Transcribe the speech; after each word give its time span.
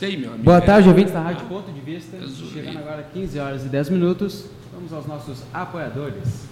Sei, 0.00 0.16
meu 0.16 0.30
amigo. 0.30 0.44
Boa 0.44 0.62
tarde, 0.62 0.88
ouvintes 0.88 1.12
da 1.12 1.20
Rádio 1.20 1.46
Ponto 1.46 1.70
de 1.70 1.78
Vista. 1.78 2.16
Chegando 2.26 2.78
agora 2.78 3.02
15 3.12 3.38
horas 3.38 3.66
e 3.66 3.68
10 3.68 3.90
minutos. 3.90 4.46
Vamos 4.72 4.94
aos 4.94 5.04
nossos 5.04 5.42
apoiadores. 5.52 6.46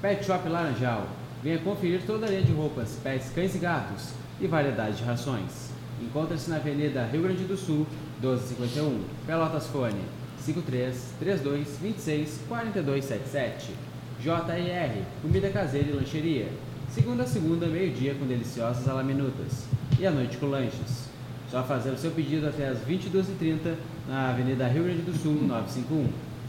Pet 0.00 0.24
Shop 0.24 0.48
Laranjal. 0.48 1.06
Venha 1.42 1.58
conferir 1.58 2.00
toda 2.06 2.24
a 2.24 2.30
linha 2.30 2.40
de 2.40 2.52
roupas, 2.52 2.98
pets, 3.04 3.28
cães 3.34 3.54
e 3.54 3.58
gatos 3.58 4.14
e 4.40 4.46
variedade 4.46 4.96
de 4.96 5.04
rações. 5.04 5.68
Encontra-se 6.00 6.48
na 6.48 6.56
Avenida 6.56 7.06
Rio 7.12 7.24
Grande 7.24 7.44
do 7.44 7.58
Sul, 7.58 7.86
1251, 8.22 8.98
Pelotas 9.26 9.66
Fone, 9.66 10.00
53 10.38 11.14
32 11.18 11.78
26 11.82 12.40
4277. 12.48 13.72
JR, 14.18 15.02
comida 15.20 15.50
caseira 15.50 15.90
e 15.90 15.92
lancheria. 15.92 16.48
Segunda 16.88 17.24
a 17.24 17.26
segunda, 17.26 17.66
meio-dia, 17.66 18.14
com 18.14 18.24
deliciosas 18.26 18.88
alaminutas. 18.88 19.66
E 20.00 20.06
à 20.06 20.10
noite 20.10 20.38
com 20.38 20.46
lanches. 20.46 21.03
Só 21.50 21.62
fazer 21.62 21.90
o 21.90 21.98
seu 21.98 22.10
pedido 22.10 22.48
até 22.48 22.68
as 22.68 22.78
22h30 22.78 23.74
na 24.08 24.30
Avenida 24.30 24.66
Rio 24.66 24.84
Grande 24.84 25.02
do 25.02 25.12
Sul, 25.16 25.34
951. 25.42 26.08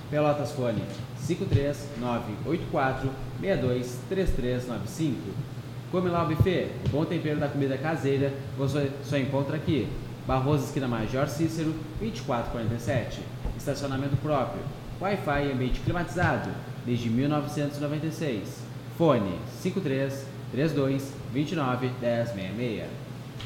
Pelotas 0.10 0.52
Fone 0.52 0.84
53 1.18 1.90
984 2.00 3.10
62 3.42 4.00
3395. 4.08 5.16
Come 5.92 6.10
lá 6.10 6.24
o 6.24 6.28
buffet, 6.28 6.70
bom 6.92 7.06
tempero 7.06 7.40
da 7.40 7.48
comida 7.48 7.78
caseira 7.78 8.34
você 8.58 8.92
só 9.04 9.18
encontra 9.18 9.56
aqui. 9.56 9.88
Barroso 10.28 10.66
Esquina 10.66 10.88
Major 10.88 11.28
Cícero 11.28 11.74
2447. 12.00 13.22
Estacionamento 13.58 14.16
próprio. 14.18 14.62
Wi-Fi 15.00 15.48
e 15.48 15.52
ambiente 15.52 15.80
climatizado 15.82 16.50
desde 16.86 17.10
1996. 17.10 18.62
Fone 18.98 19.40
53 19.62 20.26
32 20.52 21.12
29 21.34 21.88
1066. 22.02 23.05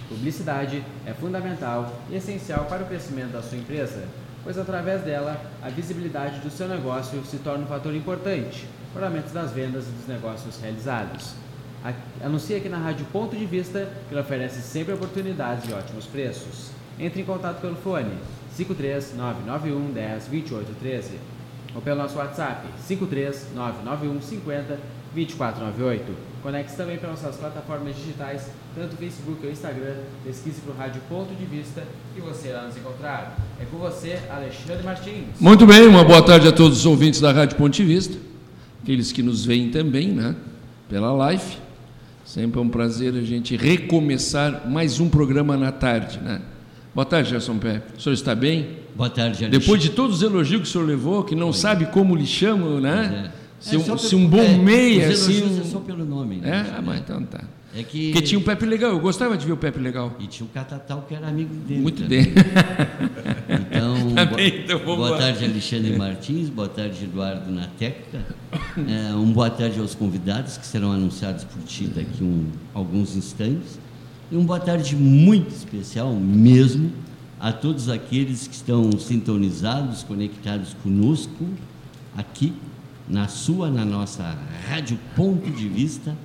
Publicidade 0.10 0.84
é 1.06 1.14
fundamental 1.14 2.02
e 2.10 2.16
essencial 2.16 2.66
para 2.66 2.82
o 2.82 2.88
crescimento 2.88 3.32
da 3.32 3.44
sua 3.44 3.60
empresa, 3.60 4.06
pois 4.44 4.58
através 4.58 5.04
dela 5.04 5.40
a 5.62 5.70
visibilidade 5.70 6.40
do 6.40 6.50
seu 6.50 6.68
negócio 6.68 7.24
se 7.24 7.38
torna 7.38 7.64
um 7.64 7.68
fator 7.68 7.94
importante 7.94 8.68
para 8.92 9.04
o 9.04 9.06
aumento 9.06 9.32
das 9.32 9.52
vendas 9.52 9.88
e 9.88 9.92
dos 9.92 10.08
negócios 10.08 10.60
realizados. 10.60 11.36
Anuncie 12.24 12.56
aqui 12.56 12.68
na 12.68 12.80
Rádio 12.80 13.06
Ponto 13.14 13.38
de 13.38 13.46
Vista 13.46 13.88
que 14.08 14.16
ele 14.16 14.22
oferece 14.22 14.64
sempre 14.64 14.96
oportunidades 14.96 15.70
e 15.70 15.74
ótimos 15.74 16.08
preços. 16.08 16.72
Entre 17.00 17.22
em 17.22 17.26
contato 17.26 17.62
pelo 17.62 17.76
fone 17.76 18.18
53 18.56 19.14
991 19.16 19.94
10 19.94 20.28
28 20.28 20.76
13 20.80 21.20
ou 21.76 21.82
pelo 21.84 22.02
nosso 22.02 22.18
WhatsApp 22.18 22.68
53 22.80 23.50
991 23.54 24.22
50 24.24 24.80
2498. 25.14 26.30
Conecte-se 26.42 26.78
também 26.78 26.98
pelas 26.98 27.22
nossas 27.22 27.40
plataformas 27.40 27.96
digitais, 27.96 28.50
tanto 28.76 28.96
Facebook 28.96 29.46
ou 29.46 29.52
Instagram. 29.52 29.96
Pesquise 30.24 30.62
para 30.62 30.74
o 30.74 30.78
Rádio 30.78 31.02
Ponto 31.10 31.34
de 31.36 31.46
Vista 31.46 31.84
e 32.16 32.22
você 32.22 32.50
irá 32.50 32.64
nos 32.64 32.78
encontrar. 32.78 33.38
É 33.60 33.66
com 33.66 33.78
você, 33.78 34.20
Alexandre 34.30 34.84
Martins. 34.84 35.40
Muito 35.40 35.66
bem, 35.66 35.88
uma 35.88 36.04
boa 36.04 36.22
tarde 36.22 36.48
a 36.48 36.52
todos 36.52 36.80
os 36.80 36.86
ouvintes 36.86 37.20
da 37.20 37.32
Rádio 37.32 37.58
Ponto 37.58 37.74
de 37.74 37.84
Vista, 37.84 38.18
aqueles 38.82 39.12
que 39.12 39.22
nos 39.22 39.44
veem 39.44 39.70
também, 39.70 40.10
né, 40.10 40.36
pela 40.88 41.12
live. 41.12 41.58
Sempre 42.24 42.60
é 42.60 42.64
um 42.64 42.70
prazer 42.70 43.16
a 43.16 43.22
gente 43.22 43.58
recomeçar 43.58 44.70
mais 44.70 45.00
um 45.00 45.10
programa 45.10 45.58
na 45.58 45.72
tarde, 45.72 46.20
né? 46.20 46.40
Boa 46.94 47.06
tarde, 47.06 47.32
Gerson 47.32 47.58
Pé. 47.58 47.82
O 47.98 48.02
senhor 48.02 48.14
está 48.14 48.36
bem? 48.36 48.78
Boa 48.96 49.10
tarde, 49.10 49.46
Alexandre. 49.46 49.60
Depois 49.60 49.82
de 49.82 49.90
todos 49.90 50.18
os 50.18 50.22
elogios 50.22 50.62
que 50.62 50.68
o 50.68 50.72
senhor 50.72 50.86
levou, 50.86 51.24
que 51.24 51.34
não 51.34 51.52
sabe 51.52 51.88
como 51.88 52.16
lhe 52.16 52.28
chamam, 52.28 52.80
né? 52.80 53.32
É. 53.36 53.39
Se, 53.60 53.76
é 53.76 53.80
um, 53.80 53.98
se 53.98 54.16
um 54.16 54.28
bom 54.28 54.40
é, 54.40 54.58
meia, 54.58 55.10
assim. 55.10 55.44
Um... 55.44 55.62
É 55.62 55.64
só 55.64 55.80
pelo 55.80 56.06
nome. 56.06 56.38
Né? 56.38 56.50
É, 56.50 56.78
ah, 56.78 56.82
mas 56.82 57.00
então 57.00 57.24
tá. 57.24 57.44
É 57.76 57.84
que... 57.84 58.12
Porque 58.12 58.28
tinha 58.28 58.40
um 58.40 58.44
Pepe 58.44 58.66
legal, 58.66 58.92
eu 58.92 59.00
gostava 59.00 59.38
de 59.38 59.46
ver 59.46 59.52
o 59.52 59.58
Pepe 59.58 59.80
legal. 59.80 60.16
E 60.20 60.26
tinha 60.26 60.46
o 60.46 60.50
Catatal 60.50 61.06
que 61.08 61.14
era 61.14 61.28
amigo 61.28 61.54
dele. 61.54 61.82
Muito 61.82 62.04
bem. 62.06 62.26
Então, 63.50 64.14
tá 64.14 64.26
bem, 64.26 64.64
então 64.64 64.80
boa, 64.86 65.18
tarde, 65.18 65.44
Alexandre 65.44 65.98
Martins, 65.98 66.50
boa 66.50 66.68
tarde, 66.70 67.04
Eduardo 67.04 67.52
Nateca. 67.52 68.26
É, 68.88 69.14
um 69.14 69.32
boa 69.32 69.50
tarde 69.50 69.80
aos 69.80 69.94
convidados 69.94 70.58
que 70.58 70.66
serão 70.66 70.92
anunciados 70.92 71.44
por 71.44 71.62
ti 71.64 71.86
daqui 71.86 72.24
um, 72.24 72.46
alguns 72.74 73.16
instantes. 73.16 73.80
E 74.32 74.38
um 74.38 74.46
boa 74.46 74.60
tarde 74.60 74.96
muito 74.96 75.50
especial 75.50 76.14
mesmo 76.14 76.92
a 77.40 77.52
todos 77.52 77.90
aqueles 77.90 78.48
que 78.48 78.56
estão 78.56 78.92
sintonizados, 78.98 80.04
conectados 80.04 80.76
conosco 80.82 81.48
aqui 82.16 82.54
na 83.10 83.28
sua, 83.28 83.70
na 83.70 83.84
nossa 83.84 84.38
Rádio 84.70 85.00
Ponto 85.16 85.50
de 85.50 85.68
Vista, 85.68 86.16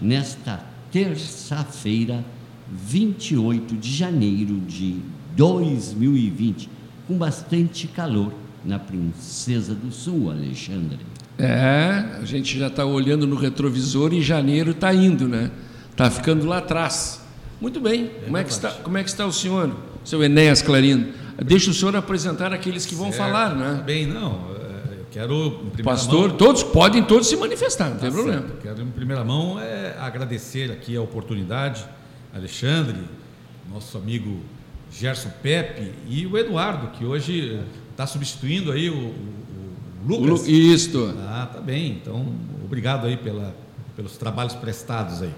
nesta 0.00 0.60
terça-feira, 0.92 2.24
28 2.70 3.76
de 3.76 3.92
janeiro 3.92 4.60
de 4.60 4.96
2020, 5.36 6.68
com 7.08 7.16
bastante 7.16 7.86
calor 7.86 8.32
na 8.64 8.78
Princesa 8.78 9.74
do 9.74 9.90
Sul, 9.90 10.30
Alexandre. 10.30 10.98
É, 11.38 12.18
a 12.20 12.24
gente 12.24 12.58
já 12.58 12.66
está 12.66 12.84
olhando 12.84 13.26
no 13.26 13.36
retrovisor 13.36 14.12
e 14.12 14.22
janeiro 14.22 14.72
está 14.72 14.92
indo, 14.92 15.28
né? 15.28 15.50
Está 15.90 16.10
ficando 16.10 16.46
lá 16.46 16.58
atrás. 16.58 17.20
Muito 17.60 17.80
bem. 17.80 18.10
É 18.22 18.24
como, 18.24 18.36
é 18.36 18.44
que 18.44 18.50
está, 18.50 18.70
como 18.70 18.98
é 18.98 19.02
que 19.02 19.08
está 19.08 19.26
o 19.26 19.32
senhor, 19.32 19.74
seu 20.04 20.22
Enéas 20.22 20.60
Clarino? 20.60 21.08
Deixa 21.44 21.70
o 21.70 21.74
senhor 21.74 21.94
apresentar 21.94 22.52
aqueles 22.52 22.84
que 22.84 22.94
vão 22.94 23.12
certo. 23.12 23.18
falar, 23.18 23.54
né? 23.54 23.82
Bem, 23.84 24.06
não. 24.06 24.56
Quero, 25.16 25.62
Pastor, 25.82 26.28
mão, 26.28 26.36
todos 26.36 26.62
podem 26.62 27.02
todos 27.02 27.26
se 27.26 27.38
manifestar, 27.38 27.88
não 27.88 27.96
tem 27.96 28.10
tá 28.10 28.14
problema. 28.14 28.42
Certo. 28.42 28.60
Quero, 28.60 28.82
em 28.82 28.90
primeira 28.90 29.24
mão, 29.24 29.58
é 29.58 29.96
agradecer 29.98 30.70
aqui 30.70 30.94
a 30.94 31.00
oportunidade, 31.00 31.86
Alexandre, 32.34 32.98
nosso 33.72 33.96
amigo 33.96 34.40
Gerson 34.92 35.30
Pepe 35.42 35.90
e 36.06 36.26
o 36.26 36.36
Eduardo, 36.36 36.88
que 36.88 37.06
hoje 37.06 37.58
está 37.90 38.06
substituindo 38.06 38.70
aí 38.70 38.90
o, 38.90 38.94
o, 38.94 39.34
o 40.04 40.06
Lucas. 40.06 40.42
O, 40.42 40.50
isto. 40.50 41.14
Ah, 41.20 41.48
tá 41.50 41.62
bem. 41.62 41.92
Então, 41.92 42.34
obrigado 42.62 43.06
aí 43.06 43.16
pela, 43.16 43.56
pelos 43.96 44.18
trabalhos 44.18 44.52
prestados 44.52 45.22
aí. 45.22 45.32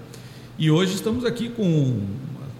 E 0.57 0.69
hoje 0.69 0.95
estamos 0.95 1.23
aqui 1.23 1.47
com 1.47 2.05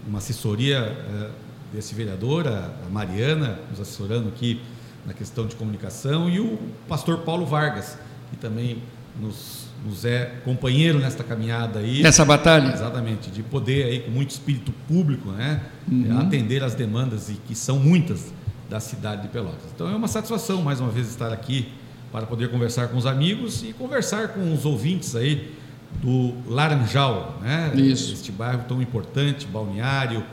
uma 0.08 0.20
assessoria 0.20 0.78
é, 0.78 1.30
desse 1.70 1.94
vereador, 1.94 2.48
a 2.48 2.88
Mariana, 2.90 3.60
nos 3.70 3.78
assessorando 3.78 4.28
aqui 4.28 4.58
na 5.06 5.12
questão 5.12 5.46
de 5.46 5.56
comunicação, 5.56 6.28
e 6.28 6.40
o 6.40 6.58
pastor 6.88 7.18
Paulo 7.18 7.46
Vargas, 7.46 7.98
que 8.30 8.36
também 8.36 8.82
nos, 9.20 9.66
nos 9.84 10.04
é 10.04 10.36
companheiro 10.44 10.98
nesta 10.98 11.24
caminhada 11.24 11.80
aí. 11.80 12.02
Nessa 12.02 12.24
batalha? 12.24 12.72
Exatamente, 12.72 13.30
de 13.30 13.42
poder 13.42 13.84
aí, 13.84 14.00
com 14.00 14.10
muito 14.10 14.30
espírito 14.30 14.72
público, 14.86 15.30
né, 15.30 15.62
uhum. 15.90 16.18
atender 16.20 16.62
as 16.62 16.74
demandas, 16.74 17.28
e 17.28 17.34
que 17.34 17.54
são 17.54 17.78
muitas, 17.78 18.32
da 18.68 18.78
cidade 18.78 19.22
de 19.22 19.28
Pelotas. 19.28 19.68
Então 19.74 19.90
é 19.90 19.96
uma 19.96 20.06
satisfação, 20.06 20.62
mais 20.62 20.80
uma 20.80 20.90
vez, 20.90 21.08
estar 21.08 21.32
aqui 21.32 21.72
para 22.12 22.24
poder 22.24 22.50
conversar 22.50 22.88
com 22.88 22.96
os 22.96 23.04
amigos 23.04 23.64
e 23.64 23.72
conversar 23.72 24.28
com 24.28 24.54
os 24.54 24.64
ouvintes 24.64 25.16
aí 25.16 25.52
do 26.00 26.34
Laranjal, 26.46 27.40
né? 27.42 27.72
Isso. 27.74 28.12
Este 28.12 28.30
bairro 28.30 28.64
tão 28.68 28.80
importante, 28.80 29.44
balneário, 29.46 30.24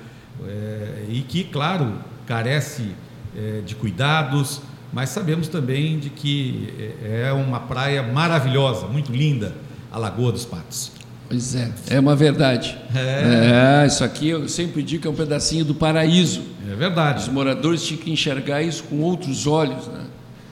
é, 0.46 1.06
e 1.10 1.22
que, 1.22 1.44
claro, 1.46 1.96
carece 2.28 2.92
é, 3.36 3.62
de 3.66 3.76
cuidados, 3.76 4.62
mas 4.92 5.10
sabemos 5.10 5.48
também 5.48 6.00
de 6.00 6.10
que 6.10 6.74
é, 7.04 7.28
é 7.28 7.34
uma 7.34 7.60
praia 7.60 8.04
maravilhosa, 8.04 8.88
muito 8.88 9.12
linda, 9.12 9.56
a 9.92 9.98
Lagoa 9.98 10.32
dos 10.32 10.46
Patos. 10.46 10.92
Pois 11.28 11.56
é, 11.56 11.70
é 11.90 12.00
uma 12.00 12.16
verdade. 12.16 12.78
É. 12.96 13.84
é. 13.84 13.88
isso 13.88 14.04
aqui 14.04 14.30
eu 14.30 14.48
sempre 14.48 14.82
digo 14.82 15.02
que 15.02 15.08
é 15.08 15.12
um 15.12 15.16
pedacinho 15.16 15.66
do 15.66 15.76
paraíso. 15.76 16.42
É 16.72 16.76
verdade. 16.76 17.24
Os 17.24 17.28
moradores 17.28 17.86
tinham 17.86 18.02
que 18.02 18.12
enxergar 18.12 18.62
isso 18.62 18.84
com 18.86 19.02
outros 19.02 19.46
olhos, 19.46 19.88
né? 19.88 20.06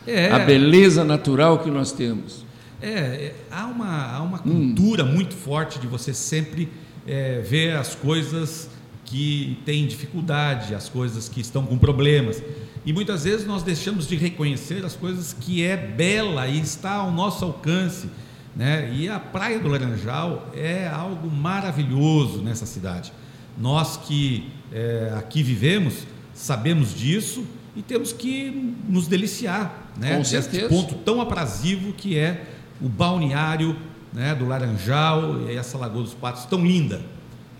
É. 0.05 0.31
A 0.31 0.39
beleza 0.39 1.03
natural 1.03 1.59
que 1.59 1.71
nós 1.71 1.91
temos. 1.91 2.45
É, 2.81 2.89
é 2.89 3.35
há 3.49 3.65
uma, 3.65 4.15
há 4.15 4.21
uma 4.21 4.39
cultura 4.39 5.03
hum. 5.03 5.13
muito 5.13 5.33
forte 5.33 5.79
de 5.79 5.87
você 5.87 6.13
sempre 6.13 6.69
é, 7.07 7.39
ver 7.39 7.77
as 7.77 7.95
coisas 7.95 8.69
que 9.05 9.57
têm 9.65 9.87
dificuldade, 9.87 10.75
as 10.75 10.89
coisas 10.89 11.29
que 11.29 11.39
estão 11.39 11.65
com 11.65 11.77
problemas. 11.77 12.41
E 12.85 12.94
muitas 12.94 13.23
vezes 13.23 13.47
nós 13.47 13.64
deixamos 13.64 14.08
de 14.08 14.16
reconhecer 14.16 14.85
as 14.85 14.96
coisas 14.96 15.34
que 15.34 15.64
é 15.64 15.76
bela 15.76 16.47
e 16.47 16.59
está 16.59 16.96
ao 16.96 17.11
nosso 17.11 17.43
alcance. 17.43 18.09
Né? 18.55 18.93
E 18.93 19.09
a 19.09 19.20
Praia 19.20 19.59
do 19.59 19.67
Laranjal 19.67 20.52
é 20.53 20.87
algo 20.87 21.29
maravilhoso 21.29 22.41
nessa 22.41 22.66
cidade. 22.66 23.11
Nós 23.58 23.97
que 23.97 24.49
é, 24.72 25.14
aqui 25.17 25.41
vivemos 25.41 26.05
sabemos 26.34 26.93
disso 26.93 27.46
e 27.76 27.82
temos 27.82 28.14
que 28.14 28.76
nos 28.88 29.08
deliciar 29.08 29.85
né? 29.97 30.17
Com 30.17 30.23
certeza. 30.23 30.67
ponto 30.67 30.96
tão 30.96 31.22
aprazível 31.22 31.93
que 31.93 32.17
é 32.17 32.46
o 32.81 32.90
balneário 32.90 33.76
né, 34.14 34.35
do 34.35 34.47
Laranjal 34.47 35.41
e 35.49 35.55
essa 35.55 35.78
Lagoa 35.78 36.03
dos 36.03 36.14
Patos 36.14 36.46
tão 36.46 36.66
linda. 36.66 37.02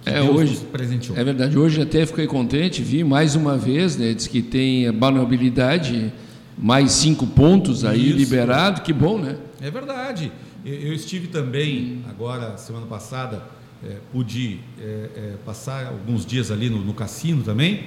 É, 0.06 0.22
hoje, 0.22 0.58
presenteou. 0.72 1.18
É 1.18 1.24
verdade, 1.24 1.58
hoje 1.58 1.82
até 1.82 2.06
fiquei 2.06 2.28
contente, 2.28 2.84
vi 2.84 3.04
mais 3.04 3.36
uma 3.36 3.58
vez, 3.58 3.98
né, 3.98 4.14
diz 4.14 4.28
que 4.28 4.42
tem 4.42 4.92
balneabilidade, 4.92 6.14
mais 6.58 6.92
cinco 6.92 7.26
pontos 7.26 7.84
aí 7.84 8.10
Isso. 8.10 8.18
liberado, 8.18 8.82
que 8.82 8.94
bom, 8.94 9.18
né? 9.18 9.36
É 9.60 9.72
verdade. 9.72 10.32
Eu 10.64 10.94
estive 10.94 11.28
também, 11.28 12.02
agora, 12.08 12.58
semana 12.58 12.86
passada, 12.86 13.44
é, 13.84 13.98
pude 14.12 14.60
é, 14.80 14.84
é, 15.16 15.34
passar 15.46 15.88
alguns 15.88 16.26
dias 16.26 16.50
ali 16.52 16.70
no, 16.70 16.80
no, 16.80 16.94
cassino 16.94 17.44
também, 17.44 17.86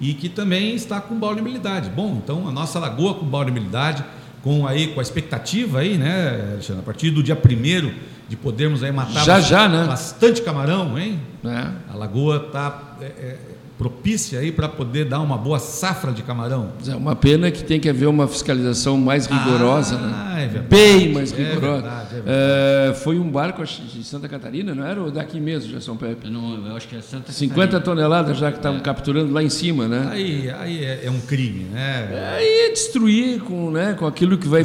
e 0.00 0.12
que 0.14 0.28
também 0.28 0.74
está 0.74 1.00
com 1.00 1.18
vulnerabilidade. 1.18 1.90
Bom, 1.90 2.20
então 2.22 2.46
a 2.48 2.52
nossa 2.52 2.78
lagoa 2.78 3.14
com 3.14 3.26
vulnerabilidade, 3.26 4.04
com 4.42 4.66
aí 4.66 4.88
com 4.88 5.00
a 5.00 5.02
expectativa 5.02 5.80
aí, 5.80 5.96
né, 5.96 6.50
Alexandre, 6.52 6.82
a 6.82 6.84
partir 6.84 7.10
do 7.10 7.22
dia 7.22 7.34
primeiro 7.34 7.92
de 8.28 8.36
podermos 8.36 8.82
aí 8.82 8.90
matar 8.90 9.24
já, 9.24 9.34
bastante, 9.34 9.48
já, 9.48 9.68
né? 9.68 9.84
bastante 9.84 10.42
camarão, 10.42 10.98
hein? 10.98 11.20
É. 11.44 11.92
A 11.92 11.96
lagoa 11.96 12.46
está 12.46 12.96
é, 13.00 13.04
é, 13.04 13.38
propícia 13.78 14.40
aí 14.40 14.50
para 14.50 14.68
poder 14.68 15.04
dar 15.04 15.20
uma 15.20 15.36
boa 15.36 15.58
safra 15.58 16.10
de 16.12 16.22
camarão. 16.22 16.72
É 16.88 16.94
uma 16.94 17.14
pena 17.14 17.50
que 17.50 17.62
tem 17.62 17.78
que 17.78 17.88
haver 17.88 18.06
uma 18.06 18.26
fiscalização 18.26 18.96
mais 18.96 19.26
rigorosa, 19.26 19.98
né? 19.98 20.12
ah, 20.14 20.34
né? 20.34 20.44
É 20.44 20.48
verdade, 20.48 20.68
Bem 20.68 21.12
mais 21.12 21.32
é 21.32 21.36
rigorosa. 21.36 21.82
Verdade, 21.82 22.08
é 22.10 22.20
verdade. 22.20 22.90
É, 22.90 22.94
foi 22.94 23.18
um 23.18 23.30
barco 23.30 23.62
de 23.64 24.04
Santa 24.04 24.28
Catarina, 24.28 24.74
não 24.74 24.84
era? 24.84 25.00
Ou 25.00 25.10
daqui 25.10 25.38
mesmo, 25.38 25.70
já 25.70 25.80
São 25.80 25.96
Pepe? 25.96 26.26
Eu, 26.26 26.30
não, 26.30 26.66
eu 26.66 26.76
acho 26.76 26.88
que 26.88 26.96
é 26.96 27.02
Santa 27.02 27.32
50 27.32 27.54
Catarina. 27.54 27.80
toneladas 27.80 28.38
já 28.38 28.50
que 28.50 28.58
estavam 28.58 28.78
é. 28.78 28.82
capturando 28.82 29.32
lá 29.32 29.42
em 29.42 29.50
cima, 29.50 29.86
né? 29.86 30.08
Aí, 30.10 30.50
aí 30.50 30.84
é, 30.84 31.00
é 31.04 31.10
um 31.10 31.20
crime, 31.20 31.64
né? 31.64 32.34
Aí 32.36 32.66
é 32.66 32.70
destruir 32.70 33.40
com, 33.40 33.70
né, 33.70 33.94
com 33.94 34.06
aquilo 34.06 34.38
que 34.38 34.48
vai 34.48 34.62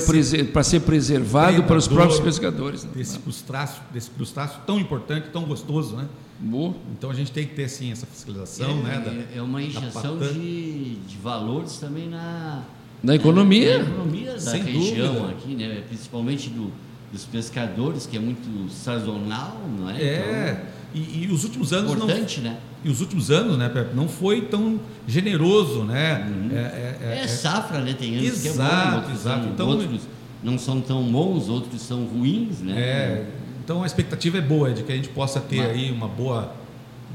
para 0.53 0.63
ser 0.63 0.79
preservado 0.81 1.63
para 1.63 1.77
os 1.77 1.87
próprios 1.87 2.19
pescadores. 2.19 2.85
Né? 2.85 2.91
Desse 2.95 3.19
crustáceo, 3.19 3.81
desse 3.93 4.09
crustáceo 4.09 4.61
tão 4.65 4.79
importante, 4.79 5.27
tão 5.33 5.43
gostoso, 5.43 5.95
né? 5.95 6.05
Boa. 6.41 6.73
Então 6.91 7.11
a 7.11 7.13
gente 7.13 7.31
tem 7.31 7.45
que 7.45 7.53
ter 7.53 7.69
sim 7.69 7.91
essa 7.91 8.05
fiscalização, 8.07 8.69
é, 8.69 8.83
né? 8.83 9.03
Da, 9.05 9.37
é 9.37 9.41
uma 9.41 9.61
injeção 9.61 10.17
de, 10.17 10.95
de 10.95 11.17
valores 11.17 11.77
também 11.77 12.09
na, 12.09 12.63
na 13.03 13.15
economia, 13.15 13.77
na, 13.77 13.83
na 13.83 13.89
economia 13.91 14.33
da 14.33 14.39
Sem 14.39 14.63
região 14.63 15.13
dúvida. 15.13 15.31
aqui, 15.31 15.55
né? 15.55 15.83
Principalmente 15.87 16.49
do, 16.49 16.71
dos 17.11 17.25
pescadores, 17.25 18.07
que 18.07 18.17
é 18.17 18.19
muito 18.19 18.71
sazonal, 18.71 19.61
não 19.77 19.89
é? 19.89 20.01
É. 20.01 20.51
Então, 20.51 20.81
e, 20.93 21.23
e, 21.23 21.31
os 21.31 21.43
últimos 21.43 21.71
anos 21.71 21.93
importante, 21.93 22.41
não, 22.41 22.51
né? 22.51 22.57
E 22.83 22.89
os 22.89 22.99
últimos 22.99 23.31
anos, 23.31 23.57
né, 23.57 23.69
Pepe, 23.69 23.95
não 23.95 24.09
foi 24.09 24.41
tão 24.41 24.79
generoso, 25.07 25.83
né? 25.83 26.27
Uhum. 26.27 26.49
É, 26.51 26.59
é, 26.59 26.97
é, 27.01 27.23
é, 27.23 27.27
safra, 27.27 27.79
né? 27.79 27.93
Tem 27.97 28.17
anos 28.17 28.27
exato, 28.27 28.41
que 28.41 28.47
é 28.47 28.91
bom, 28.91 28.95
outros, 28.97 29.19
exato. 29.19 29.43
São, 29.43 29.51
então, 29.53 29.69
outros 29.69 30.01
não 30.43 30.57
são 30.57 30.81
tão 30.81 31.03
bons, 31.03 31.47
outros 31.47 31.81
são 31.81 32.03
ruins, 32.05 32.59
né? 32.59 32.79
É. 32.79 33.27
Então 33.71 33.83
a 33.83 33.85
expectativa 33.85 34.37
é 34.37 34.41
boa 34.41 34.71
de 34.71 34.83
que 34.83 34.91
a 34.91 34.95
gente 34.95 35.07
possa 35.07 35.39
ter 35.39 35.59
Mas... 35.59 35.69
aí 35.69 35.91
uma 35.91 36.07
boa, 36.09 36.51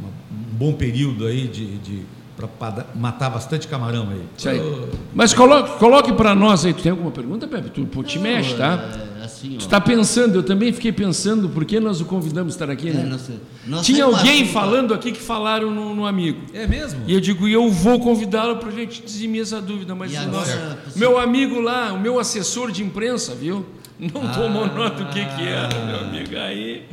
uma, 0.01 0.09
um 0.09 0.57
bom 0.57 0.73
período 0.73 1.27
aí 1.27 1.47
de, 1.47 1.77
de 1.77 2.03
para 2.35 2.87
matar 2.95 3.29
bastante 3.29 3.69
camarão 3.69 4.09
aí. 4.11 4.23
aí. 4.51 4.89
Mas 5.15 5.35
coloque, 5.35 5.79
coloque 5.79 6.13
para 6.15 6.35
nós 6.35 6.65
aí. 6.65 6.73
Tu 6.73 6.83
tem 6.83 6.93
alguma 6.93 7.11
pergunta, 7.11 7.47
Pepe? 7.47 7.69
Tu, 7.69 7.85
tu 7.85 8.03
te 8.03 8.19
mexe, 8.19 8.55
tá? 8.55 8.91
É, 9.21 9.25
assim, 9.25 9.51
tu 9.59 9.67
está 9.67 9.79
pensando, 9.79 10.37
eu 10.37 10.43
também 10.43 10.73
fiquei 10.73 10.93
pensando, 10.93 11.49
por 11.51 11.65
que 11.67 11.79
nós 11.79 12.01
o 12.01 12.07
convidamos 12.07 12.55
a 12.55 12.57
estar 12.57 12.71
aqui, 12.71 12.91
né? 12.91 13.03
É, 13.03 13.07
nossa, 13.07 13.33
nossa 13.67 13.85
Tinha 13.85 14.05
alguém 14.05 14.43
assim, 14.43 14.53
falando 14.53 14.95
aqui 14.95 15.13
que 15.13 15.21
falaram 15.21 15.71
no, 15.71 15.95
no, 15.95 16.07
amigo. 16.07 16.41
É 16.55 16.67
mesmo? 16.67 17.03
E 17.07 17.13
eu 17.13 17.21
digo, 17.21 17.47
e 17.47 17.53
eu 17.53 17.71
vou 17.71 18.01
convidá-lo 18.01 18.57
para 18.57 18.69
a 18.71 18.73
gente 18.73 19.03
dizimir 19.03 19.43
essa 19.43 19.61
dúvida. 19.61 19.95
Mas 19.95 20.13
nossa, 20.27 20.79
meu 20.95 21.19
amigo 21.19 21.61
lá, 21.61 21.93
o 21.93 22.01
meu 22.01 22.19
assessor 22.19 22.71
de 22.71 22.83
imprensa, 22.83 23.35
viu? 23.35 23.65
Não 24.13 24.27
ah, 24.27 24.35
tomou 24.35 24.67
nota 24.67 25.05
do 25.05 25.11
que, 25.11 25.25
que 25.25 25.43
era, 25.43 25.85
meu 25.85 26.01
amigo. 26.01 26.37
Aí 26.37 26.87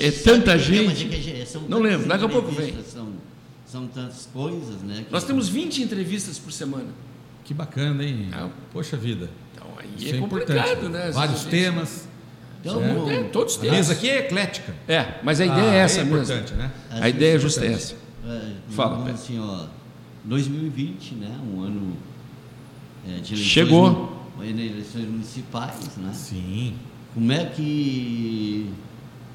é 0.00 0.10
tanta 0.10 0.58
gente. 0.58 1.08
não 1.68 1.78
lembro, 1.80 2.08
daqui 2.08 2.24
a 2.24 2.28
pouco 2.28 2.50
vem. 2.50 2.74
São, 2.82 3.08
são 3.64 3.86
tantas 3.86 4.28
coisas, 4.32 4.82
né? 4.82 5.06
Nós 5.10 5.22
temos 5.22 5.48
20 5.48 5.82
entrevistas 5.82 6.38
por 6.38 6.52
semana. 6.52 6.88
Que 7.44 7.54
bacana, 7.54 8.02
hein? 8.02 8.28
Ah, 8.32 8.48
Poxa 8.72 8.96
vida. 8.96 9.30
Então 9.54 9.68
aí 9.78 9.88
Isso 9.96 10.14
é, 10.14 10.18
é 10.18 10.20
complicado, 10.20 10.88
né? 10.88 11.10
Vários 11.12 11.44
temas. 11.44 12.08
Então, 12.60 12.82
é, 13.08 13.22
todos 13.24 13.56
temas. 13.56 13.72
A 13.72 13.76
mesa 13.76 13.92
aqui 13.92 14.10
é 14.10 14.18
eclética. 14.18 14.74
É, 14.88 15.20
mas 15.22 15.40
a 15.40 15.46
ideia 15.46 15.70
ah, 15.70 15.74
é 15.74 15.78
essa 15.78 16.00
é 16.00 16.04
mesmo. 16.04 16.34
Né? 16.56 16.70
A, 16.90 17.04
a 17.04 17.08
ideia 17.08 17.36
é 17.36 17.38
justa 17.38 17.64
essa. 17.64 17.94
É, 18.26 18.52
Fala, 18.70 18.98
Pedro. 18.98 19.14
Assim, 19.14 19.38
ó, 19.38 19.66
2020, 20.24 21.14
né? 21.14 21.38
Um 21.54 21.62
ano 21.62 21.96
é, 23.08 23.20
de 23.20 23.36
Chegou 23.36 24.09
eleições 24.44 25.08
municipais, 25.08 25.96
né? 25.96 26.12
Sim. 26.12 26.74
Como 27.14 27.30
é 27.32 27.44
que 27.46 28.70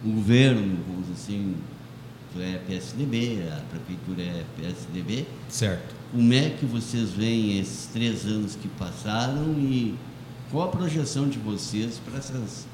o 0.04 0.12
governo, 0.12 0.78
vamos 0.88 1.08
dizer 1.08 1.14
assim, 1.14 1.56
é 2.40 2.60
PSDB, 2.68 3.44
a 3.50 3.62
prefeitura 3.72 4.22
é 4.22 4.44
PSDB. 4.58 5.26
Certo. 5.50 5.96
Como 6.12 6.34
é 6.34 6.50
que 6.50 6.66
vocês 6.66 7.12
veem 7.12 7.60
esses 7.60 7.88
três 7.88 8.26
anos 8.26 8.56
que 8.56 8.68
passaram 8.68 9.54
e 9.60 9.96
qual 10.52 10.68
a 10.68 10.72
projeção 10.72 11.28
de 11.28 11.40
vocês 11.40 12.00
para 12.00 12.18
essas 12.18 12.68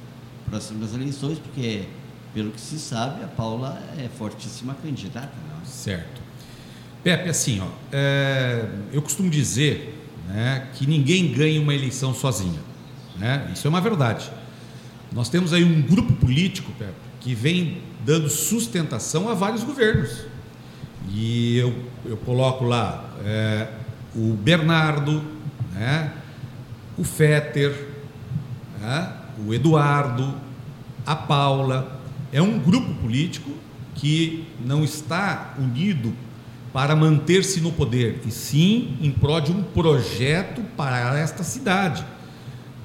próximas 0.49 0.93
eleições? 0.93 1.39
Porque, 1.39 1.85
pelo 2.33 2.51
que 2.51 2.61
se 2.61 2.79
sabe, 2.79 3.23
a 3.23 3.27
Paula 3.27 3.81
é 3.97 4.07
fortíssima 4.09 4.75
candidata. 4.75 5.33
Não? 5.49 5.61
É? 5.61 5.65
Certo. 5.65 6.21
Pepe, 7.03 7.29
assim, 7.29 7.59
ó, 7.59 7.67
é, 7.91 8.67
eu 8.91 9.01
costumo 9.01 9.29
dizer 9.29 10.00
né, 10.31 10.67
que 10.73 10.87
ninguém 10.87 11.31
ganha 11.31 11.61
uma 11.61 11.73
eleição 11.73 12.13
sozinho. 12.13 12.59
Né? 13.17 13.51
Isso 13.53 13.67
é 13.67 13.69
uma 13.69 13.81
verdade. 13.81 14.31
Nós 15.11 15.27
temos 15.29 15.51
aí 15.51 15.63
um 15.63 15.81
grupo 15.81 16.13
político, 16.13 16.71
Pepe, 16.79 16.93
que 17.19 17.35
vem 17.35 17.81
dando 18.05 18.29
sustentação 18.29 19.29
a 19.29 19.33
vários 19.33 19.63
governos. 19.63 20.25
E 21.09 21.57
eu, 21.57 21.73
eu 22.05 22.17
coloco 22.17 22.63
lá 22.63 23.09
é, 23.25 23.67
o 24.15 24.33
Bernardo, 24.33 25.21
né, 25.73 26.13
o 26.97 27.03
Fetter, 27.03 27.89
né, 28.79 29.11
o 29.45 29.53
Eduardo, 29.53 30.33
a 31.05 31.15
Paula. 31.15 31.99
É 32.31 32.41
um 32.41 32.57
grupo 32.57 32.93
político 32.95 33.51
que 33.95 34.47
não 34.63 34.83
está 34.83 35.55
unido 35.59 36.13
para 36.73 36.95
manter-se 36.95 37.59
no 37.59 37.71
poder, 37.71 38.21
e 38.25 38.31
sim 38.31 38.97
em 39.01 39.11
prol 39.11 39.41
de 39.41 39.51
um 39.51 39.61
projeto 39.61 40.61
para 40.77 41.17
esta 41.19 41.43
cidade. 41.43 42.05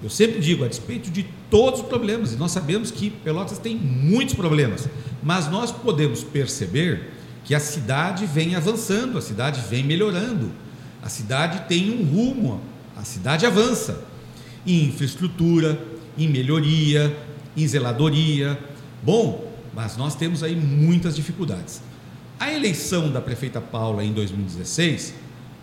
Eu 0.02 0.10
sempre 0.10 0.40
digo, 0.40 0.64
a 0.64 0.68
despeito 0.68 1.10
de 1.10 1.24
todos 1.50 1.80
os 1.80 1.86
problemas, 1.86 2.32
e 2.32 2.36
nós 2.36 2.50
sabemos 2.50 2.90
que 2.90 3.10
Pelotas 3.10 3.58
tem 3.58 3.76
muitos 3.76 4.34
problemas, 4.34 4.88
mas 5.22 5.48
nós 5.50 5.70
podemos 5.70 6.22
perceber 6.22 7.12
que 7.44 7.54
a 7.54 7.60
cidade 7.60 8.26
vem 8.26 8.56
avançando, 8.56 9.16
a 9.16 9.20
cidade 9.20 9.62
vem 9.70 9.84
melhorando, 9.84 10.50
a 11.02 11.08
cidade 11.08 11.68
tem 11.68 11.90
um 11.90 12.04
rumo, 12.04 12.60
a 12.96 13.04
cidade 13.04 13.46
avança 13.46 14.04
em 14.66 14.86
infraestrutura, 14.86 15.80
em 16.18 16.28
melhoria, 16.28 17.16
em 17.56 17.66
zeladoria. 17.66 18.58
Bom, 19.02 19.52
mas 19.72 19.96
nós 19.96 20.16
temos 20.16 20.42
aí 20.42 20.56
muitas 20.56 21.14
dificuldades. 21.14 21.80
A 22.38 22.52
eleição 22.52 23.10
da 23.10 23.18
prefeita 23.18 23.62
Paula 23.62 24.04
em 24.04 24.12
2016 24.12 25.14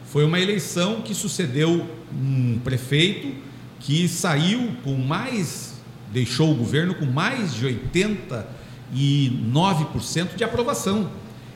foi 0.05 0.25
uma 0.25 0.39
eleição 0.39 1.01
que 1.01 1.13
sucedeu 1.13 1.87
um 2.11 2.57
prefeito 2.63 3.31
que 3.79 4.07
saiu 4.07 4.71
com 4.83 4.95
mais, 4.95 5.75
deixou 6.11 6.51
o 6.51 6.55
governo 6.55 6.95
com 6.95 7.05
mais 7.05 7.53
de 7.53 7.67
89% 7.67 10.35
de 10.35 10.43
aprovação. 10.43 11.11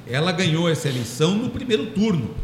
Ela 0.06 0.32
ganhou 0.32 0.70
essa 0.70 0.88
eleição 0.88 1.36
no 1.36 1.50
primeiro 1.50 1.88
turno, 1.88 2.36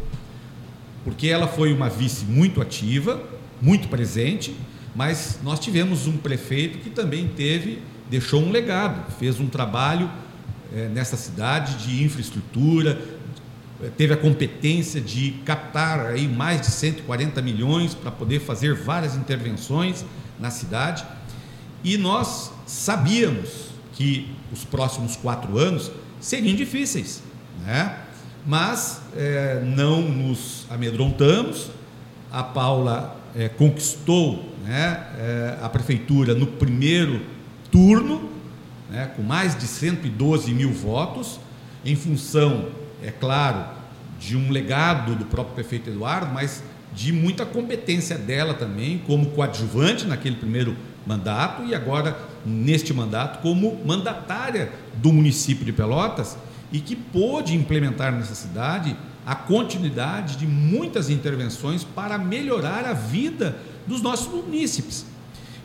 porque 1.04 1.28
ela 1.28 1.46
foi 1.46 1.72
uma 1.72 1.88
vice 1.88 2.24
muito 2.24 2.60
ativa, 2.60 3.22
muito 3.62 3.86
presente, 3.86 4.52
mas 4.96 5.38
nós 5.44 5.60
tivemos 5.60 6.08
um 6.08 6.16
prefeito 6.16 6.78
que 6.78 6.90
também 6.90 7.28
teve, 7.28 7.78
deixou 8.10 8.42
um 8.42 8.50
legado, 8.50 9.12
fez 9.12 9.38
um 9.38 9.46
trabalho 9.46 10.10
é, 10.74 10.88
nessa 10.88 11.16
cidade 11.16 11.86
de 11.86 12.02
infraestrutura, 12.02 13.00
é, 13.82 13.88
teve 13.96 14.12
a 14.12 14.16
competência 14.16 15.00
de 15.00 15.32
captar 15.44 16.06
aí 16.06 16.26
mais 16.26 16.60
de 16.60 16.66
140 16.68 17.40
milhões 17.40 17.94
para 17.94 18.10
poder 18.10 18.40
fazer 18.40 18.74
várias 18.74 19.14
intervenções 19.14 20.04
na 20.38 20.50
cidade. 20.50 21.04
E 21.84 21.96
nós 21.96 22.50
sabíamos 22.66 23.68
que 23.92 24.34
os 24.52 24.64
próximos 24.64 25.14
quatro 25.16 25.58
anos 25.58 25.92
seriam 26.20 26.56
difíceis, 26.56 27.22
né? 27.64 28.00
mas 28.44 29.00
é, 29.16 29.62
não 29.64 30.02
nos 30.02 30.66
amedrontamos. 30.68 31.70
A 32.32 32.42
Paula 32.42 33.20
é, 33.36 33.48
conquistou 33.48 34.52
né, 34.64 35.06
é, 35.16 35.58
a 35.62 35.68
prefeitura 35.68 36.34
no 36.34 36.46
primeiro 36.46 37.20
turno 37.70 38.33
né, 38.94 39.10
com 39.16 39.22
mais 39.22 39.58
de 39.58 39.66
112 39.66 40.54
mil 40.54 40.72
votos, 40.72 41.40
em 41.84 41.96
função, 41.96 42.68
é 43.02 43.10
claro, 43.10 43.64
de 44.20 44.36
um 44.36 44.50
legado 44.50 45.16
do 45.16 45.26
próprio 45.26 45.54
prefeito 45.54 45.90
Eduardo, 45.90 46.32
mas 46.32 46.62
de 46.94 47.12
muita 47.12 47.44
competência 47.44 48.16
dela 48.16 48.54
também, 48.54 49.02
como 49.04 49.26
coadjuvante 49.30 50.06
naquele 50.06 50.36
primeiro 50.36 50.76
mandato 51.04 51.64
e 51.64 51.74
agora 51.74 52.16
neste 52.46 52.94
mandato 52.94 53.42
como 53.42 53.78
mandatária 53.84 54.70
do 54.94 55.12
município 55.12 55.64
de 55.64 55.72
Pelotas 55.72 56.38
e 56.72 56.78
que 56.78 56.94
pôde 56.94 57.54
implementar 57.54 58.12
nessa 58.12 58.34
cidade 58.34 58.96
a 59.26 59.34
continuidade 59.34 60.36
de 60.36 60.46
muitas 60.46 61.10
intervenções 61.10 61.82
para 61.82 62.16
melhorar 62.16 62.84
a 62.84 62.92
vida 62.92 63.56
dos 63.86 64.00
nossos 64.00 64.32
munícipes. 64.32 65.04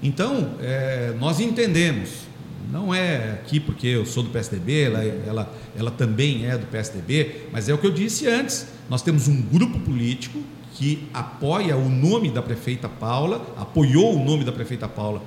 Então, 0.01 0.55
é, 0.61 1.13
nós 1.19 1.39
entendemos 1.39 2.28
não 2.71 2.93
é 2.93 3.31
aqui 3.33 3.59
porque 3.59 3.87
eu 3.87 4.05
sou 4.05 4.23
do 4.23 4.29
PSDB, 4.29 4.83
ela, 4.83 5.03
ela, 5.03 5.53
ela 5.75 5.91
também 5.91 6.45
é 6.45 6.57
do 6.57 6.67
PSDB, 6.67 7.47
mas 7.51 7.67
é 7.67 7.73
o 7.73 7.77
que 7.77 7.87
eu 7.87 7.91
disse 7.91 8.27
antes. 8.27 8.67
Nós 8.89 9.01
temos 9.01 9.27
um 9.27 9.41
grupo 9.41 9.79
político 9.79 10.39
que 10.75 11.07
apoia 11.13 11.75
o 11.75 11.89
nome 11.89 12.29
da 12.29 12.41
prefeita 12.41 12.87
Paula, 12.87 13.45
apoiou 13.57 14.15
o 14.15 14.23
nome 14.23 14.43
da 14.43 14.51
prefeita 14.51 14.87
Paula 14.87 15.21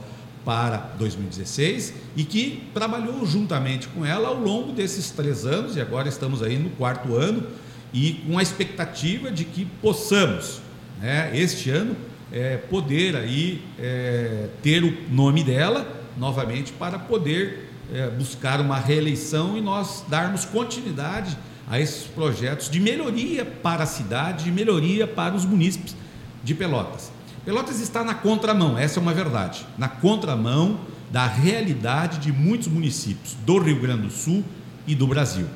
para 0.44 0.92
2016 0.98 1.94
e 2.16 2.24
que 2.24 2.62
trabalhou 2.72 3.26
juntamente 3.26 3.88
com 3.88 4.06
ela 4.06 4.28
ao 4.28 4.40
longo 4.40 4.72
desses 4.72 5.10
três 5.10 5.44
anos, 5.44 5.76
e 5.76 5.80
agora 5.80 6.08
estamos 6.08 6.42
aí 6.42 6.58
no 6.58 6.70
quarto 6.70 7.14
ano, 7.14 7.46
e 7.92 8.22
com 8.26 8.38
a 8.38 8.42
expectativa 8.42 9.30
de 9.30 9.44
que 9.44 9.64
possamos, 9.64 10.60
né, 11.00 11.30
este 11.34 11.70
ano, 11.70 11.96
é, 12.32 12.56
poder 12.56 13.14
aí 13.14 13.62
é, 13.78 14.48
ter 14.62 14.82
o 14.82 14.96
nome 15.10 15.44
dela 15.44 16.01
novamente 16.16 16.72
para 16.72 16.98
poder 16.98 17.70
é, 17.92 18.08
buscar 18.10 18.60
uma 18.60 18.78
reeleição 18.78 19.56
e 19.56 19.60
nós 19.60 20.04
darmos 20.08 20.44
continuidade 20.44 21.36
a 21.68 21.80
esses 21.80 22.04
projetos 22.04 22.68
de 22.68 22.80
melhoria 22.80 23.44
para 23.44 23.84
a 23.84 23.86
cidade, 23.86 24.44
de 24.44 24.50
melhoria 24.50 25.06
para 25.06 25.34
os 25.34 25.44
munícipes 25.44 25.96
de 26.42 26.54
Pelotas. 26.54 27.12
Pelotas 27.44 27.80
está 27.80 28.04
na 28.04 28.14
contramão, 28.14 28.78
essa 28.78 28.98
é 28.98 29.02
uma 29.02 29.12
verdade, 29.12 29.66
na 29.76 29.88
contramão 29.88 30.80
da 31.10 31.26
realidade 31.26 32.18
de 32.18 32.32
muitos 32.32 32.68
municípios 32.68 33.34
do 33.44 33.58
Rio 33.58 33.80
Grande 33.80 34.02
do 34.02 34.10
Sul 34.10 34.44
e 34.86 34.94
do 34.94 35.06
Brasil. 35.06 35.46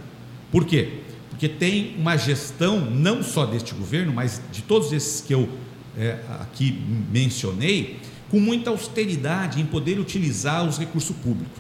Por 0.51 0.65
quê? 0.65 1.01
Porque 1.31 1.49
tem 1.49 1.95
uma 1.99 2.17
gestão, 2.17 2.81
não 2.81 3.23
só 3.23 3.47
deste 3.47 3.75
governo, 3.75 4.13
mas 4.13 4.41
de 4.51 4.63
todos 4.63 4.93
esses 4.93 5.21
que 5.21 5.35
eu 5.35 5.49
é, 5.97 6.19
aqui 6.41 6.83
mencionei, 7.11 8.01
com 8.31 8.41
muita 8.41 8.71
austeridade 8.71 9.61
em 9.61 9.67
poder 9.67 9.99
utilizar 9.99 10.67
os 10.67 10.79
recursos 10.79 11.15
públicos. 11.17 11.59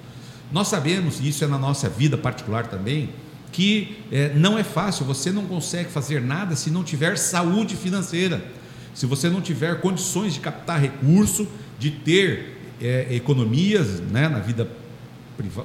Nós 0.52 0.68
sabemos, 0.68 1.20
e 1.20 1.28
isso 1.28 1.44
é 1.44 1.46
na 1.46 1.58
nossa 1.58 1.88
vida 1.88 2.16
particular 2.16 2.66
também, 2.66 3.10
que 3.52 3.98
é, 4.12 4.32
não 4.34 4.58
é 4.58 4.64
fácil, 4.64 5.04
você 5.04 5.32
não 5.32 5.46
consegue 5.46 5.90
fazer 5.90 6.20
nada 6.20 6.54
se 6.56 6.70
não 6.70 6.84
tiver 6.84 7.16
saúde 7.16 7.76
financeira 7.76 8.42
se 8.96 9.04
você 9.04 9.28
não 9.28 9.42
tiver 9.42 9.78
condições 9.82 10.32
de 10.32 10.40
captar 10.40 10.80
recurso, 10.80 11.46
de 11.78 11.90
ter 11.90 12.56
é, 12.80 13.06
economias 13.10 14.00
né, 14.00 14.26
na, 14.26 14.38
vida, 14.38 14.66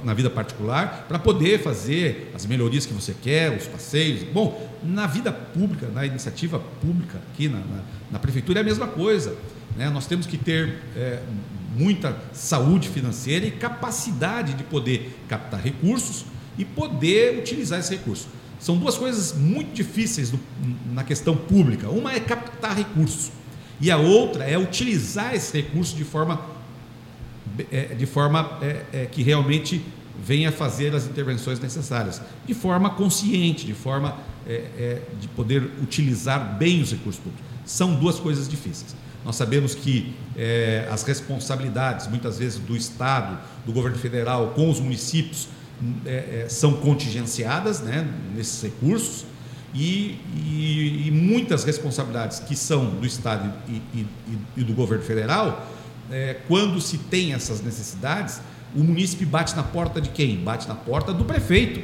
na 0.03 0.13
vida 0.13 0.29
particular, 0.29 1.05
para 1.07 1.17
poder 1.17 1.61
fazer 1.61 2.29
as 2.35 2.45
melhorias 2.45 2.85
que 2.85 2.93
você 2.93 3.15
quer, 3.23 3.55
os 3.55 3.67
passeios. 3.67 4.23
Bom, 4.23 4.69
na 4.83 5.07
vida 5.07 5.31
pública, 5.31 5.87
na 5.87 6.05
iniciativa 6.05 6.59
pública, 6.59 7.21
aqui 7.31 7.47
na, 7.47 7.59
na, 7.59 7.83
na 8.11 8.19
prefeitura, 8.19 8.59
é 8.59 8.63
a 8.63 8.65
mesma 8.65 8.87
coisa. 8.87 9.33
Né? 9.75 9.89
Nós 9.89 10.07
temos 10.07 10.25
que 10.25 10.37
ter 10.37 10.79
é, 10.95 11.21
muita 11.75 12.17
saúde 12.33 12.89
financeira 12.89 13.45
e 13.45 13.51
capacidade 13.51 14.53
de 14.53 14.63
poder 14.63 15.17
captar 15.27 15.61
recursos 15.61 16.25
e 16.57 16.65
poder 16.65 17.39
utilizar 17.39 17.79
esse 17.79 17.95
recurso. 17.95 18.27
São 18.59 18.77
duas 18.77 18.97
coisas 18.97 19.33
muito 19.33 19.73
difíceis 19.73 20.29
do, 20.29 20.39
na 20.93 21.03
questão 21.03 21.35
pública. 21.35 21.89
Uma 21.89 22.13
é 22.13 22.19
captar 22.19 22.75
recursos 22.75 23.31
e 23.79 23.89
a 23.89 23.97
outra 23.97 24.43
é 24.43 24.57
utilizar 24.57 25.33
esse 25.33 25.59
recurso 25.59 25.95
de 25.95 26.03
forma, 26.03 26.39
é, 27.71 27.95
de 27.95 28.05
forma 28.05 28.59
é, 28.61 28.85
é, 28.93 29.05
que 29.07 29.23
realmente 29.23 29.83
venha 30.23 30.51
fazer 30.51 30.93
as 30.93 31.07
intervenções 31.07 31.59
necessárias, 31.59 32.21
de 32.45 32.53
forma 32.53 32.91
consciente, 32.91 33.65
de 33.65 33.73
forma 33.73 34.15
é, 34.47 34.53
é, 34.53 35.01
de 35.19 35.27
poder 35.29 35.63
utilizar 35.81 36.57
bem 36.59 36.81
os 36.81 36.91
recursos 36.91 37.19
públicos. 37.19 37.43
São 37.65 37.95
duas 37.95 38.19
coisas 38.19 38.47
difíceis. 38.47 38.95
Nós 39.23 39.35
sabemos 39.35 39.75
que 39.75 40.13
é, 40.35 40.87
as 40.91 41.03
responsabilidades, 41.03 42.07
muitas 42.07 42.39
vezes, 42.39 42.59
do 42.59 42.75
Estado, 42.75 43.37
do 43.65 43.71
governo 43.71 43.97
federal 43.97 44.49
com 44.55 44.69
os 44.69 44.79
municípios, 44.79 45.47
é, 46.05 46.43
é, 46.43 46.49
são 46.49 46.73
contingenciadas 46.73 47.81
né, 47.81 48.07
nesses 48.35 48.61
recursos 48.61 49.25
e, 49.73 50.19
e, 50.35 51.07
e, 51.07 51.11
muitas 51.11 51.63
responsabilidades 51.63 52.39
que 52.39 52.55
são 52.55 52.85
do 52.85 53.05
Estado 53.05 53.51
e, 53.67 54.05
e 54.57 54.63
do 54.63 54.73
governo 54.73 55.03
federal, 55.03 55.65
é, 56.11 56.37
quando 56.47 56.79
se 56.81 56.97
tem 56.97 57.33
essas 57.33 57.61
necessidades, 57.61 58.41
o 58.75 58.83
munícipe 58.83 59.25
bate 59.25 59.55
na 59.55 59.63
porta 59.63 60.01
de 60.01 60.09
quem? 60.09 60.37
Bate 60.37 60.67
na 60.67 60.75
porta 60.75 61.13
do 61.13 61.25
prefeito, 61.25 61.81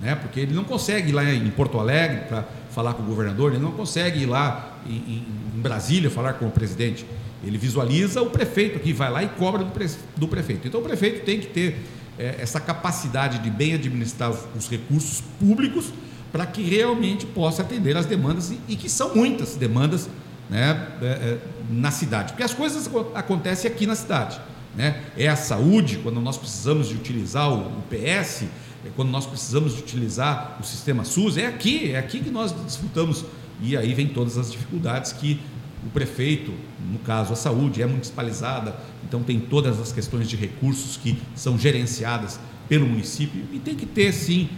né? 0.00 0.14
porque 0.16 0.40
ele 0.40 0.54
não 0.54 0.64
consegue 0.64 1.10
ir 1.10 1.12
lá 1.12 1.24
em 1.24 1.50
Porto 1.50 1.78
Alegre 1.78 2.22
para 2.28 2.44
falar 2.70 2.94
com 2.94 3.02
o 3.02 3.06
governador, 3.06 3.52
ele 3.52 3.62
não 3.62 3.72
consegue 3.72 4.22
ir 4.22 4.26
lá 4.26 4.69
em, 4.86 5.24
Brasília 5.60 6.10
falar 6.10 6.34
com 6.34 6.46
o 6.46 6.50
presidente. 6.50 7.04
Ele 7.44 7.58
visualiza 7.58 8.22
o 8.22 8.30
prefeito 8.30 8.78
que 8.78 8.92
vai 8.92 9.10
lá 9.10 9.22
e 9.22 9.28
cobra 9.28 9.64
do, 9.64 9.70
pre, 9.70 9.86
do 10.16 10.28
prefeito. 10.28 10.68
Então 10.68 10.80
o 10.80 10.82
prefeito 10.82 11.24
tem 11.24 11.40
que 11.40 11.46
ter 11.46 11.76
é, 12.18 12.36
essa 12.38 12.60
capacidade 12.60 13.38
de 13.38 13.50
bem 13.50 13.74
administrar 13.74 14.30
os, 14.30 14.40
os 14.56 14.68
recursos 14.68 15.22
públicos 15.38 15.92
para 16.32 16.46
que 16.46 16.62
realmente 16.62 17.26
possa 17.26 17.62
atender 17.62 17.96
as 17.96 18.06
demandas, 18.06 18.50
e, 18.50 18.60
e 18.68 18.76
que 18.76 18.88
são 18.88 19.14
muitas 19.14 19.56
demandas 19.56 20.08
né, 20.48 20.88
é, 21.02 21.06
é, 21.06 21.38
na 21.70 21.90
cidade. 21.90 22.32
Porque 22.32 22.42
as 22.42 22.54
coisas 22.54 22.88
acontecem 23.14 23.70
aqui 23.70 23.86
na 23.86 23.94
cidade. 23.94 24.40
Né? 24.74 25.02
É 25.16 25.28
a 25.28 25.36
saúde, 25.36 25.98
quando 26.02 26.20
nós 26.20 26.36
precisamos 26.36 26.88
de 26.88 26.94
utilizar 26.94 27.50
o, 27.50 27.78
o 27.78 27.82
PS, 27.88 28.44
é 28.84 28.90
quando 28.96 29.10
nós 29.10 29.26
precisamos 29.26 29.74
de 29.74 29.82
utilizar 29.82 30.56
o 30.60 30.64
sistema 30.64 31.04
SUS, 31.04 31.36
é 31.36 31.46
aqui, 31.46 31.92
é 31.92 31.98
aqui 31.98 32.20
que 32.20 32.30
nós 32.30 32.52
desfrutamos. 32.52 33.24
E 33.62 33.76
aí 33.76 33.94
vem 33.94 34.08
todas 34.08 34.38
as 34.38 34.50
dificuldades 34.50 35.12
que 35.12 35.40
o 35.86 35.90
prefeito, 35.90 36.52
no 36.90 36.98
caso 36.98 37.32
a 37.32 37.36
saúde, 37.36 37.82
é 37.82 37.86
municipalizada, 37.86 38.76
então 39.06 39.22
tem 39.22 39.40
todas 39.40 39.80
as 39.80 39.92
questões 39.92 40.28
de 40.28 40.36
recursos 40.36 40.96
que 40.96 41.18
são 41.34 41.58
gerenciadas 41.58 42.38
pelo 42.68 42.86
município 42.86 43.42
e 43.52 43.58
tem 43.58 43.74
que 43.74 43.84
ter 43.84 44.12
sim 44.12 44.48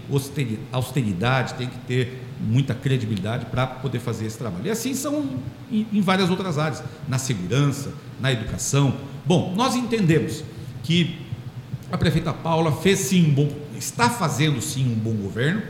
austeridade, 0.71 1.55
tem 1.55 1.67
que 1.67 1.79
ter 1.79 2.23
muita 2.39 2.75
credibilidade 2.75 3.47
para 3.47 3.67
poder 3.67 4.01
fazer 4.01 4.27
esse 4.27 4.37
trabalho. 4.37 4.67
E 4.67 4.71
assim 4.71 4.95
são 4.95 5.39
em, 5.71 6.01
várias 6.03 6.29
outras 6.29 6.59
áreas, 6.59 6.83
na 7.09 7.17
segurança, 7.17 7.91
na 8.21 8.31
educação. 8.31 8.95
Bom, 9.25 9.55
nós 9.57 9.75
entendemos 9.75 10.45
que 10.83 11.19
a 11.91 11.97
prefeita 11.97 12.35
Paula 12.35 12.73
fez 12.73 12.99
sim 12.99 13.31
um 13.31 13.35
bom, 13.35 13.49
está 13.79 14.11
fazendo 14.11 14.61
sim 14.61 14.93
um 14.93 14.95
bom 14.95 15.15
governo 15.15 15.63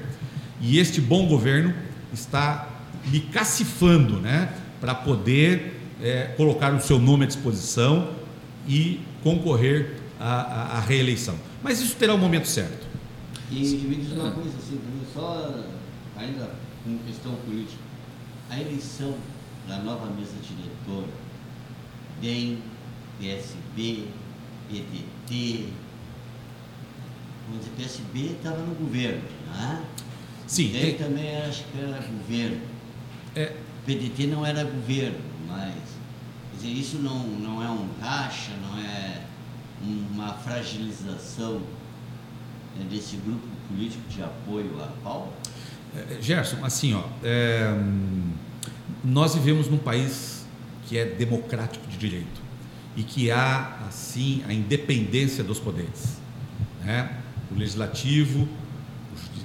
e 0.60 0.78
este 0.78 1.00
bom 1.00 1.28
governo 1.28 1.72
está 2.12 2.71
lhe 3.10 3.20
cacifando, 3.20 4.20
né? 4.20 4.52
para 4.82 4.96
poder 4.96 5.80
é, 6.02 6.34
colocar 6.36 6.74
o 6.74 6.80
seu 6.80 6.98
nome 6.98 7.22
à 7.22 7.28
disposição 7.28 8.12
e 8.66 9.00
concorrer 9.22 9.96
à, 10.18 10.76
à, 10.76 10.80
reeleição. 10.80 11.36
Mas 11.62 11.80
isso 11.80 11.94
terá 11.94 12.12
o 12.12 12.16
um 12.16 12.18
momento 12.18 12.48
certo. 12.48 12.84
E 13.48 13.60
me 13.60 13.94
diz 13.94 14.10
uma 14.10 14.32
coisa 14.32 14.50
assim, 14.58 14.80
só 15.14 15.54
ainda 16.16 16.50
com 16.82 16.98
questão 17.06 17.32
política. 17.46 17.80
A 18.50 18.60
eleição 18.60 19.14
da 19.68 19.78
nova 19.78 20.06
mesa 20.06 20.32
diretora, 20.42 21.12
DEM, 22.20 22.58
PSB, 23.20 24.08
PDT, 24.68 25.68
vamos 27.46 27.64
dizer, 27.64 27.76
PSB 27.76 28.32
estava 28.36 28.58
no 28.58 28.74
governo, 28.74 29.22
não 29.46 29.62
é? 29.62 29.82
Sim. 30.48 30.72
DEM 30.72 30.82
tem... 30.82 30.94
também 30.94 31.36
acho 31.36 31.62
que 31.66 31.78
era 31.78 32.00
governo. 32.00 32.71
É, 33.34 33.52
PDT 33.86 34.26
não 34.26 34.44
era 34.44 34.64
governo, 34.64 35.18
mas 35.48 35.74
dizer, 36.54 36.68
isso 36.68 36.98
não, 36.98 37.26
não 37.26 37.62
é 37.62 37.70
um 37.70 37.88
caixa, 38.00 38.52
não 38.62 38.78
é 38.78 39.22
uma 40.12 40.34
fragilização 40.34 41.60
né, 42.76 42.86
desse 42.90 43.16
grupo 43.16 43.46
político 43.68 44.02
de 44.08 44.22
apoio 44.22 44.80
a 44.80 44.86
Paulo? 45.02 45.32
É, 45.94 46.14
é, 46.14 46.22
Gerson, 46.22 46.64
assim, 46.64 46.94
ó, 46.94 47.02
é, 47.24 47.74
nós 49.02 49.34
vivemos 49.34 49.68
num 49.68 49.78
país 49.78 50.46
que 50.86 50.96
é 50.96 51.04
democrático 51.04 51.86
de 51.88 51.96
direito 51.96 52.42
e 52.96 53.02
que 53.02 53.30
há, 53.30 53.78
assim, 53.88 54.44
a 54.46 54.52
independência 54.52 55.42
dos 55.42 55.58
poderes. 55.58 56.18
Né? 56.82 57.18
O 57.50 57.58
legislativo, 57.58 58.46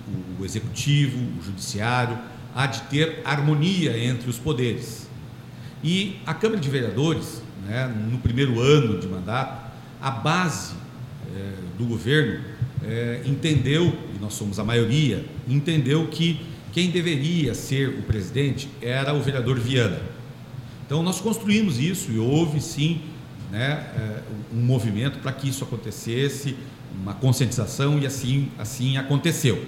o, 0.07 0.41
o 0.41 0.45
executivo, 0.45 1.17
o 1.39 1.43
judiciário, 1.43 2.17
há 2.57 2.65
de 2.65 2.81
ter 2.89 3.21
harmonia 3.23 3.95
entre 3.95 4.27
os 4.27 4.39
poderes. 4.39 5.07
E 5.83 6.17
a 6.25 6.33
Câmara 6.33 6.59
de 6.59 6.67
Vereadores, 6.67 7.43
né, 7.67 7.85
no 8.11 8.17
primeiro 8.17 8.59
ano 8.59 8.99
de 8.99 9.07
mandato, 9.07 9.71
a 10.01 10.09
base 10.09 10.73
é, 11.35 11.53
do 11.77 11.85
governo 11.85 12.43
é, 12.83 13.21
entendeu, 13.25 13.95
e 14.15 14.19
nós 14.19 14.33
somos 14.33 14.57
a 14.57 14.63
maioria, 14.63 15.23
entendeu 15.47 16.07
que 16.07 16.41
quem 16.73 16.89
deveria 16.89 17.53
ser 17.53 17.89
o 17.89 18.01
presidente 18.01 18.67
era 18.81 19.13
o 19.13 19.21
vereador 19.21 19.59
Viana. 19.59 20.01
Então 20.83 21.03
nós 21.03 21.21
construímos 21.21 21.77
isso 21.77 22.11
e 22.11 22.17
houve 22.17 22.59
sim 22.59 23.01
né, 23.51 23.85
é, 23.95 24.21
um 24.51 24.61
movimento 24.61 25.19
para 25.19 25.31
que 25.31 25.47
isso 25.47 25.63
acontecesse, 25.63 26.55
uma 26.99 27.13
conscientização 27.13 27.99
e 27.99 28.07
assim, 28.07 28.49
assim 28.57 28.97
aconteceu. 28.97 29.63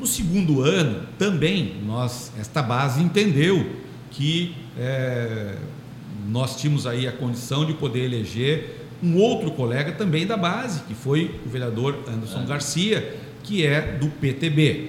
No 0.00 0.06
segundo 0.06 0.62
ano, 0.62 1.06
também, 1.18 1.74
nós, 1.84 2.32
esta 2.40 2.62
base 2.62 3.02
entendeu 3.02 3.70
que 4.10 4.56
é, 4.78 5.56
nós 6.26 6.58
tínhamos 6.58 6.86
aí 6.86 7.06
a 7.06 7.12
condição 7.12 7.66
de 7.66 7.74
poder 7.74 8.06
eleger 8.06 8.80
um 9.02 9.18
outro 9.18 9.50
colega 9.50 9.92
também 9.92 10.26
da 10.26 10.38
base, 10.38 10.80
que 10.84 10.94
foi 10.94 11.38
o 11.44 11.50
vereador 11.50 11.98
Anderson 12.08 12.46
Garcia, 12.46 13.14
que 13.42 13.66
é 13.66 13.98
do 13.98 14.08
PTB. 14.08 14.88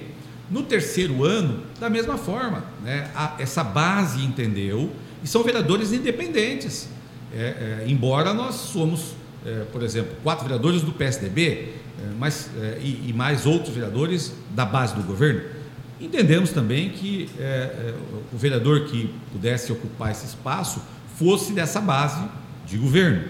No 0.50 0.62
terceiro 0.62 1.22
ano, 1.24 1.62
da 1.78 1.90
mesma 1.90 2.16
forma, 2.16 2.64
né, 2.82 3.10
a, 3.14 3.36
essa 3.38 3.62
base 3.62 4.24
entendeu 4.24 4.90
e 5.22 5.28
são 5.28 5.42
vereadores 5.42 5.92
independentes. 5.92 6.88
É, 7.34 7.82
é, 7.84 7.84
embora 7.86 8.32
nós 8.32 8.54
somos, 8.54 9.14
é, 9.44 9.64
por 9.72 9.82
exemplo, 9.82 10.12
quatro 10.22 10.44
vereadores 10.44 10.82
do 10.82 10.92
PSDB 10.92 11.74
é, 11.98 12.06
mas, 12.18 12.50
é, 12.60 12.78
e, 12.80 13.08
e, 13.08 13.12
mais 13.12 13.44
outros 13.44 13.74
vereadores 13.74 14.32
da 14.50 14.64
base 14.64 14.94
do 14.94 15.02
governo, 15.02 15.42
entendemos 16.00 16.50
também 16.50 16.90
que 16.90 17.28
o 18.32 18.36
vereador 18.36 18.86
que 18.86 19.14
pudesse 19.30 19.70
ocupar 19.70 20.10
esse 20.10 20.26
espaço 20.26 20.82
fosse 21.16 21.52
dessa 21.52 21.80
base 21.80 22.20
de 22.66 22.76
governo. 22.76 23.28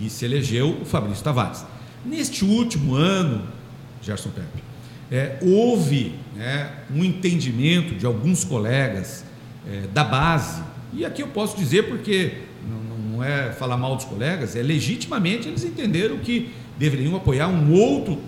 E 0.00 0.08
se 0.08 0.24
elegeu 0.24 0.78
o 0.80 0.84
Fabrício 0.84 1.24
Tavares. 1.24 1.64
Neste 2.04 2.44
último 2.44 2.94
ano, 2.94 3.42
Gerson 4.00 4.30
Pepe, 4.30 4.62
houve 5.42 6.14
né, 6.36 6.70
um 6.94 7.02
entendimento 7.02 7.96
de 7.96 8.06
alguns 8.06 8.44
colegas 8.44 9.24
da 9.92 10.04
base, 10.04 10.62
e 10.92 11.04
aqui 11.04 11.20
eu 11.20 11.28
posso 11.28 11.56
dizer 11.56 11.88
porque 11.88 12.42
não, 13.14 13.24
é 13.24 13.52
falar 13.52 13.76
mal 13.76 13.96
dos 13.96 14.04
colegas, 14.04 14.56
é 14.56 14.62
legitimamente 14.62 15.48
eles 15.48 15.64
entenderam 15.64 16.18
que 16.18 16.52
deveriam 16.78 17.14
apoiar 17.16 17.48
um 17.48 17.72
outro, 17.72 18.20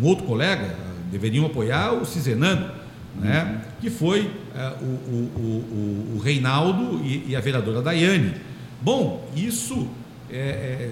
um 0.00 0.04
outro 0.06 0.24
colega, 0.24 0.76
deveriam 1.10 1.46
apoiar 1.46 1.92
o 1.92 2.04
Cizenano, 2.04 2.70
né, 3.16 3.62
que 3.80 3.88
foi 3.88 4.30
é, 4.54 4.68
o, 4.80 4.84
o, 4.84 5.32
o, 5.36 6.16
o, 6.16 6.20
Reinaldo 6.22 7.00
e, 7.02 7.30
e, 7.30 7.36
a 7.36 7.40
vereadora 7.40 7.80
Daiane. 7.80 8.34
Bom, 8.82 9.26
isso 9.34 9.88
é, 10.30 10.36
é, 10.36 10.90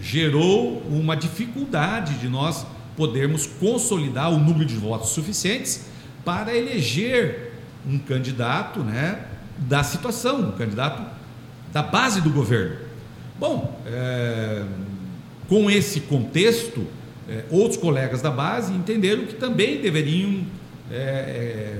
gerou 0.00 0.82
uma 0.88 1.14
dificuldade 1.14 2.14
de 2.14 2.28
nós 2.28 2.66
podermos 2.96 3.46
consolidar 3.46 4.32
o 4.32 4.38
número 4.38 4.64
de 4.64 4.76
votos 4.76 5.10
suficientes 5.10 5.84
para 6.24 6.56
eleger 6.56 7.52
um 7.86 7.98
candidato 7.98 8.80
né, 8.80 9.26
da 9.58 9.84
situação, 9.84 10.48
um 10.48 10.52
candidato 10.52 11.02
da 11.72 11.82
base 11.82 12.22
do 12.22 12.30
governo. 12.30 12.85
Bom, 13.38 13.80
é, 13.86 14.64
com 15.48 15.70
esse 15.70 16.00
contexto, 16.00 16.86
é, 17.28 17.44
outros 17.50 17.76
colegas 17.76 18.22
da 18.22 18.30
base 18.30 18.72
entenderam 18.72 19.26
que 19.26 19.34
também 19.34 19.80
deveriam 19.80 20.44
é, 20.90 20.96
é 20.96 21.78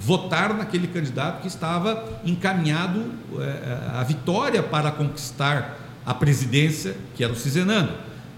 votar 0.00 0.54
naquele 0.54 0.86
candidato 0.86 1.42
que 1.42 1.48
estava 1.48 2.20
encaminhado 2.24 3.04
é, 3.38 3.98
à 3.98 4.02
vitória 4.02 4.62
para 4.62 4.90
conquistar 4.90 5.78
a 6.06 6.14
presidência, 6.14 6.96
que 7.14 7.22
era 7.22 7.32
o 7.32 7.36
Cizenando. 7.36 7.92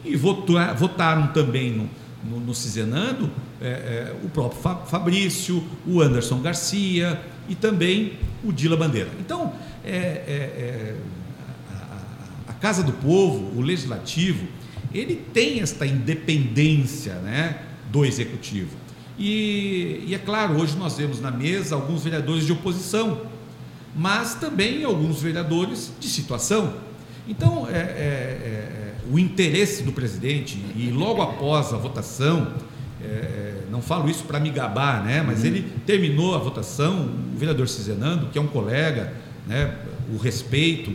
E 0.04 0.16
votaram 0.16 1.28
também 1.28 1.70
no, 1.70 1.88
no, 2.24 2.40
no 2.40 2.54
Cizenando, 2.54 3.30
é, 3.60 3.66
é, 3.68 4.14
o 4.24 4.28
próprio 4.28 4.60
Fabrício, 4.86 5.62
o 5.86 6.00
Anderson 6.00 6.40
Garcia 6.40 7.20
e 7.48 7.54
também 7.54 8.14
o 8.42 8.52
Dila 8.52 8.76
Bandeira. 8.76 9.10
Então, 9.20 9.52
é, 9.84 9.90
é, 9.90 9.96
é 9.96 10.96
Casa 12.62 12.84
do 12.84 12.92
Povo, 12.92 13.58
o 13.58 13.60
Legislativo, 13.60 14.46
ele 14.94 15.16
tem 15.16 15.60
esta 15.60 15.84
independência 15.84 17.14
né, 17.16 17.58
do 17.90 18.04
Executivo. 18.04 18.70
E, 19.18 20.04
e, 20.06 20.14
é 20.14 20.18
claro, 20.18 20.54
hoje 20.54 20.76
nós 20.76 20.96
vemos 20.96 21.20
na 21.20 21.32
mesa 21.32 21.74
alguns 21.74 22.04
vereadores 22.04 22.46
de 22.46 22.52
oposição, 22.52 23.22
mas 23.96 24.36
também 24.36 24.84
alguns 24.84 25.20
vereadores 25.20 25.92
de 25.98 26.06
situação. 26.06 26.74
Então, 27.26 27.66
é, 27.68 27.72
é, 27.72 27.78
é 27.78 28.94
o 29.10 29.18
interesse 29.18 29.82
do 29.82 29.90
presidente 29.90 30.56
e 30.76 30.88
logo 30.92 31.20
após 31.20 31.74
a 31.74 31.76
votação, 31.76 32.54
é, 33.02 33.62
não 33.72 33.82
falo 33.82 34.08
isso 34.08 34.22
para 34.22 34.38
me 34.38 34.50
gabar, 34.50 35.02
né? 35.02 35.20
Mas 35.20 35.40
uhum. 35.40 35.46
ele 35.46 35.72
terminou 35.84 36.36
a 36.36 36.38
votação, 36.38 37.10
o 37.34 37.36
vereador 37.36 37.68
Cizenando, 37.68 38.28
que 38.28 38.38
é 38.38 38.40
um 38.40 38.46
colega, 38.46 39.12
né? 39.48 39.76
O 40.14 40.16
respeito 40.16 40.92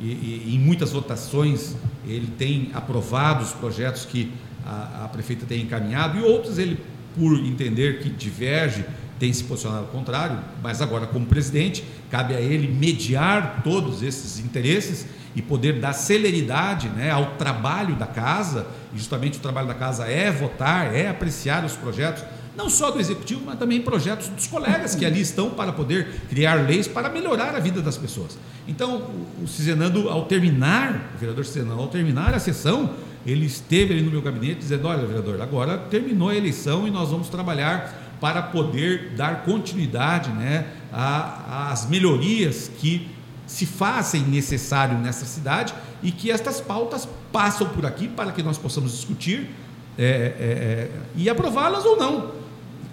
e, 0.00 0.04
e 0.46 0.54
em 0.54 0.58
muitas 0.58 0.92
votações 0.92 1.74
ele 2.06 2.28
tem 2.38 2.70
aprovado 2.74 3.42
os 3.42 3.52
projetos 3.52 4.04
que 4.04 4.32
a, 4.64 5.04
a 5.04 5.08
prefeita 5.08 5.46
tem 5.46 5.62
encaminhado 5.62 6.18
e 6.18 6.22
outros 6.22 6.58
ele, 6.58 6.78
por 7.16 7.38
entender 7.38 8.00
que 8.00 8.10
diverge, 8.10 8.84
tem 9.18 9.32
se 9.32 9.44
posicionado 9.44 9.84
ao 9.84 9.90
contrário, 9.90 10.38
mas 10.62 10.82
agora 10.82 11.06
como 11.06 11.24
presidente 11.24 11.82
cabe 12.10 12.34
a 12.34 12.40
ele 12.40 12.68
mediar 12.68 13.62
todos 13.64 14.02
esses 14.02 14.38
interesses 14.38 15.06
e 15.34 15.42
poder 15.42 15.80
dar 15.80 15.92
celeridade 15.92 16.88
né, 16.88 17.10
ao 17.10 17.36
trabalho 17.36 17.94
da 17.96 18.06
casa, 18.06 18.66
e 18.94 18.98
justamente 18.98 19.38
o 19.38 19.40
trabalho 19.40 19.68
da 19.68 19.74
casa 19.74 20.06
é 20.06 20.30
votar, 20.30 20.94
é 20.94 21.08
apreciar 21.08 21.64
os 21.64 21.74
projetos, 21.74 22.24
não 22.56 22.70
só 22.70 22.90
do 22.90 22.98
executivo, 22.98 23.42
mas 23.44 23.58
também 23.58 23.80
projetos 23.82 24.28
dos 24.28 24.46
colegas 24.46 24.94
que 24.94 25.04
ali 25.04 25.20
estão 25.20 25.50
para 25.50 25.72
poder 25.72 26.22
criar 26.28 26.66
leis 26.66 26.88
para 26.88 27.08
melhorar 27.10 27.54
a 27.54 27.60
vida 27.60 27.82
das 27.82 27.98
pessoas. 27.98 28.38
Então, 28.66 29.10
o 29.42 29.46
Cizenando, 29.46 30.08
ao 30.08 30.24
terminar, 30.24 31.12
o 31.14 31.18
vereador 31.18 31.44
Cizenando, 31.44 31.80
ao 31.80 31.88
terminar 31.88 32.34
a 32.34 32.38
sessão, 32.38 32.90
ele 33.26 33.44
esteve 33.44 33.92
ali 33.92 34.02
no 34.02 34.10
meu 34.10 34.22
gabinete 34.22 34.60
dizendo: 34.60 34.88
Olha, 34.88 35.06
vereador, 35.06 35.40
agora 35.40 35.76
terminou 35.76 36.30
a 36.30 36.36
eleição 36.36 36.88
e 36.88 36.90
nós 36.90 37.10
vamos 37.10 37.28
trabalhar 37.28 38.04
para 38.20 38.42
poder 38.42 39.12
dar 39.14 39.44
continuidade 39.44 40.30
né, 40.30 40.66
às 40.90 41.86
melhorias 41.86 42.70
que 42.78 43.08
se 43.46 43.66
fazem 43.66 44.22
necessário 44.22 44.96
nessa 44.98 45.26
cidade 45.26 45.74
e 46.02 46.10
que 46.10 46.30
estas 46.30 46.60
pautas 46.60 47.06
passam 47.30 47.68
por 47.68 47.84
aqui 47.84 48.08
para 48.08 48.32
que 48.32 48.42
nós 48.42 48.56
possamos 48.56 48.92
discutir 48.92 49.50
é, 49.98 50.04
é, 50.04 50.08
é, 50.08 50.90
e 51.14 51.28
aprová-las 51.28 51.84
ou 51.84 51.96
não. 51.96 52.35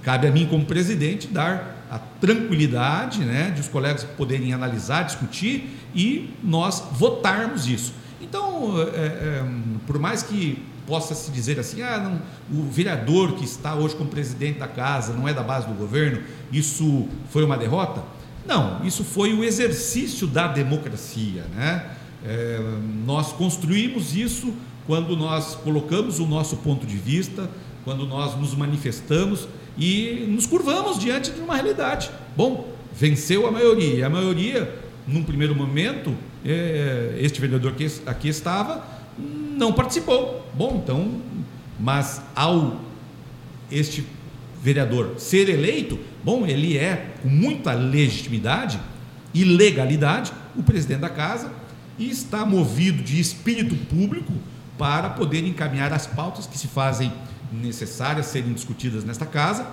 Cabe 0.03 0.27
a 0.27 0.31
mim, 0.31 0.45
como 0.47 0.65
presidente, 0.65 1.27
dar 1.27 1.85
a 1.89 1.97
tranquilidade 1.97 3.19
né, 3.23 3.51
de 3.51 3.61
os 3.61 3.67
colegas 3.67 4.03
poderem 4.03 4.53
analisar, 4.53 5.03
discutir 5.03 5.77
e 5.95 6.33
nós 6.43 6.83
votarmos 6.91 7.67
isso. 7.67 7.93
Então, 8.21 8.73
é, 8.81 9.05
é, 9.05 9.45
por 9.85 9.99
mais 9.99 10.23
que 10.23 10.61
possa 10.87 11.13
se 11.13 11.31
dizer 11.31 11.59
assim, 11.59 11.81
ah, 11.81 11.99
não, 11.99 12.59
o 12.59 12.69
vereador 12.69 13.33
que 13.33 13.45
está 13.45 13.75
hoje 13.75 13.95
como 13.95 14.09
presidente 14.09 14.59
da 14.59 14.67
casa 14.67 15.13
não 15.13 15.27
é 15.27 15.33
da 15.33 15.43
base 15.43 15.67
do 15.67 15.73
governo, 15.73 16.21
isso 16.51 17.07
foi 17.29 17.43
uma 17.45 17.57
derrota? 17.57 18.03
Não, 18.45 18.83
isso 18.83 19.03
foi 19.03 19.33
o 19.33 19.43
exercício 19.43 20.27
da 20.27 20.47
democracia. 20.47 21.45
Né? 21.55 21.91
É, 22.25 22.59
nós 23.05 23.31
construímos 23.31 24.15
isso 24.15 24.53
quando 24.85 25.15
nós 25.15 25.55
colocamos 25.55 26.19
o 26.19 26.25
nosso 26.25 26.57
ponto 26.57 26.85
de 26.85 26.97
vista, 26.97 27.49
quando 27.85 28.05
nós 28.05 28.37
nos 28.37 28.53
manifestamos 28.53 29.47
e 29.77 30.25
nos 30.29 30.45
curvamos 30.45 30.99
diante 30.99 31.31
de 31.31 31.41
uma 31.41 31.55
realidade. 31.55 32.09
Bom, 32.35 32.73
venceu 32.93 33.47
a 33.47 33.51
maioria. 33.51 34.05
A 34.05 34.09
maioria, 34.09 34.73
num 35.07 35.23
primeiro 35.23 35.55
momento, 35.55 36.15
é, 36.45 37.15
este 37.19 37.39
vereador 37.41 37.73
que 37.73 37.87
aqui 38.05 38.27
estava 38.27 38.85
não 39.17 39.73
participou. 39.73 40.45
Bom, 40.53 40.81
então, 40.83 41.21
mas 41.79 42.21
ao 42.35 42.79
este 43.71 44.05
vereador 44.61 45.15
ser 45.17 45.49
eleito, 45.49 45.99
bom, 46.23 46.45
ele 46.45 46.77
é 46.77 47.15
com 47.21 47.27
muita 47.27 47.73
legitimidade 47.73 48.79
e 49.33 49.43
legalidade 49.43 50.31
o 50.55 50.61
presidente 50.61 51.01
da 51.01 51.09
casa 51.09 51.51
e 51.97 52.09
está 52.09 52.45
movido 52.45 53.03
de 53.03 53.19
espírito 53.19 53.75
público 53.75 54.31
para 54.77 55.09
poder 55.09 55.45
encaminhar 55.45 55.91
as 55.91 56.07
pautas 56.07 56.47
que 56.47 56.57
se 56.57 56.67
fazem 56.67 57.11
necessárias 57.53 58.25
serem 58.27 58.53
discutidas 58.53 59.03
nesta 59.03 59.25
casa 59.25 59.67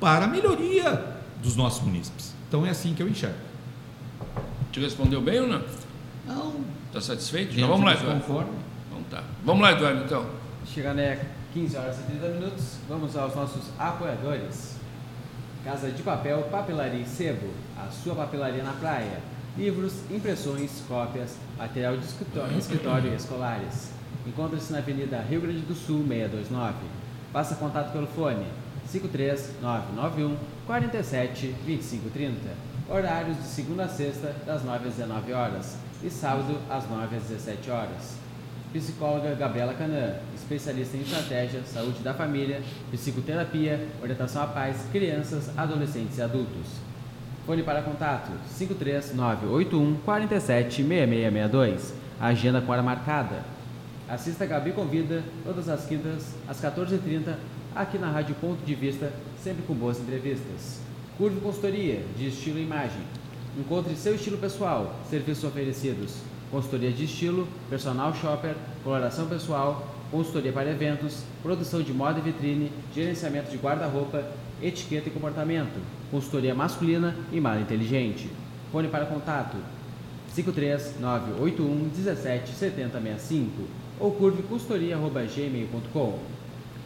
para 0.00 0.24
a 0.24 0.28
melhoria 0.28 1.16
dos 1.42 1.56
nossos 1.56 1.82
munícipes. 1.82 2.32
Então 2.48 2.64
é 2.64 2.70
assim 2.70 2.94
que 2.94 3.02
eu 3.02 3.08
enxergo. 3.08 3.36
Te 4.72 4.80
respondeu 4.80 5.20
bem 5.20 5.40
ou 5.40 5.48
não? 5.48 5.62
Não. 6.26 6.54
Está 6.86 7.00
satisfeito? 7.00 7.54
Então 7.54 7.68
vamos 7.68 7.84
lá, 7.84 7.94
Eduardo. 7.94 8.20
Conforme. 8.20 8.50
Então 8.88 9.02
tá. 9.10 9.24
Vamos 9.44 9.62
lá, 9.62 9.72
Eduardo, 9.72 10.04
então. 10.04 10.26
Chegando 10.66 11.00
15 11.52 11.76
horas 11.76 11.98
e 12.00 12.02
30 12.02 12.28
minutos, 12.28 12.64
vamos 12.88 13.16
aos 13.16 13.34
nossos 13.34 13.64
apoiadores. 13.78 14.76
Casa 15.64 15.90
de 15.90 16.02
Papel, 16.02 16.42
Papelaria 16.44 17.00
e 17.00 17.06
Sebo, 17.06 17.48
a 17.76 17.90
sua 17.90 18.14
papelaria 18.14 18.62
na 18.62 18.72
praia. 18.72 19.20
Livros, 19.56 19.94
impressões, 20.10 20.82
cópias, 20.86 21.36
material 21.56 21.96
de 21.96 22.04
escritório, 22.04 22.58
escritório 22.58 23.12
e 23.12 23.16
escolares. 23.16 23.90
Encontra-se 24.26 24.70
na 24.72 24.78
Avenida 24.78 25.20
Rio 25.22 25.40
Grande 25.40 25.60
do 25.60 25.74
Sul, 25.74 26.04
629. 26.06 26.74
Faça 27.32 27.54
contato 27.56 27.92
pelo 27.92 28.06
fone 28.06 28.46
53991 28.90 30.36
47 30.66 31.48
2530. 31.64 32.36
Horários 32.88 33.36
de 33.36 33.42
segunda 33.44 33.84
a 33.84 33.88
sexta, 33.88 34.34
das 34.46 34.64
9 34.64 34.88
às 34.88 34.94
19 34.94 35.32
horas 35.32 35.76
e 36.02 36.08
sábado, 36.08 36.56
às 36.70 36.88
9 36.88 37.16
às 37.16 37.22
17 37.24 37.70
horas. 37.70 38.16
Psicóloga 38.72 39.34
Gabriela 39.34 39.74
Canã, 39.74 40.16
especialista 40.34 40.96
em 40.96 41.00
estratégia, 41.00 41.62
saúde 41.64 42.00
da 42.00 42.14
família, 42.14 42.62
psicoterapia, 42.90 43.88
orientação 44.02 44.42
a 44.42 44.46
pais, 44.46 44.76
crianças, 44.92 45.50
adolescentes 45.56 46.18
e 46.18 46.22
adultos. 46.22 46.86
Fone 47.46 47.62
para 47.62 47.82
contato 47.82 48.30
53981 48.56 49.96
476662. 50.04 51.94
Agenda 52.20 52.60
com 52.60 52.72
hora 52.72 52.82
marcada. 52.82 53.55
Assista 54.08 54.44
a 54.44 54.46
Gabi 54.46 54.70
Convida 54.70 55.24
todas 55.44 55.68
as 55.68 55.84
quintas 55.84 56.32
às 56.46 56.60
14h30 56.60 57.34
aqui 57.74 57.98
na 57.98 58.08
Rádio 58.08 58.36
Ponto 58.36 58.64
de 58.64 58.72
Vista, 58.72 59.12
sempre 59.42 59.64
com 59.64 59.74
boas 59.74 59.98
entrevistas. 59.98 60.80
Curve 61.18 61.40
Consultoria 61.40 62.04
de 62.16 62.28
Estilo 62.28 62.60
e 62.60 62.62
Imagem. 62.62 63.00
Encontre 63.58 63.96
seu 63.96 64.14
estilo 64.14 64.38
pessoal, 64.38 64.94
serviços 65.10 65.42
oferecidos, 65.42 66.18
consultoria 66.52 66.92
de 66.92 67.04
estilo, 67.04 67.48
personal 67.68 68.14
shopper, 68.14 68.54
coloração 68.84 69.26
pessoal, 69.26 69.92
consultoria 70.08 70.52
para 70.52 70.70
eventos, 70.70 71.24
produção 71.42 71.82
de 71.82 71.92
moda 71.92 72.20
e 72.20 72.22
vitrine, 72.22 72.70
gerenciamento 72.94 73.50
de 73.50 73.56
guarda-roupa, 73.56 74.24
etiqueta 74.62 75.08
e 75.08 75.12
comportamento, 75.12 75.82
consultoria 76.12 76.54
masculina 76.54 77.16
e 77.32 77.40
mala 77.40 77.60
inteligente. 77.60 78.30
Fone 78.70 78.86
para 78.86 79.06
contato 79.06 79.56
53981 80.32 81.88
17 81.88 82.52
7065 82.52 83.85
ou 83.98 84.12
curveconsultoria.gmail.com. 84.12 86.18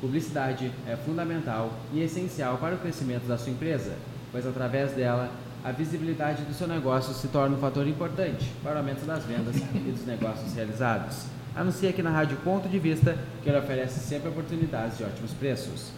Publicidade 0.00 0.70
é 0.86 0.94
fundamental 0.96 1.72
e 1.92 2.00
essencial 2.00 2.56
para 2.58 2.76
o 2.76 2.78
crescimento 2.78 3.26
da 3.26 3.36
sua 3.36 3.52
empresa, 3.52 3.96
pois 4.32 4.46
através 4.46 4.92
dela 4.92 5.30
a 5.62 5.72
visibilidade 5.72 6.42
do 6.44 6.54
seu 6.54 6.66
negócio 6.66 7.12
se 7.12 7.28
torna 7.28 7.54
um 7.54 7.60
fator 7.60 7.86
importante 7.86 8.50
para 8.62 8.76
o 8.76 8.78
aumento 8.78 9.04
das 9.04 9.24
vendas 9.24 9.56
e 9.74 9.78
dos 9.78 10.06
negócios 10.06 10.54
realizados. 10.54 11.26
Anuncie 11.54 11.88
aqui 11.88 12.02
na 12.02 12.10
Rádio 12.10 12.38
Ponto 12.38 12.66
de 12.68 12.78
Vista, 12.78 13.18
que 13.42 13.50
ele 13.50 13.58
oferece 13.58 14.00
sempre 14.00 14.30
oportunidades 14.30 14.96
de 14.96 15.04
ótimos 15.04 15.32
preços. 15.32 15.92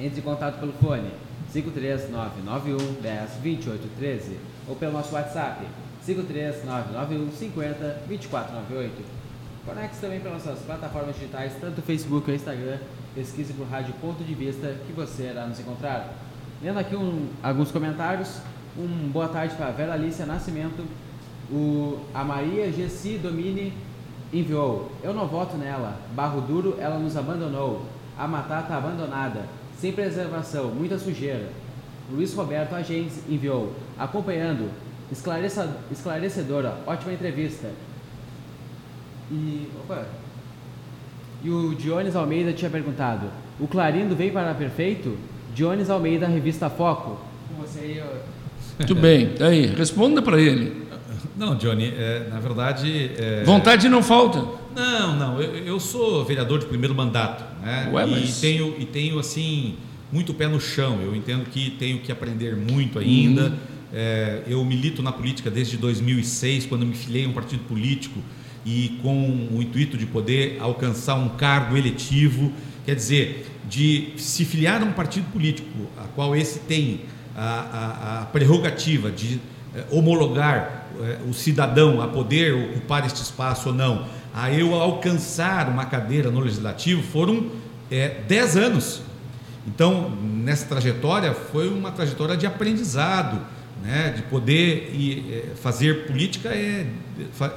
Entre 0.00 0.20
em 0.20 0.22
contato 0.22 0.58
pelo 0.58 0.72
fone 0.74 1.10
53991 1.52 3.02
10 3.02 3.30
28 3.42 3.88
13 3.98 4.38
ou 4.66 4.76
pelo 4.76 4.92
nosso 4.92 5.14
WhatsApp 5.14 5.66
53991 6.06 7.32
50 7.32 7.74
2498. 8.06 9.23
Conecte 9.66 9.96
também 9.98 10.20
pelas 10.20 10.44
nossas 10.44 10.62
plataformas 10.62 11.14
digitais, 11.14 11.52
tanto 11.58 11.78
o 11.78 11.82
Facebook 11.82 12.28
ou 12.28 12.36
Instagram. 12.36 12.78
Pesquise 13.14 13.54
por 13.54 13.66
Rádio 13.66 13.94
Ponto 13.94 14.22
de 14.22 14.34
Vista 14.34 14.76
que 14.86 14.92
você 14.92 15.30
irá 15.30 15.46
nos 15.46 15.58
encontrar. 15.58 16.12
Lendo 16.62 16.78
aqui 16.78 16.94
um, 16.94 17.28
alguns 17.42 17.70
comentários. 17.70 18.40
Um 18.76 19.08
boa 19.08 19.28
tarde 19.28 19.54
para 19.54 19.68
a 19.68 19.70
Vera 19.70 19.94
Alicia 19.94 20.26
Nascimento. 20.26 20.84
O, 21.50 21.98
a 22.12 22.22
Maria 22.22 22.70
Gessi 22.70 23.16
Domini 23.16 23.72
enviou. 24.30 24.92
Eu 25.02 25.14
não 25.14 25.26
voto 25.26 25.56
nela. 25.56 25.98
Barro 26.14 26.42
duro, 26.42 26.76
ela 26.78 26.98
nos 26.98 27.16
abandonou. 27.16 27.86
A 28.18 28.28
matata 28.28 28.74
abandonada. 28.74 29.46
Sem 29.78 29.92
preservação, 29.92 30.66
muita 30.66 30.98
sujeira. 30.98 31.48
Luiz 32.12 32.34
Roberto 32.34 32.74
Agens 32.74 33.22
enviou. 33.30 33.72
Acompanhando. 33.98 34.70
Esclarecedora, 35.90 36.76
ótima 36.86 37.14
entrevista. 37.14 37.70
E. 39.30 39.68
Opa! 39.82 40.06
E 41.42 41.50
o 41.50 41.74
Dionis 41.74 42.16
Almeida 42.16 42.52
tinha 42.52 42.70
perguntado: 42.70 43.26
o 43.58 43.66
Clarindo 43.66 44.16
veio 44.16 44.32
para 44.32 44.54
perfeito? 44.54 45.16
Dionis 45.54 45.90
Almeida, 45.90 46.26
revista 46.26 46.68
Foco. 46.68 47.20
Com 47.48 47.62
você 47.62 47.80
aí, 47.80 48.02
Muito 48.78 48.94
bem, 48.94 49.34
aí, 49.40 49.66
responda 49.66 50.20
para 50.20 50.40
ele. 50.40 50.84
Não, 51.36 51.56
Johnny, 51.56 51.92
é, 51.96 52.28
na 52.30 52.38
verdade. 52.38 53.10
É... 53.16 53.42
Vontade 53.44 53.88
não 53.88 54.02
falta. 54.02 54.44
Não, 54.74 55.16
não, 55.16 55.40
eu, 55.40 55.54
eu, 55.64 55.80
sou 55.80 56.24
vereador 56.24 56.58
de 56.58 56.66
primeiro 56.66 56.94
mandato, 56.94 57.44
né? 57.62 57.90
Ué, 57.92 58.06
mas... 58.06 58.38
e, 58.38 58.40
tenho, 58.40 58.74
e 58.78 58.84
tenho, 58.84 59.18
assim, 59.18 59.76
muito 60.12 60.32
pé 60.34 60.46
no 60.46 60.60
chão. 60.60 61.00
Eu 61.02 61.14
entendo 61.14 61.44
que 61.44 61.70
tenho 61.70 61.98
que 61.98 62.10
aprender 62.12 62.56
muito 62.56 62.98
ainda. 62.98 63.46
Uhum. 63.46 63.56
É, 63.92 64.42
eu 64.48 64.64
milito 64.64 65.02
na 65.02 65.12
política 65.12 65.50
desde 65.50 65.76
2006, 65.76 66.66
quando 66.66 66.84
me 66.84 66.94
filiei 66.94 67.26
a 67.26 67.28
um 67.28 67.32
partido 67.32 67.62
político 67.68 68.18
e 68.64 68.98
com 69.02 69.48
o 69.52 69.62
intuito 69.62 69.96
de 69.96 70.06
poder 70.06 70.58
alcançar 70.60 71.14
um 71.16 71.30
cargo 71.30 71.76
eletivo, 71.76 72.52
quer 72.84 72.94
dizer, 72.94 73.46
de 73.68 74.12
se 74.16 74.44
filiar 74.44 74.82
a 74.82 74.84
um 74.84 74.92
partido 74.92 75.30
político, 75.30 75.68
a 75.98 76.04
qual 76.14 76.34
esse 76.34 76.60
tem 76.60 77.02
a, 77.36 77.42
a, 77.42 78.22
a 78.22 78.26
prerrogativa 78.26 79.10
de 79.10 79.40
eh, 79.74 79.84
homologar 79.90 80.86
eh, 81.00 81.18
o 81.28 81.32
cidadão 81.32 82.00
a 82.00 82.06
poder 82.06 82.54
ocupar 82.54 83.04
este 83.04 83.22
espaço 83.22 83.70
ou 83.70 83.74
não, 83.74 84.06
a 84.32 84.52
eu 84.52 84.74
alcançar 84.74 85.68
uma 85.68 85.84
cadeira 85.84 86.30
no 86.30 86.40
legislativo, 86.40 87.02
foram 87.02 87.50
é, 87.90 88.20
dez 88.26 88.56
anos. 88.56 89.02
Então, 89.66 90.10
nessa 90.10 90.66
trajetória, 90.66 91.32
foi 91.32 91.68
uma 91.68 91.90
trajetória 91.90 92.36
de 92.36 92.46
aprendizado, 92.46 93.40
né, 93.82 94.14
de 94.16 94.22
poder 94.22 94.92
e, 94.94 95.24
é, 95.30 95.54
fazer 95.56 96.06
política 96.06 96.48
é, 96.48 96.86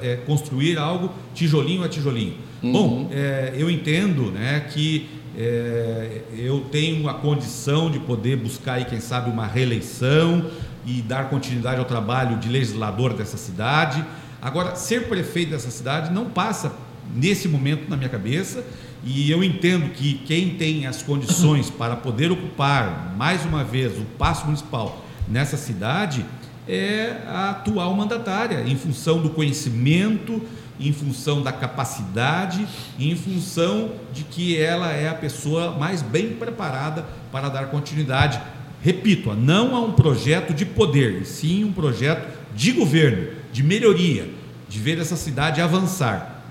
é, 0.02 0.16
construir 0.26 0.78
algo 0.78 1.10
tijolinho 1.34 1.84
a 1.84 1.88
tijolinho. 1.88 2.34
Uhum. 2.62 2.72
Bom, 2.72 3.10
é, 3.12 3.54
eu 3.56 3.70
entendo 3.70 4.30
né, 4.30 4.66
que 4.72 5.08
é, 5.36 6.22
eu 6.36 6.66
tenho 6.72 7.08
a 7.08 7.14
condição 7.14 7.90
de 7.90 7.98
poder 8.00 8.36
buscar, 8.36 8.74
aí, 8.74 8.84
quem 8.84 9.00
sabe, 9.00 9.30
uma 9.30 9.46
reeleição 9.46 10.50
e 10.84 11.00
dar 11.02 11.28
continuidade 11.28 11.78
ao 11.78 11.84
trabalho 11.84 12.38
de 12.38 12.48
legislador 12.48 13.14
dessa 13.14 13.36
cidade. 13.36 14.04
Agora, 14.40 14.74
ser 14.74 15.08
prefeito 15.08 15.50
dessa 15.50 15.70
cidade 15.70 16.12
não 16.12 16.26
passa 16.26 16.72
nesse 17.14 17.48
momento 17.48 17.88
na 17.88 17.96
minha 17.96 18.08
cabeça 18.08 18.64
e 19.04 19.30
eu 19.30 19.42
entendo 19.44 19.90
que 19.90 20.14
quem 20.26 20.50
tem 20.50 20.86
as 20.86 21.02
condições 21.02 21.70
para 21.70 21.96
poder 21.96 22.30
ocupar 22.30 23.14
mais 23.16 23.44
uma 23.44 23.64
vez 23.64 23.96
o 23.96 24.04
passo 24.18 24.44
municipal 24.44 25.04
nessa 25.30 25.56
cidade 25.56 26.24
é 26.68 27.22
a 27.26 27.50
atual 27.50 27.94
mandatária, 27.94 28.62
em 28.66 28.76
função 28.76 29.22
do 29.22 29.30
conhecimento, 29.30 30.42
em 30.78 30.92
função 30.92 31.42
da 31.42 31.50
capacidade, 31.50 32.66
em 32.98 33.16
função 33.16 33.92
de 34.12 34.22
que 34.24 34.56
ela 34.56 34.92
é 34.92 35.08
a 35.08 35.14
pessoa 35.14 35.72
mais 35.72 36.02
bem 36.02 36.34
preparada 36.34 37.04
para 37.32 37.48
dar 37.48 37.66
continuidade. 37.66 38.40
Repito, 38.82 39.32
não 39.34 39.74
a 39.74 39.80
um 39.80 39.92
projeto 39.92 40.54
de 40.54 40.64
poder, 40.64 41.26
sim 41.26 41.64
um 41.64 41.72
projeto 41.72 42.28
de 42.54 42.72
governo, 42.72 43.28
de 43.52 43.62
melhoria, 43.62 44.30
de 44.68 44.78
ver 44.78 44.98
essa 44.98 45.16
cidade 45.16 45.60
avançar, 45.60 46.44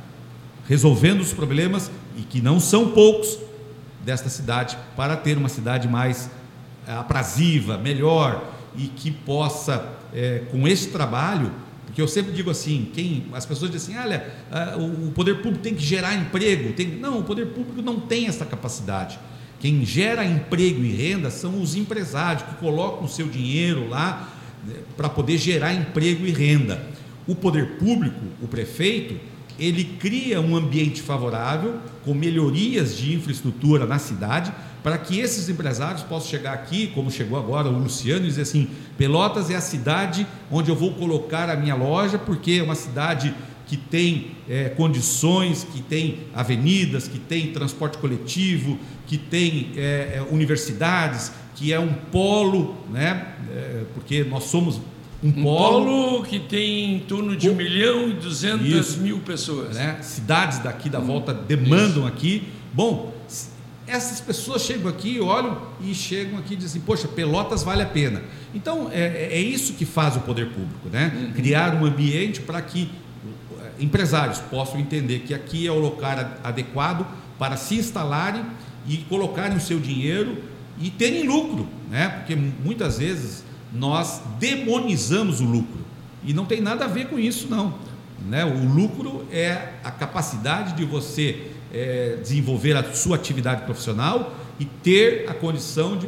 resolvendo 0.68 1.22
os 1.22 1.32
problemas 1.32 1.90
e 2.18 2.22
que 2.22 2.42
não 2.42 2.60
são 2.60 2.92
poucos 2.92 3.38
desta 4.04 4.30
cidade, 4.30 4.78
para 4.96 5.16
ter 5.16 5.38
uma 5.38 5.50
cidade 5.50 5.88
mais 5.88 6.30
eh, 6.88 6.94
aprazível, 6.94 7.78
melhor 7.78 8.57
e 8.78 8.88
que 8.88 9.12
possa, 9.12 9.98
é, 10.13 10.44
com 10.52 10.68
esse 10.68 10.90
trabalho, 10.90 11.52
porque 11.86 12.02
eu 12.02 12.08
sempre 12.08 12.32
digo 12.32 12.52
assim, 12.52 12.92
quem 12.94 13.26
as 13.34 13.46
pessoas 13.46 13.72
dizem 13.72 13.96
assim, 13.96 14.08
olha, 14.08 14.32
o 14.78 15.12
poder 15.12 15.42
público 15.42 15.63
tem 15.63 15.74
que 15.74 15.84
gerar 15.84 16.13
emprego, 16.13 16.74
tem, 16.74 16.88
não, 16.88 17.20
o 17.20 17.24
poder 17.24 17.48
público 17.48 17.82
não 17.82 18.00
tem 18.00 18.28
essa 18.28 18.46
capacidade. 18.46 19.18
Quem 19.60 19.84
gera 19.84 20.24
emprego 20.24 20.84
e 20.84 20.92
renda 20.92 21.32
são 21.32 21.60
os 21.60 21.76
empresários 21.76 22.44
que 22.44 22.56
colocam 22.56 23.06
o 23.06 23.10
seu 23.10 23.28
dinheiro 23.28 23.90
lá 23.90 24.32
né, 24.66 24.76
para 24.96 25.10
poder 25.10 25.38
gerar 25.38 25.74
emprego 25.74 26.26
e 26.26 26.32
renda. 26.32 26.84
O 27.26 27.34
poder 27.34 27.78
público, 27.78 28.22
o 28.42 28.48
prefeito, 28.48 29.20
ele 29.60 29.84
cria 29.84 30.39
um 30.39 30.56
ambiente 30.56 31.02
favorável 31.02 31.80
com 32.04 32.13
melhorias 32.13 32.96
de 32.98 33.13
infraestrutura 33.13 33.86
na 33.86 34.00
cidade 34.00 34.54
para 34.84 34.98
que 34.98 35.20
esses 35.20 35.50
empresários 35.50 36.04
possam 36.04 36.30
chegar 36.30 36.54
aqui, 36.54 36.88
como 36.88 37.12
chegou 37.12 37.38
agora 37.38 37.67
o 37.67 37.78
Luciano, 37.78 38.26
e 38.26 38.30
dizer 38.30 38.43
assim: 38.43 38.70
Pelotas 38.98 39.50
é 39.50 39.56
a 39.56 39.62
cidade 39.62 40.26
onde 40.50 40.70
eu 40.70 40.76
vou 40.76 40.93
colocar 40.93 41.50
a 41.50 41.56
minha 41.56 41.76
loja, 41.76 42.17
porque 42.17 42.54
é 42.54 42.63
uma 42.63 42.76
cidade 42.76 43.36
que 43.65 43.76
tem 43.76 44.32
é, 44.48 44.70
condições, 44.70 45.65
que 45.65 45.82
tem 45.82 46.20
avenidas, 46.34 47.08
que 47.08 47.20
tem 47.20 47.52
transporte 47.52 47.98
coletivo, 47.98 48.80
que 49.06 49.17
tem 49.17 49.72
é, 49.76 50.26
universidades, 50.32 51.34
que 51.54 51.74
é 51.74 51.80
um 51.80 51.93
polo, 51.93 52.78
né? 52.89 53.36
É, 53.52 53.84
porque 53.93 54.24
nós 54.24 54.46
somos 54.46 54.80
um, 55.23 55.30
um 55.30 55.43
polo, 55.43 55.86
polo, 55.86 56.23
que 56.23 56.39
tem 56.39 56.95
em 56.95 56.99
torno 56.99 57.36
de 57.36 57.49
um 57.49 57.56
milhão 57.56 58.10
e 58.10 58.13
duzentas 58.13 58.95
mil 58.97 59.19
pessoas. 59.19 59.75
Né? 59.75 59.99
Cidades 60.01 60.60
daqui 60.60 60.89
da 60.89 60.99
volta 60.99 61.34
demandam 61.34 62.03
isso. 62.03 62.06
aqui. 62.06 62.43
Bom, 62.73 63.13
essas 63.88 64.19
pessoas 64.19 64.63
chegam 64.63 64.89
aqui, 64.89 65.19
olham 65.19 65.62
e 65.82 65.95
chegam 65.95 66.38
aqui 66.38 66.53
e 66.53 66.58
dizem, 66.58 66.82
poxa, 66.82 67.08
Pelotas 67.08 67.63
vale 67.63 67.82
a 67.82 67.86
pena. 67.86 68.21
Então, 68.53 68.89
é, 68.91 69.30
é 69.32 69.39
isso 69.39 69.73
que 69.73 69.86
faz 69.86 70.15
o 70.17 70.19
poder 70.19 70.47
público, 70.47 70.89
né? 70.91 71.12
Uhum. 71.15 71.32
Criar 71.32 71.73
um 71.73 71.86
ambiente 71.86 72.41
para 72.41 72.62
que 72.62 72.89
eh, 73.60 73.71
empresários 73.80 74.39
possam 74.39 74.80
entender 74.80 75.19
que 75.19 75.34
aqui 75.34 75.65
é 75.65 75.71
o 75.71 75.80
local 75.80 76.17
adequado 76.43 77.08
para 77.39 77.56
se 77.56 77.75
instalarem 77.75 78.43
e 78.88 78.97
colocarem 78.97 79.56
o 79.56 79.62
seu 79.62 79.80
dinheiro 79.80 80.38
e 80.80 80.89
terem 80.89 81.25
lucro, 81.25 81.67
né? 81.89 82.10
Porque 82.10 82.36
muitas 82.36 82.99
vezes 82.99 83.43
nós 83.73 84.21
demonizamos 84.39 85.41
o 85.41 85.45
lucro 85.45 85.86
e 86.23 86.34
não 86.34 86.45
tem 86.45 86.62
nada 86.62 86.86
a 86.86 86.88
ver 86.88 87.08
com 87.08 87.19
isso, 87.19 87.47
não. 87.49 87.73
Né? 88.27 88.43
O 88.43 88.65
lucro 88.73 89.25
é 89.32 89.73
a 89.84 89.91
capacidade 89.91 90.73
de 90.73 90.84
você 90.84 91.51
é, 91.73 92.17
desenvolver 92.21 92.75
a 92.75 92.93
sua 92.93 93.15
atividade 93.15 93.63
profissional 93.63 94.36
e 94.60 94.65
ter 94.65 95.25
a 95.30 95.34
condição 95.34 95.97
de 95.97 96.08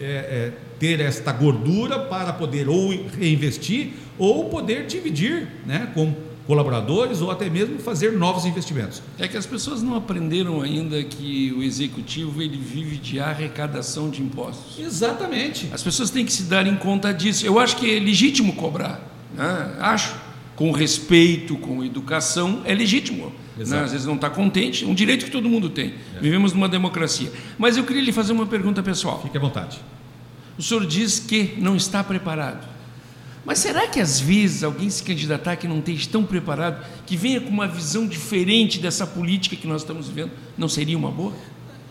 é, 0.00 0.04
é, 0.04 0.52
ter 0.78 1.00
esta 1.00 1.32
gordura 1.32 2.00
para 2.00 2.32
poder 2.32 2.68
ou 2.68 2.90
reinvestir 3.16 3.92
ou 4.18 4.48
poder 4.48 4.86
dividir 4.86 5.48
né, 5.64 5.90
com 5.94 6.12
colaboradores 6.46 7.20
ou 7.20 7.30
até 7.30 7.48
mesmo 7.48 7.78
fazer 7.78 8.12
novos 8.12 8.44
investimentos. 8.44 9.02
É 9.18 9.26
que 9.26 9.36
as 9.36 9.46
pessoas 9.46 9.82
não 9.82 9.94
aprenderam 9.94 10.60
ainda 10.60 11.02
que 11.02 11.52
o 11.56 11.62
executivo 11.62 12.42
ele 12.42 12.56
vive 12.56 12.96
de 12.96 13.18
arrecadação 13.18 14.10
de 14.10 14.22
impostos. 14.22 14.78
Exatamente. 14.78 15.68
As 15.72 15.82
pessoas 15.82 16.10
têm 16.10 16.24
que 16.24 16.32
se 16.32 16.44
darem 16.44 16.76
conta 16.76 17.12
disso. 17.12 17.46
Eu 17.46 17.58
acho 17.58 17.76
que 17.76 17.96
é 17.96 17.98
legítimo 17.98 18.54
cobrar, 18.54 19.00
né? 19.34 19.76
acho, 19.80 20.14
com 20.54 20.70
respeito, 20.70 21.56
com 21.56 21.84
educação, 21.84 22.60
é 22.64 22.74
legítimo. 22.74 23.32
Né? 23.56 23.80
Às 23.80 23.92
vezes 23.92 24.06
não 24.06 24.16
está 24.16 24.28
contente, 24.28 24.84
um 24.84 24.94
direito 24.94 25.24
que 25.24 25.30
todo 25.30 25.48
mundo 25.48 25.70
tem. 25.70 25.94
É. 26.16 26.20
Vivemos 26.20 26.52
numa 26.52 26.68
democracia. 26.68 27.30
Mas 27.56 27.76
eu 27.76 27.84
queria 27.84 28.02
lhe 28.02 28.12
fazer 28.12 28.32
uma 28.32 28.46
pergunta 28.46 28.82
pessoal. 28.82 29.20
Fique 29.22 29.36
à 29.36 29.40
vontade. 29.40 29.78
O 30.58 30.62
senhor 30.62 30.86
diz 30.86 31.18
que 31.18 31.54
não 31.58 31.74
está 31.74 32.02
preparado. 32.02 32.73
Mas 33.44 33.58
será 33.58 33.86
que 33.86 34.00
às 34.00 34.18
vezes 34.18 34.64
alguém 34.64 34.88
se 34.88 35.02
candidatar 35.02 35.56
que 35.56 35.68
não 35.68 35.78
esteja 35.78 36.08
tão 36.10 36.24
preparado, 36.24 36.84
que 37.04 37.16
venha 37.16 37.40
com 37.40 37.50
uma 37.50 37.68
visão 37.68 38.06
diferente 38.06 38.78
dessa 38.78 39.06
política 39.06 39.54
que 39.54 39.66
nós 39.66 39.82
estamos 39.82 40.08
vivendo, 40.08 40.32
não 40.56 40.68
seria 40.68 40.96
uma 40.96 41.10
boa? 41.10 41.32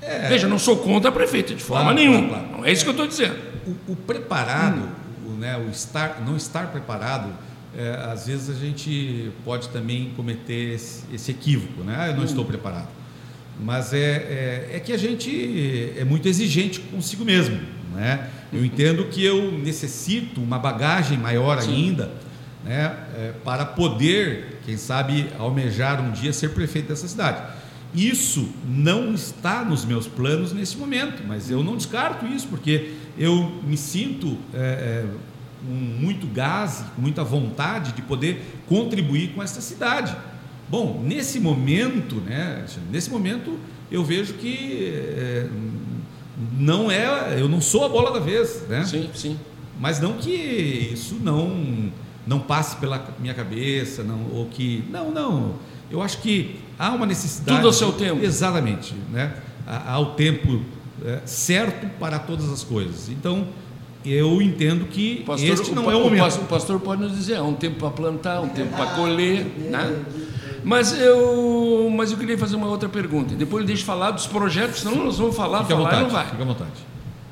É, 0.01 0.27
Veja, 0.27 0.47
não 0.47 0.59
sou 0.59 0.77
contra 0.77 1.09
a 1.09 1.11
prefeita 1.11 1.53
de 1.53 1.63
forma 1.63 1.91
claro, 1.91 1.97
nenhuma. 1.97 2.27
Claro, 2.27 2.43
claro. 2.45 2.57
Não 2.57 2.65
é 2.65 2.71
isso 2.71 2.83
que 2.83 2.89
eu 2.89 2.93
estou 2.93 3.07
dizendo. 3.07 3.37
O, 3.87 3.93
o 3.93 3.95
preparado, 3.95 4.81
hum. 5.25 5.29
o, 5.29 5.37
né, 5.37 5.57
o 5.57 5.69
estar, 5.69 6.21
não 6.25 6.35
estar 6.35 6.71
preparado, 6.71 7.31
é, 7.77 7.99
às 8.11 8.27
vezes 8.27 8.49
a 8.49 8.59
gente 8.59 9.31
pode 9.45 9.69
também 9.69 10.11
cometer 10.15 10.75
esse, 10.75 11.03
esse 11.13 11.31
equívoco, 11.31 11.83
né? 11.83 11.95
Ah, 11.97 12.07
eu 12.07 12.15
não 12.15 12.23
hum. 12.23 12.25
estou 12.25 12.43
preparado. 12.43 12.89
Mas 13.59 13.93
é, 13.93 13.97
é, 13.97 14.69
é 14.73 14.79
que 14.79 14.91
a 14.91 14.97
gente 14.97 15.93
é 15.97 16.03
muito 16.03 16.27
exigente 16.27 16.79
consigo 16.79 17.23
mesmo. 17.23 17.59
Né? 17.93 18.27
Eu 18.53 18.63
entendo 18.63 19.05
que 19.05 19.23
eu 19.23 19.51
necessito 19.51 20.41
uma 20.41 20.59
bagagem 20.59 21.17
maior 21.17 21.61
Sim. 21.61 21.73
ainda 21.73 22.11
né, 22.63 22.95
é, 23.15 23.33
para 23.43 23.65
poder, 23.65 24.59
quem 24.65 24.77
sabe, 24.77 25.27
almejar 25.37 26.01
um 26.01 26.11
dia 26.11 26.31
ser 26.31 26.49
prefeito 26.49 26.87
dessa 26.89 27.07
cidade. 27.07 27.41
Isso 27.93 28.49
não 28.67 29.13
está 29.13 29.63
nos 29.63 29.85
meus 29.85 30.07
planos 30.07 30.51
nesse 30.51 30.77
momento, 30.77 31.23
mas 31.27 31.51
eu 31.51 31.63
não 31.63 31.77
descarto 31.77 32.25
isso, 32.25 32.47
porque 32.47 32.93
eu 33.17 33.59
me 33.63 33.77
sinto 33.77 34.37
é, 34.53 34.57
é, 34.57 35.05
com 35.61 35.71
muito 35.71 36.25
gás, 36.27 36.83
com 36.95 37.01
muita 37.01 37.23
vontade 37.23 37.91
de 37.91 38.01
poder 38.01 38.41
contribuir 38.67 39.33
com 39.33 39.43
essa 39.43 39.61
cidade. 39.61 40.15
Bom, 40.69 41.03
nesse 41.05 41.39
momento, 41.39 42.15
né, 42.15 42.65
nesse 42.91 43.11
momento, 43.11 43.59
eu 43.91 44.03
vejo 44.03 44.33
que 44.35 44.91
é, 44.91 45.47
não 46.57 46.89
é, 46.89 47.39
eu 47.39 47.47
não 47.47 47.61
sou 47.61 47.85
a 47.85 47.89
bola 47.89 48.11
da 48.11 48.19
vez, 48.19 48.63
né? 48.67 48.83
Sim, 48.85 49.09
sim. 49.13 49.39
Mas 49.79 49.99
não 49.99 50.13
que 50.13 50.31
isso 50.93 51.15
não 51.21 51.91
não 52.25 52.39
passe 52.39 52.77
pela 52.77 53.05
minha 53.19 53.33
cabeça, 53.33 54.03
não 54.03 54.27
ou 54.31 54.45
que 54.45 54.83
não, 54.89 55.11
não. 55.11 55.55
Eu 55.91 56.01
acho 56.01 56.19
que 56.19 56.59
há 56.79 56.91
uma 56.91 57.05
necessidade. 57.05 57.57
Tudo 57.57 57.67
ao 57.67 57.73
seu 57.73 57.91
tempo. 57.91 58.23
Exatamente, 58.23 58.95
né? 59.11 59.35
Há, 59.67 59.93
há 59.93 59.99
o 59.99 60.07
tempo 60.13 60.61
é, 61.05 61.21
certo 61.25 61.87
para 61.99 62.17
todas 62.19 62.49
as 62.49 62.63
coisas. 62.63 63.09
Então 63.09 63.47
eu 64.05 64.41
entendo 64.41 64.85
que 64.85 65.23
pastor, 65.25 65.49
este 65.49 65.71
não 65.71 65.85
o, 65.85 65.91
é 65.91 65.95
o 65.95 66.03
momento. 66.03 66.35
O 66.35 66.45
pastor 66.45 66.79
pode 66.79 67.01
nos 67.01 67.15
dizer, 67.15 67.35
há 67.35 67.43
um 67.43 67.53
tempo 67.53 67.79
para 67.79 67.89
plantar, 67.89 68.41
um 68.41 68.49
tempo 68.49 68.75
para 68.75 68.91
colher, 68.91 69.45
né? 69.69 70.03
Mas 70.63 70.97
eu, 70.99 71.89
mas 71.93 72.11
eu 72.11 72.17
queria 72.17 72.37
fazer 72.37 72.55
uma 72.55 72.67
outra 72.67 72.87
pergunta. 72.87 73.35
Depois 73.35 73.63
ele 73.63 73.67
deixa 73.67 73.85
falar 73.85 74.11
dos 74.11 74.27
projetos, 74.27 74.79
senão 74.79 75.05
nós 75.05 75.17
vamos 75.17 75.35
falar, 75.35 75.63
fica 75.63 75.75
falar 75.75 75.83
vontade, 75.83 76.03
não 76.03 76.09
vai. 76.09 76.25
Fica 76.25 76.43
à 76.43 76.45
vontade. 76.45 76.71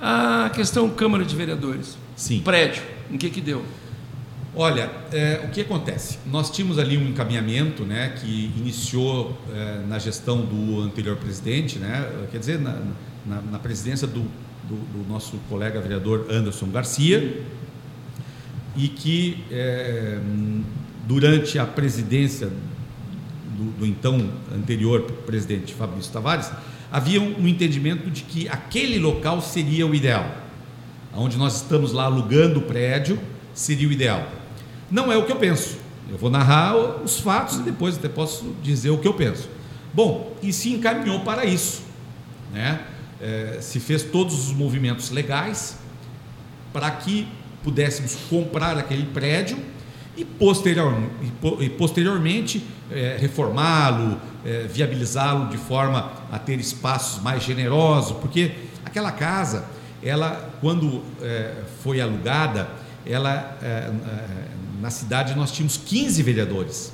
A 0.01 0.51
questão 0.53 0.89
Câmara 0.89 1.23
de 1.23 1.35
Vereadores. 1.35 1.97
Sim. 2.15 2.41
Prédio, 2.41 2.83
em 3.09 3.17
que 3.17 3.29
que 3.29 3.39
deu? 3.39 3.63
Olha, 4.53 4.91
é, 5.13 5.41
o 5.45 5.49
que 5.49 5.61
acontece? 5.61 6.19
Nós 6.25 6.49
tínhamos 6.49 6.77
ali 6.77 6.97
um 6.97 7.07
encaminhamento, 7.07 7.83
né, 7.83 8.15
que 8.19 8.51
iniciou 8.57 9.37
é, 9.53 9.81
na 9.87 9.97
gestão 9.97 10.41
do 10.41 10.81
anterior 10.81 11.15
presidente, 11.15 11.79
né, 11.79 12.27
quer 12.31 12.37
dizer, 12.37 12.59
na, 12.59 12.77
na, 13.25 13.41
na 13.43 13.59
presidência 13.59 14.05
do, 14.05 14.21
do, 14.67 14.75
do, 14.75 15.09
nosso 15.09 15.37
colega 15.47 15.79
vereador 15.79 16.27
Anderson 16.29 16.65
Garcia, 16.65 17.41
e 18.75 18.89
que 18.89 19.41
é, 19.49 20.19
durante 21.07 21.57
a 21.57 21.65
presidência 21.65 22.49
do, 23.57 23.79
do 23.79 23.85
então 23.85 24.29
anterior 24.53 25.01
presidente 25.25 25.73
Fabrício 25.73 26.11
Tavares, 26.11 26.51
havia 26.91 27.21
um 27.21 27.47
entendimento 27.47 28.09
de 28.09 28.23
que 28.23 28.49
aquele 28.49 28.99
local 28.99 29.41
seria 29.41 29.87
o 29.87 29.95
ideal. 29.95 30.29
Onde 31.13 31.37
nós 31.37 31.57
estamos 31.57 31.91
lá 31.91 32.05
alugando 32.05 32.59
o 32.59 32.63
prédio 32.63 33.19
seria 33.53 33.87
o 33.87 33.91
ideal. 33.91 34.27
Não 34.89 35.11
é 35.11 35.17
o 35.17 35.25
que 35.25 35.31
eu 35.31 35.37
penso. 35.37 35.77
Eu 36.09 36.17
vou 36.17 36.29
narrar 36.29 36.75
os 36.75 37.19
fatos 37.19 37.59
e 37.59 37.61
depois 37.61 37.97
até 37.97 38.09
posso 38.09 38.53
dizer 38.61 38.89
o 38.89 38.97
que 38.97 39.07
eu 39.07 39.13
penso. 39.13 39.49
Bom, 39.93 40.35
e 40.41 40.51
se 40.51 40.71
encaminhou 40.71 41.21
para 41.21 41.45
isso. 41.45 41.83
Né? 42.53 42.81
É, 43.21 43.59
se 43.61 43.79
fez 43.79 44.03
todos 44.03 44.47
os 44.47 44.53
movimentos 44.53 45.09
legais 45.09 45.77
para 46.73 46.89
que 46.91 47.27
pudéssemos 47.63 48.15
comprar 48.29 48.77
aquele 48.77 49.05
prédio 49.05 49.57
e, 50.17 50.25
posterior, 50.25 50.93
e 51.59 51.69
posteriormente 51.69 52.63
é, 52.91 53.17
reformá-lo, 53.19 54.19
é, 54.45 54.67
viabilizá-lo 54.67 55.49
de 55.49 55.57
forma 55.57 56.11
a 56.31 56.37
ter 56.37 56.59
espaços 56.59 57.21
mais 57.21 57.43
generosos, 57.43 58.17
porque 58.17 58.51
aquela 58.83 59.11
casa, 59.11 59.65
ela 60.03 60.49
quando 60.59 61.01
é, 61.21 61.53
foi 61.83 62.01
alugada, 62.01 62.69
ela 63.05 63.57
é, 63.61 63.67
é, 63.67 63.91
na 64.81 64.89
cidade 64.89 65.35
nós 65.35 65.51
tínhamos 65.51 65.77
15 65.77 66.21
vereadores. 66.23 66.93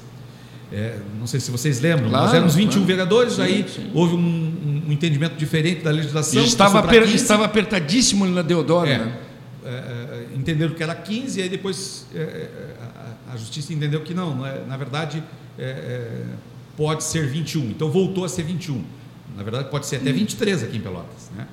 É, 0.72 1.00
não 1.18 1.26
sei 1.26 1.40
se 1.40 1.50
vocês 1.50 1.80
lembram, 1.80 2.10
claro, 2.10 2.26
nós 2.26 2.34
éramos 2.34 2.54
21 2.54 2.72
claro. 2.72 2.86
vereadores, 2.86 3.34
sim, 3.34 3.42
aí 3.42 3.66
sim. 3.68 3.90
houve 3.94 4.16
um, 4.16 4.84
um, 4.88 4.92
entendimento 4.92 5.38
diferente 5.38 5.82
da 5.82 5.92
legislação. 5.92 6.44
Estava, 6.44 6.80
aper, 6.80 7.04
estava 7.04 7.46
apertadíssimo 7.46 8.26
na 8.26 8.42
Deodoro, 8.42 8.90
né? 8.90 9.18
entenderam 10.36 10.74
que 10.74 10.84
era 10.84 10.96
15, 10.96 11.40
e 11.40 11.44
aí 11.44 11.50
depois 11.50 12.06
a 13.30 13.36
justiça 13.36 13.74
entendeu 13.74 14.02
que 14.02 14.14
não, 14.14 14.36
na 14.36 14.78
verdade 14.78 15.22
é, 15.58 15.64
é, 15.64 16.26
pode 16.76 17.04
ser 17.04 17.28
21. 17.28 17.72
Então 17.72 17.90
voltou 17.90 18.24
a 18.24 18.30
ser 18.30 18.44
21. 18.44 18.84
Na 19.36 19.44
verdade 19.44 19.70
pode 19.70 19.86
ser 19.86 19.98
até 19.98 20.12
23 20.12 20.64
aqui 20.64 20.78
em 20.78 20.82
Pelotas. 20.82 21.32
Né? 21.36 21.48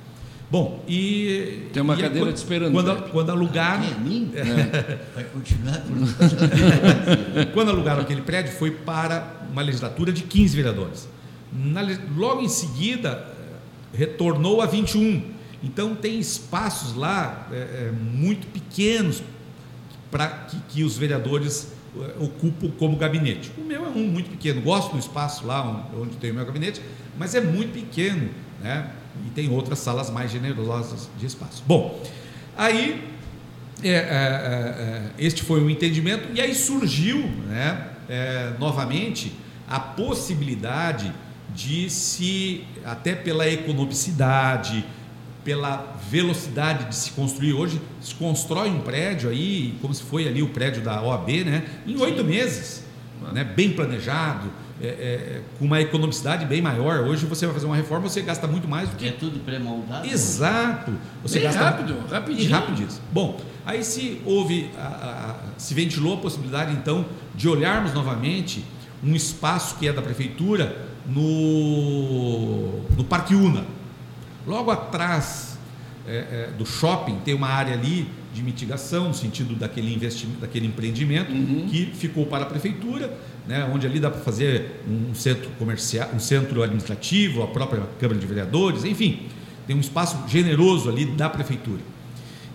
Bom, 0.50 0.84
e. 0.86 1.68
Tem 1.72 1.82
uma 1.82 1.94
e 1.94 2.00
cadeira 2.00 2.26
quando, 2.26 2.34
te 2.34 2.38
esperando. 2.38 2.72
Quando, 2.72 3.10
quando 3.10 3.30
alugaram. 3.30 3.82
Ah, 3.82 3.86
é 3.86 3.98
mim? 3.98 4.30
É. 4.34 4.98
Vai 5.14 5.24
continuar. 5.24 5.82
quando 7.52 7.70
alugaram 7.70 8.02
aquele 8.02 8.22
prédio, 8.22 8.52
foi 8.52 8.70
para 8.70 9.40
uma 9.50 9.62
legislatura 9.62 10.12
de 10.12 10.22
15 10.22 10.54
vereadores. 10.54 11.08
Na, 11.52 11.80
logo 12.16 12.42
em 12.42 12.48
seguida, 12.48 13.26
retornou 13.92 14.60
a 14.60 14.66
21. 14.66 15.22
Então, 15.62 15.94
tem 15.94 16.20
espaços 16.20 16.94
lá 16.94 17.48
é, 17.50 17.88
é 17.88 17.92
muito 17.92 18.46
pequenos 18.48 19.22
para 20.14 20.28
que, 20.28 20.56
que, 20.68 20.84
os 20.84 20.96
vereadores 20.96 21.72
eh, 21.98 22.14
ocupam 22.20 22.70
como 22.78 22.96
gabinete. 22.96 23.50
O 23.58 23.62
meu 23.62 23.84
é 23.84 23.88
um 23.88 24.06
muito 24.06 24.30
pequeno, 24.30 24.60
gosto 24.60 24.92
do 24.92 24.98
espaço 25.00 25.44
lá 25.44 25.90
onde 26.00 26.14
tem 26.18 26.30
o 26.30 26.34
meu 26.34 26.46
gabinete, 26.46 26.80
mas 27.18 27.34
é 27.34 27.40
muito 27.40 27.72
pequeno, 27.72 28.30
né? 28.62 28.92
E 29.26 29.30
tem 29.30 29.50
outras 29.50 29.80
salas 29.80 30.10
mais 30.10 30.30
generosas 30.30 31.08
de 31.18 31.26
espaço. 31.26 31.64
Bom, 31.66 32.00
aí 32.56 33.08
é, 33.82 33.88
é, 33.88 33.98
é, 33.98 35.10
este 35.18 35.42
foi 35.42 35.60
o 35.60 35.68
entendimento 35.68 36.28
e 36.32 36.40
aí 36.40 36.54
surgiu, 36.54 37.18
né? 37.48 37.88
É, 38.08 38.52
novamente 38.60 39.32
a 39.68 39.80
possibilidade 39.80 41.12
de 41.52 41.90
se 41.90 42.62
até 42.84 43.16
pela 43.16 43.48
economicidade 43.50 44.86
pela 45.44 45.96
velocidade 46.10 46.88
de 46.88 46.96
se 46.96 47.10
construir. 47.10 47.52
Hoje 47.52 47.80
se 48.00 48.14
constrói 48.14 48.70
um 48.70 48.80
prédio 48.80 49.28
aí, 49.28 49.76
como 49.80 49.92
se 49.92 50.02
foi 50.02 50.26
ali 50.26 50.42
o 50.42 50.48
prédio 50.48 50.82
da 50.82 51.02
OAB, 51.02 51.28
né? 51.44 51.64
em 51.86 51.96
oito 52.00 52.24
meses, 52.24 52.82
né? 53.32 53.44
bem 53.44 53.70
planejado, 53.70 54.50
é, 54.80 54.86
é, 54.86 55.40
com 55.58 55.66
uma 55.66 55.80
economicidade 55.80 56.46
bem 56.46 56.62
maior. 56.62 57.00
Hoje 57.00 57.26
você 57.26 57.44
vai 57.46 57.54
fazer 57.54 57.66
uma 57.66 57.76
reforma, 57.76 58.08
você 58.08 58.22
gasta 58.22 58.46
muito 58.46 58.66
mais 58.66 58.88
do 58.88 58.96
que. 58.96 59.06
É 59.06 59.12
tudo 59.12 59.38
pré-moldado? 59.40 60.08
Exato. 60.08 60.92
Você 61.22 61.38
bem 61.38 61.48
gasta 61.48 61.62
rápido, 61.62 61.96
rapidinho. 62.10 62.50
rapidinho. 62.50 62.88
Bom, 63.12 63.40
aí 63.66 63.84
se 63.84 64.20
houve, 64.24 64.70
a, 64.78 64.86
a, 64.86 65.34
se 65.58 65.74
ventilou 65.74 66.14
a 66.14 66.16
possibilidade 66.16 66.72
então 66.72 67.04
de 67.34 67.48
olharmos 67.48 67.92
novamente 67.92 68.64
um 69.02 69.14
espaço 69.14 69.76
que 69.76 69.86
é 69.86 69.92
da 69.92 70.00
prefeitura 70.00 70.76
no, 71.06 72.80
no 72.96 73.04
Parque 73.04 73.34
Una 73.34 73.64
Logo 74.46 74.70
atrás 74.70 75.58
é, 76.06 76.16
é, 76.16 76.50
do 76.58 76.66
shopping 76.66 77.18
tem 77.24 77.34
uma 77.34 77.48
área 77.48 77.72
ali 77.72 78.06
de 78.34 78.42
mitigação, 78.42 79.08
no 79.08 79.14
sentido 79.14 79.54
daquele 79.54 79.94
investimento, 79.94 80.40
daquele 80.40 80.66
empreendimento 80.66 81.32
uhum. 81.32 81.66
que 81.70 81.86
ficou 81.86 82.26
para 82.26 82.42
a 82.42 82.46
prefeitura, 82.46 83.16
né, 83.46 83.64
onde 83.72 83.86
ali 83.86 84.00
dá 84.00 84.10
para 84.10 84.20
fazer 84.20 84.82
um 84.88 85.14
centro 85.14 85.48
comercial, 85.58 86.10
um 86.14 86.18
centro 86.18 86.62
administrativo, 86.62 87.42
a 87.42 87.46
própria 87.46 87.82
Câmara 87.98 88.18
de 88.18 88.26
Vereadores, 88.26 88.84
enfim, 88.84 89.22
tem 89.66 89.76
um 89.76 89.80
espaço 89.80 90.18
generoso 90.28 90.90
ali 90.90 91.06
da 91.06 91.30
prefeitura. 91.30 91.80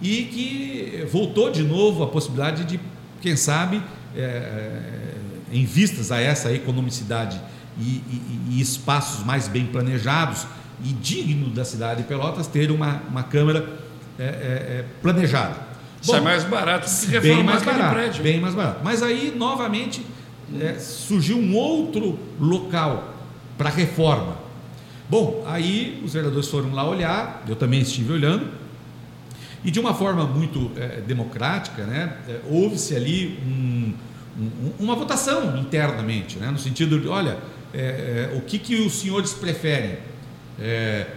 E 0.01 0.23
que 0.25 1.07
voltou 1.11 1.49
de 1.49 1.63
novo 1.63 2.03
a 2.03 2.07
possibilidade 2.07 2.65
de, 2.65 2.79
quem 3.21 3.35
sabe, 3.35 3.81
é, 4.15 5.13
em 5.51 5.65
vistas 5.65 6.11
a 6.11 6.19
essa 6.19 6.53
economicidade 6.53 7.39
e, 7.79 8.03
e, 8.09 8.47
e 8.51 8.61
espaços 8.61 9.25
mais 9.25 9.47
bem 9.47 9.65
planejados 9.65 10.45
e 10.83 10.93
digno 10.93 11.49
da 11.49 11.65
cidade 11.65 12.01
de 12.01 12.07
Pelotas, 12.07 12.47
ter 12.47 12.71
uma, 12.71 13.01
uma 13.09 13.23
Câmara 13.23 13.67
é, 14.17 14.23
é, 14.23 14.27
é 14.27 14.85
planejada. 15.01 15.69
Isso 16.01 16.15
é 16.15 16.21
mais 16.21 16.43
barato 16.43 16.89
que 16.89 17.07
reformar 17.07 17.35
bem 17.35 17.43
mais 17.43 17.63
barato, 17.63 17.93
prédio. 17.93 18.23
Bem 18.23 18.39
mais 18.39 18.55
barato. 18.55 18.79
Mas 18.83 19.03
aí, 19.03 19.33
novamente, 19.35 20.05
é, 20.59 20.75
surgiu 20.75 21.37
um 21.37 21.55
outro 21.55 22.17
local 22.39 23.15
para 23.57 23.69
reforma. 23.69 24.37
Bom, 25.09 25.43
aí 25.47 26.01
os 26.05 26.13
vereadores 26.13 26.47
foram 26.47 26.73
lá 26.73 26.87
olhar, 26.87 27.43
eu 27.47 27.55
também 27.55 27.81
estive 27.81 28.13
olhando, 28.13 28.47
e 29.63 29.71
de 29.71 29.79
uma 29.79 29.93
forma 29.93 30.25
muito 30.25 30.71
é, 30.77 31.01
democrática, 31.01 31.83
né, 31.83 32.17
é, 32.27 32.39
houve-se 32.49 32.95
ali 32.95 33.39
um, 33.45 33.93
um, 34.39 34.71
uma 34.79 34.95
votação 34.95 35.57
internamente, 35.57 36.37
né, 36.37 36.49
no 36.49 36.57
sentido 36.57 36.99
de, 36.99 37.07
olha, 37.07 37.37
é, 37.73 38.29
é 38.31 38.37
o 38.37 38.41
que, 38.41 38.57
que 38.57 38.75
os 38.75 38.99
senhores 38.99 39.33
preferem? 39.33 39.97
É, 40.61 41.07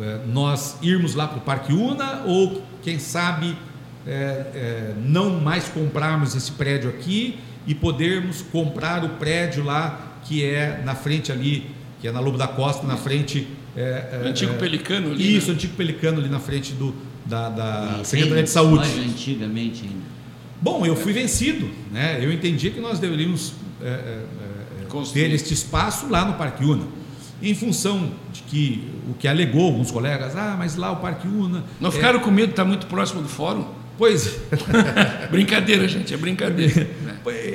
é, 0.00 0.20
nós 0.26 0.76
irmos 0.82 1.14
lá 1.14 1.28
para 1.28 1.38
o 1.38 1.42
Parque 1.42 1.72
Una 1.72 2.22
ou, 2.26 2.62
quem 2.82 2.98
sabe, 2.98 3.56
não 5.04 5.40
mais 5.40 5.68
comprarmos 5.68 6.34
esse 6.34 6.50
prédio 6.50 6.90
aqui 6.90 7.38
e 7.66 7.74
podermos 7.74 8.42
comprar 8.42 9.04
o 9.04 9.10
prédio 9.10 9.62
lá 9.62 10.18
que 10.24 10.44
é 10.44 10.82
na 10.84 10.94
frente 10.94 11.30
ali, 11.30 11.70
que 12.00 12.08
é 12.08 12.12
na 12.12 12.20
Lobo 12.20 12.38
da 12.38 12.48
Costa, 12.48 12.86
na 12.86 12.96
frente. 12.96 13.46
É, 13.76 14.22
antigo 14.24 14.54
Pelicano 14.54 15.12
ali. 15.12 15.36
Isso, 15.36 15.48
né? 15.48 15.54
antigo 15.54 15.74
Pelicano 15.74 16.18
ali 16.18 16.28
na 16.28 16.40
frente 16.40 16.72
do, 16.72 16.94
da, 17.24 17.48
da 17.48 18.04
Secretaria 18.04 18.42
de 18.42 18.50
Saúde. 18.50 18.88
Mais 18.88 19.10
antigamente 19.10 19.82
ainda. 19.84 20.12
Bom, 20.60 20.86
eu 20.86 20.94
fui 20.94 21.12
vencido, 21.12 21.68
né? 21.90 22.24
Eu 22.24 22.32
entendi 22.32 22.70
que 22.70 22.80
nós 22.80 22.98
deveríamos 22.98 23.54
é, 23.82 23.88
é, 23.88 24.22
ter 25.12 25.32
este 25.32 25.52
espaço 25.52 26.08
lá 26.08 26.24
no 26.24 26.34
Parque 26.34 26.64
Una. 26.64 26.84
Em 27.42 27.54
função 27.54 28.10
de 28.32 28.42
que 28.42 28.88
o 29.10 29.14
que 29.14 29.26
alegou 29.26 29.66
alguns 29.66 29.90
colegas, 29.90 30.36
ah, 30.36 30.54
mas 30.58 30.76
lá 30.76 30.92
o 30.92 30.96
Parque 30.96 31.26
Una. 31.26 31.64
Não 31.80 31.90
ficaram 31.90 32.20
com 32.20 32.30
medo 32.30 32.48
de 32.48 32.52
estar 32.52 32.64
muito 32.64 32.86
próximo 32.86 33.20
do 33.20 33.28
fórum? 33.28 33.64
Pois. 33.98 34.38
brincadeira, 35.30 35.86
gente, 35.86 36.14
é 36.14 36.16
brincadeira. 36.16 36.88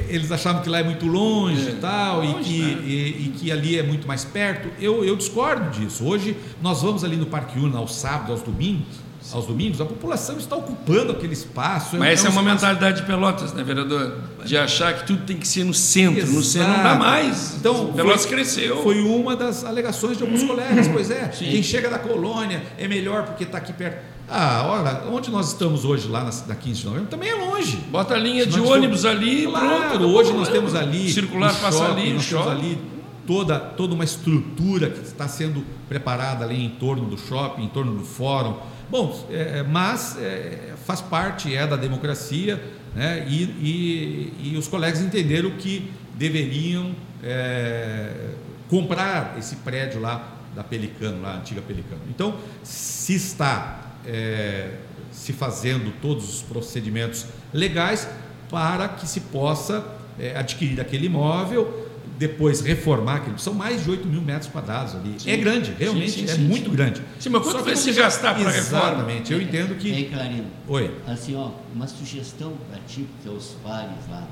Eles 0.07 0.31
achavam 0.31 0.61
que 0.61 0.69
lá 0.69 0.79
é 0.79 0.83
muito 0.83 1.05
longe 1.05 1.67
é, 1.67 1.71
e 1.71 1.75
tal, 1.75 2.21
longe, 2.21 2.39
e, 2.39 2.43
que, 2.43 2.61
né? 2.61 2.81
e, 2.85 3.25
e, 3.25 3.33
que 3.37 3.51
ali 3.51 3.77
é 3.77 3.83
muito 3.83 4.07
mais 4.07 4.23
perto. 4.23 4.69
Eu, 4.79 5.03
eu 5.03 5.15
discordo 5.15 5.69
disso. 5.71 6.05
Hoje 6.05 6.37
nós 6.61 6.81
vamos 6.81 7.03
ali 7.03 7.15
no 7.15 7.25
Parque 7.25 7.59
Una 7.59 7.79
aos 7.79 7.95
sábados, 7.95 8.31
aos 8.31 8.41
domingos, 8.41 9.06
aos 9.33 9.45
domingos, 9.45 9.81
a 9.81 9.85
população 9.85 10.37
está 10.37 10.55
ocupando 10.55 11.11
aquele 11.11 11.33
espaço. 11.33 11.97
Mas 11.97 12.09
é 12.09 12.13
essa 12.13 12.27
é, 12.27 12.29
um 12.29 12.33
é 12.33 12.39
uma 12.39 12.41
espaço... 12.41 12.65
mentalidade 12.65 13.01
de 13.01 13.07
Pelotas, 13.07 13.53
né, 13.53 13.63
vereador? 13.63 14.17
De 14.45 14.57
achar 14.57 14.93
que 14.93 15.07
tudo 15.07 15.23
tem 15.25 15.37
que 15.37 15.47
ser 15.47 15.63
no 15.63 15.73
centro. 15.73 16.19
Exato. 16.19 16.33
No 16.33 16.43
centro 16.43 16.71
não 16.71 16.83
dá 16.83 16.95
mais. 16.95 17.55
Então, 17.55 17.93
Pelotas 17.93 18.25
foi, 18.25 18.35
cresceu. 18.35 18.83
Foi 18.83 19.01
uma 19.01 19.35
das 19.35 19.63
alegações 19.63 20.17
de 20.17 20.23
alguns 20.23 20.43
colegas. 20.43 20.87
Pois 20.87 21.11
é, 21.11 21.31
Sim. 21.31 21.51
quem 21.51 21.63
chega 21.63 21.89
da 21.89 21.99
colônia 21.99 22.63
é 22.77 22.87
melhor 22.87 23.23
porque 23.23 23.43
está 23.43 23.57
aqui 23.57 23.73
perto. 23.73 24.17
Ah, 24.29 24.65
olha, 24.67 25.03
onde 25.09 25.31
nós 25.31 25.47
estamos 25.47 25.85
hoje, 25.85 26.07
lá 26.07 26.23
na, 26.23 26.31
na 26.47 26.55
15 26.55 26.81
de 26.81 26.85
novembro, 26.85 27.07
também 27.07 27.29
é 27.29 27.35
longe. 27.35 27.77
Bota 27.89 28.13
a 28.13 28.17
linha 28.17 28.45
de 28.45 28.59
ônibus 28.59 29.05
ali, 29.05 29.47
claro, 29.47 29.89
pronto. 29.89 30.05
Hoje 30.05 30.33
nós 30.33 30.49
temos 30.49 30.75
ali. 30.75 31.11
Circular 31.11 31.53
passa 31.53 31.77
shopping, 31.77 32.01
ali, 32.01 32.13
nós 32.13 32.23
shopping. 32.23 32.49
temos 32.49 32.63
ali 32.63 32.81
toda, 33.25 33.59
toda 33.59 33.93
uma 33.93 34.03
estrutura 34.03 34.89
que 34.89 34.99
está 34.99 35.27
sendo 35.27 35.63
preparada 35.87 36.43
ali 36.43 36.61
em 36.63 36.69
torno 36.69 37.05
do 37.05 37.17
shopping, 37.17 37.63
em 37.63 37.69
torno 37.69 37.93
do 37.93 38.03
fórum 38.03 38.55
Bom, 38.89 39.27
é, 39.29 39.59
é, 39.59 39.63
mas 39.63 40.17
é, 40.17 40.73
faz 40.85 41.01
parte 41.01 41.53
é 41.53 41.67
da 41.67 41.75
democracia, 41.75 42.61
né? 42.95 43.25
E, 43.27 43.43
e, 43.43 44.51
e, 44.53 44.57
os 44.57 44.67
colegas 44.67 45.01
entenderam 45.01 45.51
que 45.51 45.91
deveriam 46.15 46.95
é, 47.21 48.31
comprar 48.69 49.35
esse 49.37 49.57
prédio 49.57 49.99
lá 49.99 50.35
da 50.55 50.63
Pelicano, 50.63 51.21
lá 51.21 51.35
antiga 51.37 51.61
Pelicano. 51.61 52.01
Então, 52.09 52.37
se 52.63 53.13
está 53.15 53.97
é, 54.05 54.71
se 55.11 55.33
fazendo 55.33 55.93
todos 56.01 56.35
os 56.35 56.41
procedimentos 56.41 57.25
legais 57.53 58.07
para 58.49 58.87
que 58.87 59.07
se 59.07 59.19
possa 59.19 59.85
é, 60.17 60.37
adquirir 60.37 60.79
aquele 60.79 61.07
imóvel 61.07 61.86
depois 62.17 62.61
reformar 62.61 63.17
aquilo. 63.17 63.37
São 63.37 63.53
mais 63.53 63.83
de 63.83 63.91
8 63.91 64.07
mil 64.07 64.21
metros 64.21 64.51
quadrados 64.51 64.95
ali. 64.95 65.19
Sim. 65.19 65.29
É 65.29 65.37
grande, 65.37 65.73
realmente 65.77 66.11
sim, 66.11 66.27
sim, 66.27 66.33
é 66.33 66.37
muito 66.37 66.69
grande. 66.71 67.01
Sim, 67.19 67.29
mas 67.29 67.43
quanto 67.43 67.63
vai 67.63 67.75
se 67.75 67.93
gastar 67.93 68.35
para 68.35 68.49
reforma? 68.49 68.89
Exatamente, 68.89 69.33
eu 69.33 69.41
entendo 69.41 69.75
que. 69.75 69.89
Ei, 69.89 70.09
Clarino. 70.09 70.47
Oi. 70.67 70.95
Assim, 71.07 71.35
ó, 71.35 71.51
uma 71.73 71.87
sugestão 71.87 72.53
para 72.69 72.79
ti, 72.81 73.07
teus 73.23 73.55
pares 73.63 74.09
lá. 74.09 74.27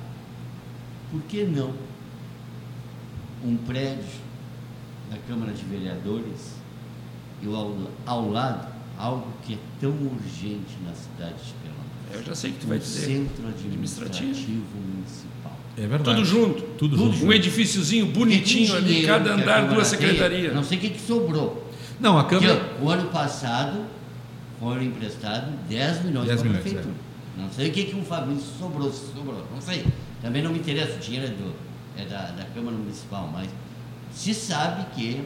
Por 1.11 1.21
que 1.23 1.43
não 1.43 1.73
um 3.43 3.55
prédio 3.57 4.25
da 5.11 5.17
Câmara 5.27 5.51
de 5.51 5.63
Vereadores 5.65 6.55
e 7.41 7.47
ao, 7.47 7.75
ao 8.05 8.31
lado 8.31 8.67
algo 8.97 9.27
que 9.43 9.53
é 9.53 9.57
tão 9.79 9.91
urgente 9.91 10.75
na 10.83 10.93
cidade 10.93 11.35
de 11.43 11.53
Pelotas? 11.53 11.85
Eu 12.11 12.23
já 12.23 12.35
sei 12.35 12.51
que 12.51 12.59
tu 12.59 12.67
vai 12.67 12.79
dizer. 12.79 13.05
Centro 13.05 13.47
administrativo, 13.47 14.31
administrativo 14.31 14.77
municipal. 14.77 15.44
É 15.77 15.87
verdade. 15.87 16.17
Tudo 16.17 16.25
junto. 16.25 16.61
Tudo, 16.77 16.97
junto. 16.97 17.25
Um 17.25 17.33
edifíciozinho 17.33 18.05
bonitinho 18.07 18.75
ali, 18.75 19.05
cada 19.05 19.33
andar 19.33 19.67
duas 19.67 19.87
secretarias. 19.87 20.53
Não 20.53 20.63
sei 20.63 20.77
o 20.77 20.81
que, 20.81 20.89
que 20.91 21.01
sobrou. 21.01 21.69
Não, 21.99 22.17
a 22.17 22.23
Câmara. 22.25 22.55
Porque, 22.55 22.83
o 22.83 22.89
ano 22.89 23.09
passado 23.09 23.85
foram 24.59 24.81
emprestados 24.81 25.49
10 25.69 26.05
milhões 26.05 26.27
10 26.27 26.41
para 26.41 26.49
a 26.49 26.53
prefeitura. 26.53 26.93
É. 27.37 27.41
Não 27.41 27.51
sei 27.51 27.69
o 27.69 27.73
que, 27.73 27.83
que 27.85 27.95
um 27.95 28.03
Fabrício 28.03 28.47
sobrou, 28.57 28.91
se 28.91 29.13
sobrou. 29.13 29.45
Não 29.53 29.61
sei. 29.61 29.85
Também 30.21 30.41
não 30.41 30.51
me 30.51 30.59
interessa, 30.59 30.95
o 30.95 30.99
dinheiro 30.99 31.27
é, 31.27 31.29
do, 31.29 31.53
é 31.97 32.05
da, 32.05 32.31
da 32.31 32.45
Câmara 32.53 32.75
Municipal, 32.77 33.29
mas 33.31 33.49
se 34.11 34.33
sabe 34.33 34.85
que 34.95 35.21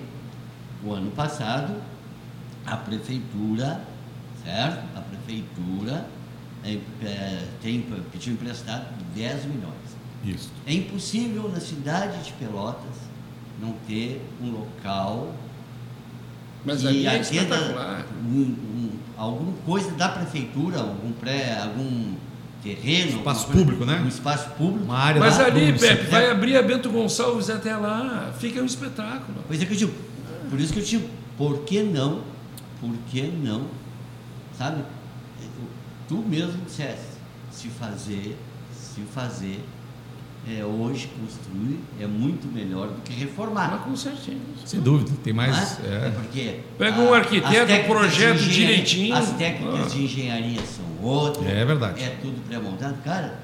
o 0.84 0.94
ano 0.94 1.12
passado 1.12 1.76
a 2.66 2.76
prefeitura, 2.76 3.82
certo? 4.44 4.84
A 4.98 5.02
prefeitura 5.02 6.06
é, 6.64 6.78
é, 7.04 7.48
tem, 7.62 7.86
pediu 8.12 8.34
emprestado 8.34 8.88
10 9.16 9.46
milhões. 9.46 9.79
Isso. 10.24 10.52
É 10.66 10.74
impossível 10.74 11.50
na 11.50 11.60
cidade 11.60 12.24
de 12.24 12.34
Pelotas 12.34 13.10
não 13.62 13.74
ter 13.88 14.22
um 14.42 14.52
local 14.52 15.34
mas 16.66 16.82
que 16.82 17.08
é 17.08 17.44
um, 18.26 18.42
um, 18.42 18.90
alguma 19.18 19.54
coisa 19.66 19.92
da 19.92 20.10
prefeitura, 20.10 20.80
algum 20.80 21.12
pré, 21.14 21.58
algum 21.58 22.16
terreno, 22.62 23.18
espaço 23.18 23.48
público, 23.48 23.86
né? 23.86 24.02
Um 24.04 24.08
espaço 24.08 24.50
público. 24.52 24.84
Uma 24.84 24.98
área 24.98 25.22
Mas 25.22 25.40
ali, 25.40 25.72
Pepe, 25.78 26.08
vai 26.08 26.30
abrir 26.30 26.58
a 26.58 26.62
Bento 26.62 26.90
Gonçalves 26.90 27.50
até 27.50 27.76
lá, 27.76 28.34
fica 28.38 28.62
um 28.62 28.66
espetáculo. 28.66 29.44
Pois 29.48 29.62
é 29.62 29.66
que 29.66 29.72
eu 29.72 29.78
digo, 29.78 29.94
por 30.50 30.60
isso 30.60 30.74
que 30.74 30.80
eu 30.80 30.84
digo, 30.84 31.10
por 31.38 31.60
que 31.60 31.82
não? 31.82 32.22
Por 32.82 32.94
que 33.10 33.22
não? 33.22 33.66
Sabe? 34.58 34.84
Tu 36.10 36.18
mesmo 36.18 36.62
disseste, 36.66 37.06
se 37.52 37.70
fazer, 37.70 38.38
se 38.74 39.02
fazer 39.14 39.64
é, 40.48 40.64
hoje 40.64 41.10
construir 41.20 41.80
é 42.00 42.08
muito 42.08 42.48
melhor 42.48 42.88
do 42.88 43.02
que 43.02 43.14
reformar. 43.14 43.72
Mas 43.72 43.82
com 43.82 43.96
certeza. 43.96 44.38
Sem 44.66 44.80
dúvida, 44.80 45.12
tem 45.24 45.34
mais. 45.34 45.80
É? 45.80 46.08
é 46.08 46.12
porque 46.12 46.60
Pega 46.78 47.02
um 47.02 47.14
arquiteto, 47.14 47.72
um 47.74 47.84
projeto 47.88 48.40
direitinho. 48.40 49.16
As 49.16 49.32
técnicas 49.32 49.86
ah. 49.86 49.90
de 49.90 50.04
engenharia 50.04 50.62
são 50.62 50.86
outras. 51.08 51.48
É 51.48 51.66
verdade. 51.66 52.04
É 52.04 52.18
tudo 52.22 52.42
pré-montado. 52.48 52.96
Cara. 53.04 53.40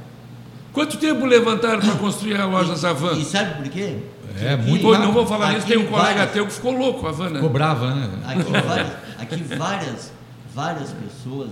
Quanto 0.71 0.97
tempo 0.97 1.25
levantaram 1.25 1.79
para 1.79 1.95
construir 1.95 2.39
a 2.39 2.45
loja 2.45 2.75
Zavan? 2.75 3.13
E 3.13 3.23
sabe 3.23 3.63
por 3.63 3.69
quê? 3.69 3.97
É, 4.41 4.53
aqui, 4.53 4.69
muito 4.69 4.91
Não 4.97 5.13
vou 5.13 5.25
falar 5.25 5.57
isso, 5.57 5.65
tem 5.65 5.77
um 5.77 5.85
colega 5.85 6.15
várias, 6.15 6.33
teu 6.33 6.45
que 6.45 6.53
ficou 6.53 6.73
louco, 6.73 7.05
a 7.05 7.09
Havana. 7.09 7.35
Ficou 7.35 7.49
brava, 7.49 7.95
né? 7.95 8.09
Aqui, 8.25 8.51
várias, 8.51 8.91
aqui 9.17 9.43
várias, 9.55 10.11
várias 10.53 10.91
pessoas 10.91 11.51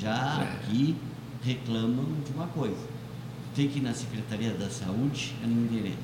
já 0.00 0.40
é. 0.40 0.52
aqui 0.52 0.96
reclamam 1.42 2.06
de 2.24 2.32
uma 2.32 2.46
coisa 2.46 2.93
tem 3.54 3.68
que 3.68 3.78
ir 3.78 3.82
na 3.82 3.94
Secretaria 3.94 4.50
da 4.50 4.68
Saúde, 4.68 5.34
é 5.42 5.46
no 5.46 5.62
endereço. 5.62 5.96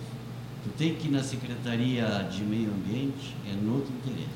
Tu 0.63 0.71
tem 0.77 0.95
que 0.95 1.09
ir 1.09 1.11
na 1.11 1.23
Secretaria 1.23 2.29
de 2.31 2.43
Meio 2.43 2.71
Ambiente, 2.71 3.35
é 3.49 3.53
no 3.55 3.77
outro 3.77 3.93
endereço. 4.05 4.29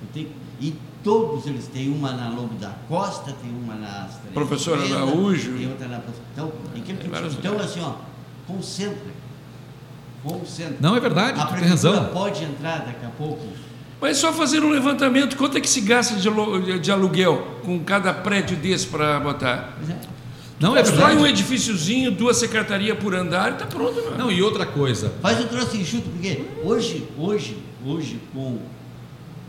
Tu 0.00 0.06
tem, 0.12 0.28
e 0.60 0.74
todos 1.04 1.46
eles 1.46 1.66
têm 1.68 1.90
uma 1.90 2.12
na 2.12 2.28
Lobo 2.28 2.54
da 2.54 2.70
Costa, 2.88 3.32
tem 3.32 3.50
uma 3.50 3.74
na 3.74 4.08
Professora 4.34 4.82
Araújo. 4.82 5.56
Tem 5.56 5.68
outra 5.68 5.88
na 5.88 6.00
Então, 6.32 6.52
é, 6.74 7.26
então 7.28 7.58
assim, 7.60 7.80
ó, 7.80 7.94
concentra. 8.46 9.12
Concentra. 10.22 10.76
Não, 10.80 10.96
é 10.96 11.00
verdade, 11.00 11.40
a 11.40 11.46
tu 11.46 11.54
tem 11.54 11.68
razão. 11.68 12.06
pode 12.06 12.42
entrar 12.42 12.78
daqui 12.78 13.04
a 13.04 13.10
pouco. 13.10 13.46
Mas 14.00 14.18
só 14.18 14.32
fazer 14.32 14.62
um 14.62 14.70
levantamento, 14.70 15.36
quanto 15.36 15.56
é 15.56 15.60
que 15.60 15.68
se 15.68 15.80
gasta 15.80 16.16
de 16.16 16.92
aluguel 16.92 17.60
com 17.64 17.78
cada 17.82 18.12
prédio 18.12 18.56
desse 18.56 18.86
para 18.86 19.18
botar? 19.20 19.78
É. 19.88 20.15
Não 20.58 20.74
é 20.74 20.82
Constrói 20.82 21.16
um 21.16 21.26
edifíciozinho, 21.26 22.10
duas 22.10 22.38
secretarias 22.38 22.98
por 22.98 23.14
andar 23.14 23.50
e 23.50 23.54
está 23.54 23.66
pronto. 23.66 24.02
Mano. 24.02 24.16
Não, 24.16 24.32
e 24.32 24.42
outra 24.42 24.64
coisa. 24.64 25.12
Faz 25.20 25.38
o 25.40 25.48
troço 25.48 25.76
enxuto, 25.76 26.08
porque 26.08 26.46
hoje, 26.62 27.06
hoje, 27.18 27.58
hoje, 27.84 28.18
com 28.32 28.58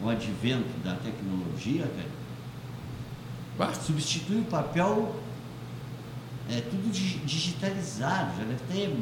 o 0.03 0.09
advento 0.09 0.67
da 0.83 0.95
tecnologia, 0.95 1.89
cara, 3.57 3.73
substitui 3.75 4.41
o 4.41 4.45
papel, 4.45 5.15
é 6.49 6.61
tudo 6.61 6.91
digitalizado, 6.91 8.37
já 8.37 8.43
deve 8.43 8.59
ter 8.71 8.93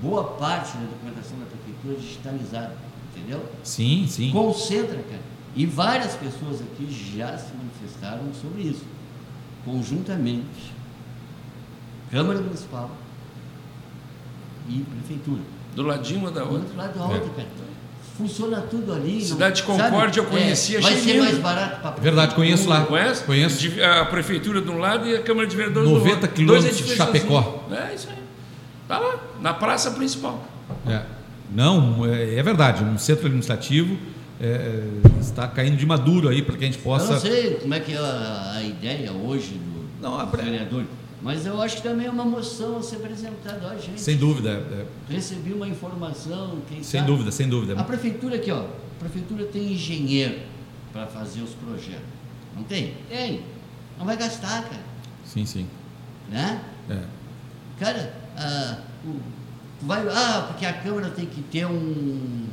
boa 0.00 0.24
parte 0.24 0.76
da 0.76 0.84
documentação 0.84 1.38
da 1.38 1.46
prefeitura 1.46 1.96
digitalizada, 2.00 2.76
entendeu? 3.14 3.44
Sim, 3.62 4.06
sim. 4.08 4.30
Concentra, 4.30 4.96
cara. 4.96 5.22
E 5.54 5.64
várias 5.66 6.14
pessoas 6.14 6.60
aqui 6.60 6.86
já 7.16 7.36
se 7.36 7.52
manifestaram 7.54 8.32
sobre 8.40 8.62
isso, 8.62 8.84
conjuntamente. 9.64 10.75
Câmara 12.10 12.40
Municipal 12.40 12.90
e 14.68 14.80
Prefeitura. 14.80 15.40
Do 15.74 15.82
ladinho 15.82 16.20
uma 16.20 16.30
da 16.30 16.44
outra. 16.44 16.60
Do 16.60 16.76
lado 16.76 16.98
da 16.98 17.04
outra, 17.04 17.18
é. 17.18 17.44
cara. 17.44 17.66
Funciona 18.16 18.62
tudo 18.62 18.94
ali. 18.94 19.22
Cidade 19.22 19.56
de 19.56 19.62
Concórdia 19.64 20.20
eu 20.20 20.24
conhecia, 20.24 20.78
é, 20.78 20.80
Vai 20.80 20.96
ser 20.96 21.18
mais 21.18 21.38
barato 21.38 21.82
para 21.82 21.90
Verdade, 22.00 22.34
conheço 22.34 22.66
lá. 22.66 22.86
Conhece? 22.86 23.24
Conheço. 23.24 23.68
A 23.82 24.06
prefeitura 24.06 24.62
de 24.62 24.70
um 24.70 24.78
lado 24.78 25.06
e 25.06 25.14
a 25.14 25.22
Câmara 25.22 25.46
de 25.46 25.54
Vereadores 25.54 25.88
90 25.90 25.98
do 26.00 26.08
outro. 26.08 26.22
90 26.22 26.28
quilômetros 26.34 26.86
de 26.86 26.96
Chapecó. 26.96 27.64
Assim. 27.70 27.76
É 27.76 27.94
isso 27.94 28.08
aí. 28.08 28.16
Tá 28.88 28.98
lá, 28.98 29.16
na 29.40 29.52
praça 29.52 29.90
principal. 29.90 30.46
É. 30.88 31.02
Não, 31.52 32.06
é, 32.06 32.36
é 32.36 32.42
verdade. 32.42 32.82
Um 32.84 32.96
centro 32.96 33.26
administrativo 33.26 33.98
é, 34.40 34.82
está 35.20 35.46
caindo 35.48 35.76
de 35.76 35.84
maduro 35.84 36.28
aí 36.28 36.40
para 36.40 36.56
que 36.56 36.64
a 36.64 36.66
gente 36.66 36.78
possa. 36.78 37.06
Eu 37.06 37.12
não 37.12 37.20
sei 37.20 37.54
como 37.54 37.74
é 37.74 37.80
que 37.80 37.92
é 37.92 37.98
a, 37.98 38.52
a 38.56 38.62
ideia 38.62 39.12
hoje 39.12 39.54
do, 39.54 39.86
não, 40.00 40.18
a... 40.18 40.24
vereador. 40.24 40.84
Mas 41.22 41.46
eu 41.46 41.60
acho 41.60 41.76
que 41.76 41.82
também 41.82 42.06
é 42.06 42.10
uma 42.10 42.24
moção 42.24 42.78
a 42.78 42.82
ser 42.82 42.96
apresentada. 42.96 43.72
Ó, 43.72 43.78
gente, 43.78 44.00
sem 44.00 44.16
dúvida. 44.16 44.50
É. 44.50 45.12
Recebi 45.12 45.52
uma 45.52 45.66
informação. 45.66 46.58
Quem 46.68 46.82
sem 46.82 47.00
sabe? 47.00 47.12
dúvida, 47.12 47.32
sem 47.32 47.48
dúvida. 47.48 47.80
A 47.80 47.84
prefeitura 47.84 48.36
aqui, 48.36 48.50
ó. 48.50 48.60
A 48.60 48.98
prefeitura 48.98 49.44
tem 49.46 49.72
engenheiro 49.72 50.40
para 50.92 51.06
fazer 51.06 51.42
os 51.42 51.50
projetos. 51.50 52.04
Não 52.54 52.62
tem? 52.64 52.94
Tem. 53.08 53.42
Não 53.98 54.04
vai 54.04 54.16
gastar, 54.16 54.62
cara. 54.62 54.82
Sim, 55.24 55.46
sim. 55.46 55.66
Né? 56.28 56.60
É. 56.90 57.02
Cara, 57.78 58.14
ah, 58.36 58.78
vai, 59.82 60.06
ah, 60.08 60.46
porque 60.48 60.66
a 60.66 60.72
Câmara 60.72 61.10
tem 61.10 61.26
que 61.26 61.42
ter 61.42 61.66
um. 61.66 62.46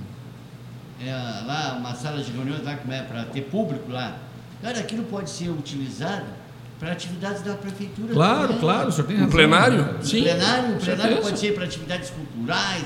É, 1.01 1.11
lá, 1.11 1.75
uma 1.77 1.93
sala 1.95 2.23
de 2.23 2.31
reuniões 2.31 2.63
lá 2.63 2.71
é 2.71 3.01
para 3.03 3.25
ter 3.25 3.41
público 3.41 3.91
lá. 3.91 4.17
Cara, 4.61 4.79
aquilo 4.79 5.03
pode 5.03 5.29
ser 5.29 5.49
utilizado 5.49 6.25
para 6.83 6.91
atividades 6.91 7.41
da 7.41 7.53
prefeitura. 7.53 8.13
Claro, 8.13 8.41
também. 8.47 8.59
claro, 8.59 8.89
o 8.89 8.91
senhor 8.91 9.07
tem 9.07 9.15
razão. 9.15 9.29
Um 9.29 9.31
plenário? 9.31 9.95
Sim. 10.01 10.19
Um 10.19 10.23
plenário, 10.23 10.75
um 10.75 10.77
plenário 10.77 11.17
pode 11.21 11.39
ser 11.39 11.55
para 11.55 11.63
atividades 11.63 12.09
culturais, 12.09 12.83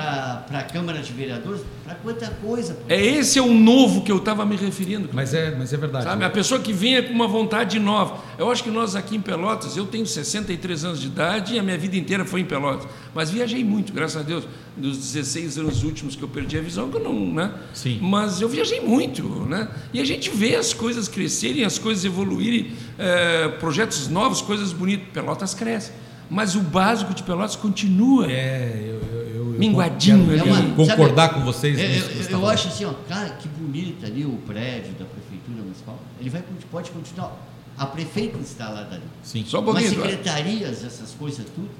para 0.00 0.58
a 0.58 0.62
Câmara 0.64 1.00
de 1.00 1.12
Vereadores, 1.12 1.62
para 1.84 1.94
quanta 1.96 2.26
coisa. 2.42 2.78
É 2.88 3.00
esse 3.00 3.38
é 3.38 3.42
o 3.42 3.52
novo 3.52 4.02
que 4.02 4.10
eu 4.10 4.16
estava 4.16 4.44
me 4.44 4.56
referindo. 4.56 5.08
Mas 5.12 5.34
é, 5.34 5.54
mas 5.56 5.72
é 5.72 5.76
verdade. 5.76 6.04
Sabe? 6.04 6.24
A 6.24 6.30
pessoa 6.30 6.60
que 6.60 6.72
vinha 6.72 7.02
com 7.02 7.12
uma 7.12 7.28
vontade 7.28 7.78
nova. 7.78 8.18
Eu 8.38 8.50
acho 8.50 8.64
que 8.64 8.70
nós 8.70 8.96
aqui 8.96 9.16
em 9.16 9.20
Pelotas, 9.20 9.76
eu 9.76 9.86
tenho 9.86 10.06
63 10.06 10.84
anos 10.84 11.00
de 11.00 11.06
idade 11.06 11.54
e 11.54 11.58
a 11.58 11.62
minha 11.62 11.76
vida 11.76 11.96
inteira 11.96 12.24
foi 12.24 12.40
em 12.40 12.44
Pelotas. 12.44 12.88
Mas 13.14 13.30
viajei 13.30 13.62
muito, 13.64 13.92
graças 13.92 14.20
a 14.20 14.24
Deus. 14.24 14.46
Dos 14.76 14.96
16 14.96 15.58
anos 15.58 15.82
últimos 15.82 16.16
que 16.16 16.22
eu 16.22 16.28
perdi 16.28 16.56
a 16.56 16.62
visão, 16.62 16.88
que 16.88 16.96
eu 16.96 17.04
não, 17.04 17.32
né? 17.32 17.52
Sim. 17.74 17.98
Mas 18.00 18.40
eu 18.40 18.48
viajei 18.48 18.80
muito, 18.80 19.22
né? 19.46 19.68
E 19.92 20.00
a 20.00 20.04
gente 20.04 20.30
vê 20.30 20.56
as 20.56 20.72
coisas 20.72 21.08
crescerem, 21.08 21.64
as 21.64 21.78
coisas 21.78 22.04
evoluírem, 22.04 22.72
é, 22.98 23.48
projetos 23.48 24.08
novos, 24.08 24.40
coisas 24.40 24.72
bonitas. 24.72 25.08
Pelotas 25.12 25.52
cresce. 25.52 25.92
Mas 26.30 26.54
o 26.54 26.60
básico 26.60 27.12
de 27.12 27.22
Pelotas 27.22 27.56
continua. 27.56 28.26
É, 28.30 28.88
eu, 28.88 29.18
eu 29.18 29.21
minguadinho 29.58 30.30
ali. 30.30 30.50
É 30.50 30.74
concordar 30.74 31.28
sabe, 31.28 31.34
com 31.34 31.44
vocês. 31.44 31.78
É, 31.78 31.98
eu, 31.98 32.22
eu, 32.22 32.30
eu 32.30 32.48
acho 32.48 32.68
assim, 32.68 32.84
ó, 32.84 32.92
cara, 33.08 33.30
que 33.30 33.48
bonito 33.48 34.04
ali 34.04 34.24
o 34.24 34.36
prédio 34.46 34.92
da 34.92 35.04
prefeitura 35.04 35.62
municipal. 35.62 35.98
Ele 36.20 36.30
vai, 36.30 36.42
pode 36.70 36.90
continuar. 36.90 37.36
A 37.76 37.86
prefeita 37.86 38.38
instalada 38.38 38.96
ali. 38.96 39.04
Sim. 39.22 39.44
Só 39.46 39.60
um 39.60 39.72
Mas 39.72 39.88
secretarias, 39.88 40.84
essas 40.84 41.14
coisas 41.14 41.46
tudo, 41.54 41.70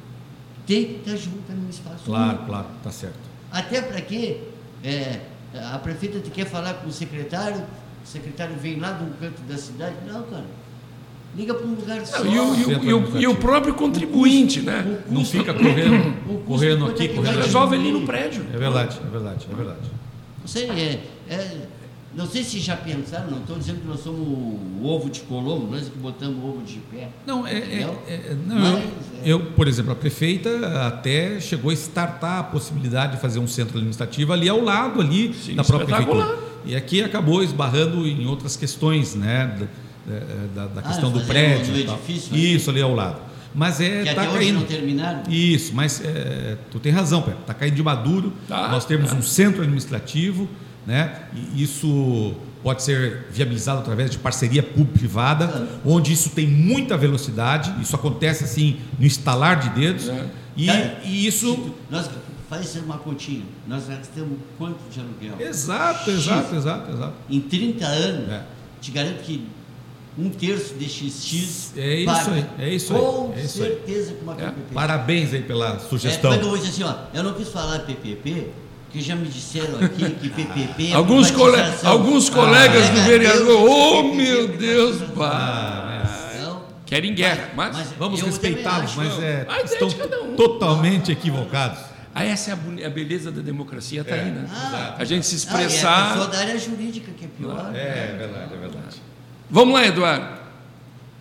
tem 0.66 0.84
que 0.84 0.94
estar 1.00 1.16
junto 1.16 1.52
no 1.52 1.68
espaço. 1.68 2.04
Claro, 2.04 2.30
único. 2.30 2.46
claro, 2.46 2.66
tá 2.82 2.90
certo. 2.90 3.18
Até 3.50 3.82
para 3.82 4.00
quê? 4.00 4.40
É, 4.82 5.20
a 5.72 5.78
prefeita 5.78 6.18
quer 6.30 6.46
falar 6.46 6.74
com 6.74 6.88
o 6.88 6.92
secretário, 6.92 7.62
o 8.02 8.06
secretário 8.06 8.56
vem 8.56 8.78
lá 8.78 8.92
de 8.92 9.04
um 9.04 9.10
canto 9.10 9.42
da 9.42 9.58
cidade. 9.58 9.96
Não, 10.06 10.22
cara 10.22 10.61
liga 11.36 11.54
para 11.54 11.66
um 11.66 11.74
lugar 11.74 12.04
só. 12.06 12.24
E, 12.24 12.38
o, 12.38 12.54
e, 12.54 12.92
o, 12.92 13.20
e, 13.20 13.26
o, 13.26 13.34
próprio 13.34 13.74
contribuinte, 13.74 14.60
custo, 14.60 14.70
né? 14.70 14.82
Custo, 14.82 15.14
não 15.14 15.24
fica 15.24 15.54
correndo, 15.54 16.44
correndo 16.46 16.86
aqui, 16.86 17.08
correndo 17.08 17.36
Resolve 17.36 17.76
ali 17.76 17.92
no 17.92 18.02
prédio. 18.02 18.44
É 18.52 18.58
verdade, 18.58 18.98
é 19.04 19.10
verdade, 19.10 19.46
é 19.50 19.54
verdade. 19.54 19.90
Não 20.40 20.48
sei, 20.48 20.68
é, 20.70 21.00
é, 21.28 21.56
não 22.14 22.26
sei 22.26 22.44
se 22.44 22.58
já 22.58 22.76
pensaram, 22.76 23.30
não 23.30 23.38
estou 23.38 23.56
dizendo 23.56 23.80
que 23.80 23.86
nós 23.86 24.00
somos 24.00 24.20
o 24.20 24.84
ovo 24.84 25.08
de 25.08 25.20
Colombo, 25.20 25.70
nós 25.70 25.88
que 25.88 25.98
botamos 25.98 26.42
o 26.42 26.48
ovo 26.48 26.62
de 26.62 26.78
pé. 26.90 27.08
Não, 27.26 27.46
é, 27.46 27.54
é, 27.54 27.80
é 28.08 28.36
não 28.46 28.56
Mas, 28.56 28.84
eu, 29.24 29.38
eu, 29.38 29.46
por 29.52 29.66
exemplo, 29.66 29.92
a 29.92 29.94
prefeita 29.94 30.86
até 30.86 31.40
chegou 31.40 31.70
a 31.70 31.74
startar 31.74 32.40
a 32.40 32.42
possibilidade 32.42 33.16
de 33.16 33.22
fazer 33.22 33.38
um 33.38 33.46
centro 33.46 33.76
administrativo 33.76 34.32
ali 34.32 34.48
ao 34.48 34.60
lado 34.60 35.00
ali 35.00 35.32
Sim, 35.32 35.54
da 35.54 35.64
própria 35.64 35.86
prefeitura. 35.86 36.38
E 36.64 36.76
aqui 36.76 37.02
acabou 37.02 37.42
esbarrando 37.42 38.06
em 38.06 38.26
outras 38.26 38.56
questões, 38.56 39.14
né? 39.14 39.66
É, 40.08 40.14
é, 40.14 40.48
da, 40.54 40.66
da, 40.66 40.80
ah, 40.80 40.82
questão 40.82 41.10
do 41.12 41.20
prédio. 41.20 41.72
Do 41.72 41.78
edifício, 41.78 42.36
Isso 42.36 42.70
ali 42.70 42.82
ao 42.82 42.94
lado. 42.94 43.20
Mas 43.54 43.80
é. 43.80 44.02
Que 44.02 44.14
tá 44.14 44.22
até 44.22 44.32
caindo. 44.32 44.60
não 44.60 44.66
terminaram? 44.66 45.22
Isso, 45.28 45.74
mas 45.74 46.02
é, 46.04 46.56
tu 46.70 46.80
tem 46.80 46.90
razão, 46.90 47.22
Pedro. 47.22 47.40
Está 47.40 47.54
caindo 47.54 47.74
de 47.74 47.82
maduro. 47.82 48.32
Tá, 48.48 48.68
Nós 48.68 48.84
temos 48.84 49.10
tá. 49.10 49.16
um 49.16 49.22
centro 49.22 49.62
administrativo, 49.62 50.48
né? 50.86 51.24
E 51.54 51.62
isso 51.62 52.34
pode 52.62 52.82
ser 52.82 53.26
viabilizado 53.30 53.80
através 53.80 54.10
de 54.10 54.18
parceria 54.18 54.62
público-privada, 54.62 55.68
onde 55.84 56.12
isso 56.12 56.30
tem 56.30 56.46
muita 56.46 56.96
velocidade. 56.96 57.74
Isso 57.80 57.94
acontece 57.94 58.44
assim 58.44 58.78
no 58.98 59.04
instalar 59.04 59.60
de 59.60 59.68
dedos. 59.70 60.08
É. 60.08 60.26
E, 60.56 60.66
Cara, 60.66 61.00
e, 61.04 61.26
isso. 61.26 61.54
Tu, 61.54 61.74
nós 61.90 62.10
faz 62.48 62.76
uma 62.76 62.98
continha. 62.98 63.44
Nós 63.66 63.86
gastamos 63.86 64.38
quanto 64.58 64.78
de 64.90 65.00
aluguel? 65.00 65.46
Exato, 65.46 66.10
exato, 66.10 66.54
exato, 66.54 66.92
exato. 66.92 67.14
Em 67.28 67.40
30 67.40 67.86
anos, 67.86 68.28
é. 68.30 68.44
te 68.80 68.90
garanto 68.90 69.22
que 69.22 69.46
um 70.18 70.28
terço 70.28 70.74
de 70.74 70.88
XX. 70.88 71.72
É 71.76 71.94
isso 71.96 72.06
paga. 72.06 72.32
aí, 72.32 72.46
é 72.58 72.68
isso 72.68 72.92
Com 72.92 73.32
aí. 73.34 73.42
Com 73.42 73.48
certeza 73.48 74.14
com 74.14 74.22
uma 74.22 74.34
PPP. 74.34 74.60
É, 74.70 74.74
parabéns 74.74 75.32
aí 75.32 75.42
pela 75.42 75.78
sugestão. 75.78 76.32
É, 76.32 76.36
eu 76.36 76.42
vou 76.42 76.56
dizer 76.56 76.68
assim, 76.68 76.82
ó, 76.84 76.94
eu 77.14 77.22
não 77.22 77.32
quis 77.34 77.48
falar 77.48 77.80
PPP, 77.80 78.48
porque 78.84 79.00
já 79.00 79.16
me 79.16 79.26
disseram 79.28 79.78
aqui 79.80 80.10
que 80.10 80.28
PPP 80.28 80.90
é 80.90 80.92
alguns, 80.94 81.30
cole... 81.30 81.56
alguns 81.84 82.28
colegas 82.28 82.90
ah, 82.90 82.92
do 82.92 83.00
vereador, 83.02 83.68
oh 83.68 84.02
meu 84.14 84.48
Deus, 84.48 85.02
pá. 85.16 85.88
Então, 86.38 86.62
Querem 86.84 87.14
guerra, 87.14 87.50
mas, 87.56 87.74
mas 87.74 87.92
vamos 87.98 88.20
respeitá-los, 88.20 88.94
mas 88.96 89.18
é, 89.22 89.46
estão 89.64 89.88
um. 89.88 90.36
totalmente 90.36 91.10
equivocados. 91.10 91.92
Ah, 92.14 92.24
essa 92.24 92.50
é 92.50 92.86
a, 92.86 92.90
beleza 92.90 93.32
da 93.32 93.40
democracia, 93.40 94.02
está 94.02 94.14
é, 94.14 94.20
aí, 94.20 94.30
né? 94.30 94.46
Ah, 94.52 94.96
a 94.98 95.04
gente 95.04 95.24
se 95.24 95.36
expressar. 95.36 95.88
Ah, 95.88 96.00
é 96.00 96.02
a 96.02 96.12
pessoa 96.12 96.26
da 96.26 96.38
área 96.38 96.58
jurídica 96.58 97.10
que 97.12 97.24
é 97.24 97.28
pior. 97.28 97.70
É, 97.74 97.78
é 97.78 98.16
verdade, 98.18 98.52
é 98.52 98.58
verdade. 98.58 99.11
Vamos 99.54 99.74
lá, 99.74 99.86
Eduardo. 99.86 100.40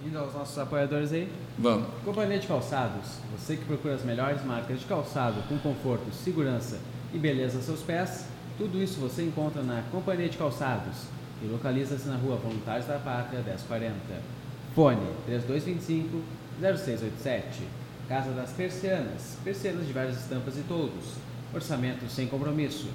Indo 0.08 0.18
aos 0.18 0.34
nossos 0.34 0.58
apoiadores 0.58 1.12
aí. 1.12 1.30
Vamos. 1.60 1.86
Companhia 2.06 2.40
de 2.40 2.48
Calçados. 2.48 3.18
Você 3.38 3.58
que 3.58 3.66
procura 3.66 3.96
as 3.96 4.06
melhores 4.06 4.42
marcas 4.46 4.80
de 4.80 4.86
calçado 4.86 5.44
com 5.50 5.58
conforto, 5.58 6.10
segurança 6.14 6.80
e 7.14 7.18
beleza 7.18 7.58
aos 7.58 7.66
seus 7.66 7.82
pés, 7.82 8.28
tudo 8.58 8.82
isso 8.82 9.02
você 9.02 9.24
encontra 9.24 9.62
na 9.62 9.84
Companhia 9.92 10.30
de 10.30 10.38
Calçados 10.38 11.08
e 11.44 11.46
localiza-se 11.46 12.08
na 12.08 12.16
rua 12.16 12.38
Voluntários 12.38 12.88
da 12.88 13.00
Pátria 13.00 13.42
1040. 13.42 13.94
Fone 14.74 15.08
3225 15.26 16.22
0687. 16.62 17.64
Casa 18.08 18.32
das 18.32 18.52
Persianas. 18.52 19.38
Persianas 19.44 19.86
de 19.86 19.92
várias 19.92 20.18
estampas 20.18 20.56
e 20.56 20.62
todos. 20.70 21.16
Orçamento 21.54 22.10
sem 22.10 22.28
compromisso. 22.28 22.88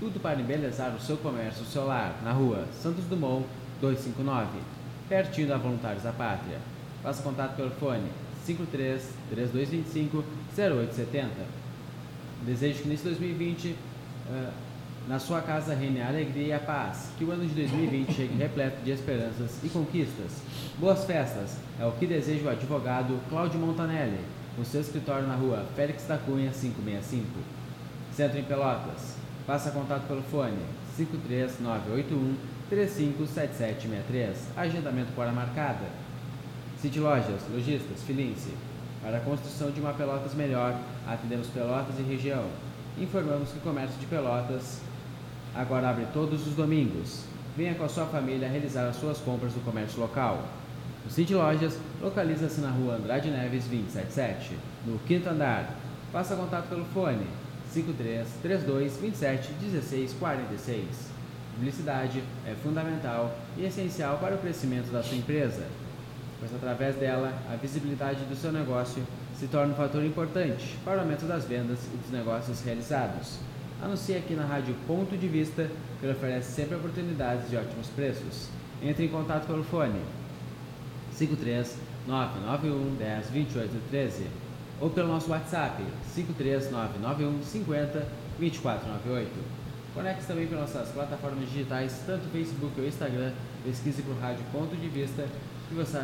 Tudo 0.00 0.18
para 0.18 0.40
embelezar 0.40 0.92
o 0.96 1.00
seu 1.00 1.16
comércio 1.16 1.64
solar 1.64 2.20
na 2.24 2.32
rua 2.32 2.66
Santos 2.82 3.04
Dumont 3.04 3.46
259 3.80 4.79
pertinho 5.10 5.48
da 5.48 5.58
Voluntários 5.58 6.04
da 6.04 6.12
Pátria. 6.12 6.58
Faça 7.02 7.20
contato 7.22 7.56
pelo 7.56 7.70
fone 7.72 8.08
53 8.46 9.02
3225 9.30 10.24
0870. 10.56 11.28
Desejo 12.46 12.82
que 12.82 12.88
nesse 12.88 13.04
2020 13.04 13.68
uh, 13.68 14.52
na 15.08 15.18
sua 15.18 15.42
casa 15.42 15.74
reine 15.74 16.00
a 16.00 16.06
alegria 16.06 16.46
e 16.46 16.52
a 16.52 16.60
paz. 16.60 17.10
Que 17.18 17.24
o 17.24 17.32
ano 17.32 17.44
de 17.44 17.54
2020 17.54 18.12
chegue 18.12 18.36
repleto 18.36 18.82
de 18.84 18.92
esperanças 18.92 19.58
e 19.64 19.68
conquistas. 19.68 20.42
Boas 20.78 21.04
festas 21.04 21.56
é 21.80 21.84
o 21.84 21.92
que 21.92 22.06
deseja 22.06 22.46
o 22.46 22.50
advogado 22.50 23.18
Cláudio 23.28 23.58
Montanelli, 23.58 24.20
com 24.56 24.64
seu 24.64 24.80
escritório 24.80 25.26
na 25.26 25.34
rua 25.34 25.66
Félix 25.74 26.06
da 26.06 26.18
Cunha 26.18 26.52
565. 26.52 27.26
Centro 28.12 28.38
em 28.38 28.44
Pelotas. 28.44 29.16
Faça 29.44 29.72
contato 29.72 30.06
pelo 30.06 30.22
fone 30.22 30.62
53981 30.96 32.59
357763. 32.70 34.34
Agendamento 34.56 35.10
hora 35.16 35.32
marcada. 35.32 35.86
City 36.80 37.00
Lojas, 37.00 37.42
Lojistas, 37.52 38.02
Filince. 38.06 38.54
Para 39.02 39.16
a 39.16 39.20
construção 39.20 39.70
de 39.70 39.80
uma 39.80 39.92
Pelotas 39.92 40.34
melhor, 40.34 40.78
atendemos 41.06 41.48
Pelotas 41.48 41.98
e 41.98 42.02
região. 42.02 42.44
Informamos 42.98 43.50
que 43.50 43.58
o 43.58 43.62
comércio 43.62 43.98
de 43.98 44.06
Pelotas 44.06 44.80
agora 45.54 45.90
abre 45.90 46.06
todos 46.12 46.46
os 46.46 46.54
domingos. 46.54 47.24
Venha 47.56 47.74
com 47.74 47.84
a 47.84 47.88
sua 47.88 48.06
família 48.06 48.48
realizar 48.48 48.86
as 48.86 48.96
suas 48.96 49.18
compras 49.18 49.54
no 49.54 49.62
comércio 49.62 50.00
local. 50.00 50.44
O 51.04 51.10
City 51.10 51.34
Lojas 51.34 51.76
localiza-se 52.00 52.60
na 52.60 52.70
rua 52.70 52.94
Andrade 52.94 53.30
Neves 53.30 53.64
277, 53.64 54.56
no 54.86 54.98
quinto 55.00 55.28
andar. 55.28 55.74
Faça 56.12 56.36
contato 56.36 56.68
pelo 56.68 56.84
fone 56.86 57.26
53 57.72 58.26
32 58.42 58.96
27 58.96 59.52
16 59.54 60.12
46. 60.14 61.09
Publicidade 61.60 62.24
é 62.46 62.54
fundamental 62.54 63.36
e 63.54 63.66
essencial 63.66 64.16
para 64.16 64.34
o 64.34 64.38
crescimento 64.38 64.90
da 64.90 65.02
sua 65.02 65.18
empresa, 65.18 65.66
pois 66.38 66.54
através 66.54 66.96
dela 66.96 67.34
a 67.52 67.56
visibilidade 67.56 68.24
do 68.24 68.34
seu 68.34 68.50
negócio 68.50 69.02
se 69.38 69.46
torna 69.46 69.74
um 69.74 69.76
fator 69.76 70.02
importante 70.02 70.78
para 70.86 70.96
o 70.96 71.00
aumento 71.00 71.26
das 71.26 71.44
vendas 71.44 71.80
e 71.92 71.96
dos 71.98 72.10
negócios 72.10 72.62
realizados. 72.62 73.40
Anuncie 73.82 74.16
aqui 74.16 74.32
na 74.32 74.46
Rádio 74.46 74.74
Ponto 74.86 75.18
de 75.18 75.28
Vista, 75.28 75.70
que 76.00 76.08
oferece 76.08 76.50
sempre 76.50 76.76
oportunidades 76.76 77.50
de 77.50 77.58
ótimos 77.58 77.88
preços. 77.88 78.48
Entre 78.82 79.04
em 79.04 79.08
contato 79.08 79.46
pelo 79.46 79.62
fone 79.62 80.00
53 81.12 81.76
991 82.08 82.96
10 82.96 83.28
28 83.28 83.82
13 83.90 84.26
ou 84.80 84.88
pelo 84.88 85.08
nosso 85.08 85.30
WhatsApp 85.30 85.84
53991 86.14 87.42
50 87.42 87.98
2498. 88.38 89.69
Conecte 89.94 90.24
também 90.24 90.46
pelas 90.46 90.72
nossas 90.72 90.92
plataformas 90.92 91.48
digitais, 91.50 92.02
tanto 92.06 92.28
Facebook 92.30 92.80
ou 92.80 92.86
Instagram. 92.86 93.32
Pesquise 93.64 94.02
por 94.02 94.16
Rádio 94.16 94.44
Ponto 94.52 94.76
de 94.76 94.88
Vista 94.88 95.26
e 95.70 95.74
você, 95.74 96.02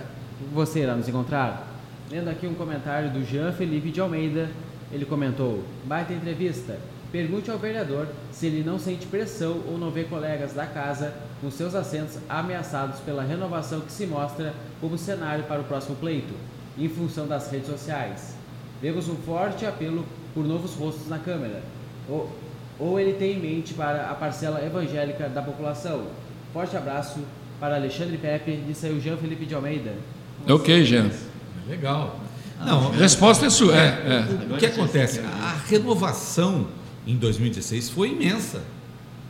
você 0.53 0.81
irá 0.81 0.95
nos 0.97 1.09
encontrar. 1.09 1.69
Lendo 2.11 2.29
aqui 2.29 2.47
um 2.47 2.55
comentário 2.55 3.11
do 3.11 3.25
Jean 3.25 3.53
Felipe 3.53 3.91
de 3.91 4.01
Almeida, 4.01 4.51
ele 4.93 5.05
comentou: 5.05 5.63
Baita 5.85 6.13
entrevista. 6.13 6.79
Pergunte 7.13 7.51
ao 7.51 7.59
vereador 7.59 8.09
se 8.33 8.47
ele 8.47 8.65
não 8.65 8.79
sente 8.79 9.07
pressão 9.07 9.63
ou 9.69 9.79
não 9.79 9.91
vê 9.91 10.05
colegas 10.05 10.53
da 10.53 10.67
casa 10.67 11.15
com 11.41 11.51
seus 11.51 11.75
assentos 11.75 12.19
ameaçados 12.29 12.99
pela 13.01 13.23
renovação 13.23 13.81
que 13.81 13.93
se 13.93 14.07
mostra 14.07 14.53
como 14.81 14.99
cenário 14.99 15.45
para 15.45 15.61
o 15.61 15.65
próximo 15.65 15.95
pleito, 15.97 16.35
em 16.77 16.89
função 16.89 17.27
das 17.27 17.51
redes 17.51 17.69
sociais. 17.69 18.35
Vemos 18.83 19.09
um 19.09 19.17
forte 19.17 19.65
apelo 19.65 20.05
por 20.35 20.45
novos 20.45 20.75
rostos 20.75 21.09
na 21.09 21.19
Câmara. 21.19 21.63
Ou 22.79 22.99
ele 23.01 23.15
tem 23.15 23.37
em 23.37 23.41
mente 23.41 23.75
para 23.75 24.11
a 24.11 24.15
parcela 24.15 24.65
evangélica 24.65 25.29
da 25.29 25.43
população. 25.43 26.07
Forte 26.53 26.77
abraço 26.77 27.21
para 27.59 27.77
Alexandre 27.77 28.19
Pepe, 28.19 28.63
disse 28.67 28.87
aí 28.87 28.93
o 28.93 29.01
Jean 29.01 29.17
Felipe 29.17 29.47
de 29.47 29.55
Almeida. 29.55 29.95
Ok, 30.49 30.85
Jean. 30.85 31.11
Legal. 31.69 32.21
Não, 32.65 32.89
a 32.89 32.93
resposta 32.93 33.47
é 33.47 33.51
sua. 33.51 33.77
É, 33.77 33.87
é. 34.51 34.55
O 34.55 34.57
que 34.57 34.67
acontece? 34.67 35.21
A 35.21 35.61
renovação 35.67 36.69
em 37.07 37.17
2016 37.17 37.91
foi 37.91 38.11
imensa. 38.11 38.63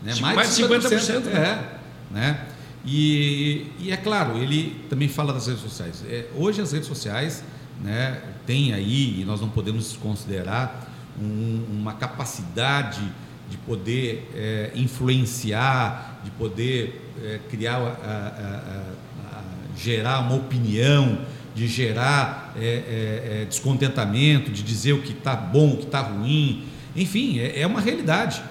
Né? 0.03 0.15
Mais, 0.21 0.37
Mais 0.37 0.57
de 0.57 0.63
50%. 0.63 0.81
50% 0.81 1.27
é, 1.29 1.79
né? 2.11 2.47
E, 2.85 3.67
e, 3.81 3.91
é 3.91 3.97
claro, 3.97 4.39
ele 4.39 4.87
também 4.89 5.09
fala 5.09 5.33
das 5.33 5.49
redes 5.49 5.63
sociais. 5.63 6.05
É, 6.09 6.27
hoje 6.37 6.61
as 6.61 6.71
redes 6.71 6.87
sociais 6.87 7.43
né, 7.83 8.21
têm 8.47 8.73
aí, 8.73 9.21
e 9.21 9.25
nós 9.25 9.41
não 9.41 9.49
podemos 9.49 9.89
desconsiderar, 9.89 10.87
um, 11.21 11.65
uma 11.81 11.95
capacidade 11.95 13.03
de 13.49 13.57
poder 13.59 14.31
é, 14.35 14.73
influenciar, 14.75 16.21
de 16.25 16.31
poder 16.33 17.01
é, 17.23 17.41
criar, 17.49 17.77
a, 17.77 17.81
a, 17.81 19.39
a, 19.39 19.43
gerar 19.77 20.21
uma 20.21 20.35
opinião, 20.35 21.19
de 21.55 21.67
gerar 21.67 22.55
é, 22.57 22.65
é, 22.65 23.43
é 23.43 23.45
descontentamento, 23.45 24.51
de 24.51 24.63
dizer 24.63 24.93
o 24.93 25.03
que 25.03 25.13
está 25.13 25.35
bom, 25.35 25.75
o 25.75 25.77
que 25.79 25.85
está 25.85 26.01
ruim. 26.01 26.65
Enfim, 26.95 27.39
é, 27.39 27.61
é 27.61 27.67
uma 27.67 27.81
realidade. 27.81 28.43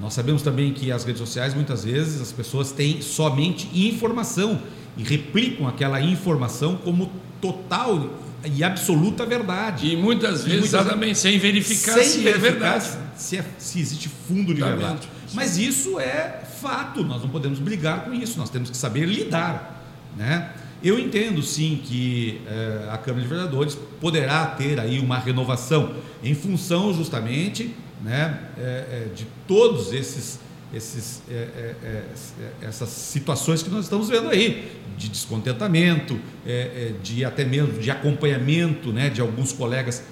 Nós 0.00 0.14
sabemos 0.14 0.42
também 0.42 0.72
que 0.72 0.92
as 0.92 1.04
redes 1.04 1.20
sociais, 1.20 1.54
muitas 1.54 1.84
vezes, 1.84 2.20
as 2.20 2.32
pessoas 2.32 2.72
têm 2.72 3.02
somente 3.02 3.68
informação 3.74 4.60
e 4.96 5.02
replicam 5.02 5.66
aquela 5.66 6.00
informação 6.00 6.76
como 6.76 7.10
total 7.40 8.10
e 8.44 8.62
absoluta 8.62 9.26
verdade. 9.26 9.88
E 9.88 9.96
muitas 9.96 10.44
vezes, 10.44 10.46
e 10.46 10.60
muitas 10.60 10.74
exatamente, 10.74 11.18
sem 11.18 11.38
verificar 11.38 11.94
sem 11.94 12.04
se 12.04 12.18
verificar 12.18 12.46
é 12.46 12.50
verdade. 12.50 12.98
Se, 13.16 13.36
é, 13.36 13.44
se 13.58 13.80
existe 13.80 14.08
fundo 14.08 14.54
de 14.54 14.60
exatamente. 14.60 14.80
verdade. 14.80 15.08
Mas 15.34 15.58
isso 15.58 15.98
é 15.98 16.42
fato, 16.60 17.04
nós 17.04 17.22
não 17.22 17.28
podemos 17.28 17.58
brigar 17.58 18.04
com 18.04 18.14
isso, 18.14 18.38
nós 18.38 18.50
temos 18.50 18.70
que 18.70 18.76
saber 18.76 19.06
lidar. 19.06 19.84
Né? 20.16 20.50
Eu 20.82 20.98
entendo 20.98 21.42
sim 21.42 21.80
que 21.84 22.40
eh, 22.46 22.88
a 22.90 22.98
Câmara 22.98 23.22
de 23.22 23.28
Vereadores 23.28 23.76
poderá 24.00 24.46
ter 24.46 24.78
aí 24.78 25.00
uma 25.00 25.18
renovação 25.18 25.94
em 26.22 26.34
função 26.34 26.94
justamente 26.94 27.74
né, 28.02 28.38
é, 28.56 28.62
é, 28.62 29.08
de 29.14 29.26
todos 29.46 29.92
esses, 29.92 30.38
esses 30.72 31.22
é, 31.30 31.34
é, 31.34 31.74
é, 31.82 32.04
essas 32.60 32.88
situações 32.88 33.62
que 33.62 33.70
nós 33.70 33.84
estamos 33.84 34.08
vendo 34.08 34.28
aí, 34.28 34.70
de 34.96 35.08
descontentamento, 35.08 36.18
de 37.02 37.24
até 37.24 37.44
mesmo 37.44 37.78
de 37.78 37.88
acompanhamento 37.88 38.92
né, 38.92 39.08
de 39.08 39.20
alguns 39.20 39.52
colegas 39.52 40.02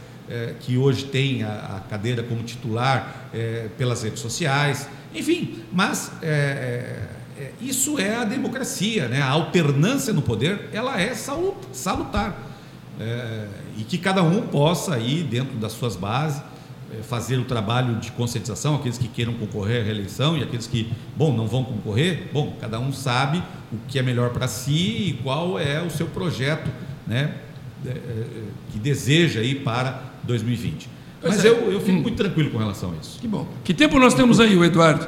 que 0.61 0.77
hoje 0.77 1.07
têm 1.07 1.43
a, 1.43 1.77
a 1.77 1.81
cadeira 1.91 2.23
como 2.23 2.45
titular 2.45 3.31
pelas 3.77 4.05
redes 4.05 4.21
sociais, 4.21 4.89
enfim, 5.13 5.65
mas 5.73 6.13
isso 7.61 7.99
é 7.99 8.15
a 8.15 8.25
democracia, 8.25 9.09
né? 9.09 9.21
a 9.21 9.31
alternância 9.31 10.13
no 10.13 10.23
poder, 10.23 10.69
ela 10.73 11.01
é 11.01 11.13
salutar. 11.15 12.39
e 13.77 13.83
que 13.83 13.99
cada 13.99 14.23
um 14.23 14.43
possa 14.43 14.95
aí, 14.95 15.25
dentro 15.25 15.57
das 15.57 15.73
suas 15.73 15.97
bases, 15.97 16.41
é, 16.41 16.47
fazer 17.03 17.37
o 17.39 17.45
trabalho 17.45 17.97
de 17.97 18.13
conscientização, 18.13 18.77
aqueles 18.77 18.99
que 18.99 19.09
queiram 19.09 19.35
concorrer 19.35 19.83
à 19.83 19.85
reeleição 19.85 20.37
e 20.37 20.43
aqueles 20.43 20.67
que, 20.67 20.93
bom, 21.17 21.37
não 21.37 21.47
vão 21.47 21.65
concorrer, 21.65 22.29
bom, 22.33 22.57
cada 22.61 22.79
um 22.79 22.93
sabe 22.93 23.43
o 23.73 23.77
que 23.89 23.99
é 23.99 24.03
melhor 24.03 24.31
para 24.31 24.49
si 24.49 25.09
e 25.09 25.21
qual 25.23 25.59
é 25.59 25.83
o 25.83 25.91
seu 25.91 26.07
projeto, 26.07 26.71
né, 27.07 27.35
é, 27.85 27.91
é, 27.91 28.25
que 28.73 28.79
deseja 28.79 29.43
ir 29.43 29.63
para 29.63 30.03
2020. 30.23 30.89
Mas 31.23 31.45
é. 31.45 31.49
eu, 31.49 31.73
eu 31.73 31.81
fico 31.81 31.99
hum. 31.99 32.03
muito 32.03 32.17
tranquilo 32.17 32.51
com 32.51 32.59
relação 32.59 32.93
a 32.93 32.97
isso. 33.01 33.19
Que 33.21 33.29
bom. 33.29 33.47
Que 33.65 33.75
tempo 33.75 33.99
nós 33.99 34.15
temos 34.15 34.41
aí, 34.41 34.57
o 34.57 34.65
Eduardo? 34.65 35.07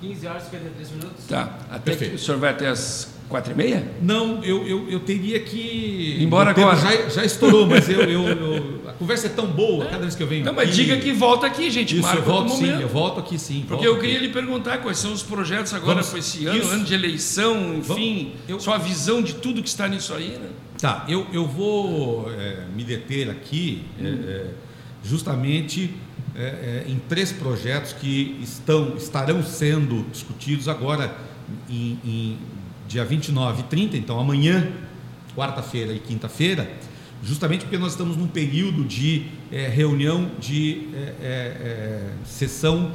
15 0.00 0.26
horas 0.26 0.42
e 0.42 0.50
53 0.50 0.90
minutos. 0.90 1.26
Tá. 1.26 1.58
Até 1.70 1.90
Perfeito. 1.90 2.10
que 2.10 2.16
o 2.16 2.18
senhor 2.18 2.38
vai 2.38 2.50
até 2.50 2.68
as 2.68 3.17
Quatro 3.28 3.52
e 3.52 3.54
meia? 3.54 3.86
Não, 4.00 4.42
eu, 4.42 4.66
eu, 4.66 4.88
eu 4.88 5.00
teria 5.00 5.38
que. 5.40 6.16
Embora 6.20 6.50
agora. 6.50 6.76
Já, 6.76 7.08
já 7.10 7.24
estourou, 7.24 7.66
mas 7.66 7.88
eu, 7.88 8.00
eu, 8.00 8.26
eu, 8.26 8.80
a 8.88 8.92
conversa 8.92 9.26
é 9.26 9.30
tão 9.30 9.46
boa 9.46 9.84
cada 9.84 9.98
vez 9.98 10.14
que 10.14 10.22
eu 10.22 10.26
venho. 10.26 10.46
Não, 10.46 10.54
mas 10.54 10.74
diga 10.74 10.96
que 10.96 11.12
volta 11.12 11.46
aqui, 11.46 11.70
gente. 11.70 11.98
Isso, 11.98 12.08
eu 12.08 12.22
volto 12.22 12.52
sim, 12.52 12.80
eu 12.80 12.88
volto 12.88 13.20
aqui 13.20 13.38
sim. 13.38 13.64
Porque 13.68 13.86
eu 13.86 13.98
queria 13.98 14.16
aqui. 14.16 14.26
lhe 14.28 14.32
perguntar 14.32 14.78
quais 14.78 14.96
são 14.96 15.12
os 15.12 15.22
projetos 15.22 15.74
agora 15.74 16.02
para 16.02 16.18
esse 16.18 16.46
ano, 16.46 16.58
isso. 16.58 16.70
ano 16.70 16.84
de 16.84 16.94
eleição, 16.94 17.74
enfim, 17.76 18.32
eu, 18.48 18.58
sua 18.58 18.78
visão 18.78 19.20
de 19.20 19.34
tudo 19.34 19.62
que 19.62 19.68
está 19.68 19.86
nisso 19.86 20.14
aí, 20.14 20.30
né? 20.30 20.48
Tá, 20.80 21.04
eu, 21.08 21.26
eu 21.32 21.46
vou 21.46 22.30
é, 22.32 22.64
me 22.74 22.84
deter 22.84 23.28
aqui 23.28 23.82
hum. 24.00 24.04
é, 24.26 24.46
justamente 25.04 25.92
é, 26.34 26.84
em 26.86 26.98
três 27.08 27.32
projetos 27.32 27.92
que 27.92 28.38
estão, 28.42 28.94
estarão 28.96 29.42
sendo 29.42 30.06
discutidos 30.10 30.68
agora 30.68 31.14
em, 31.68 31.98
em 32.04 32.38
dia 32.88 33.04
29 33.04 33.60
e 33.60 33.64
30, 33.64 33.96
então 33.98 34.18
amanhã, 34.18 34.66
quarta-feira 35.36 35.92
e 35.92 36.00
quinta-feira, 36.00 36.68
justamente 37.22 37.62
porque 37.62 37.76
nós 37.76 37.92
estamos 37.92 38.16
num 38.16 38.26
período 38.26 38.82
de 38.84 39.26
é, 39.52 39.68
reunião 39.68 40.30
de 40.40 40.88
é, 40.94 41.14
é, 41.20 42.10
sessão 42.24 42.94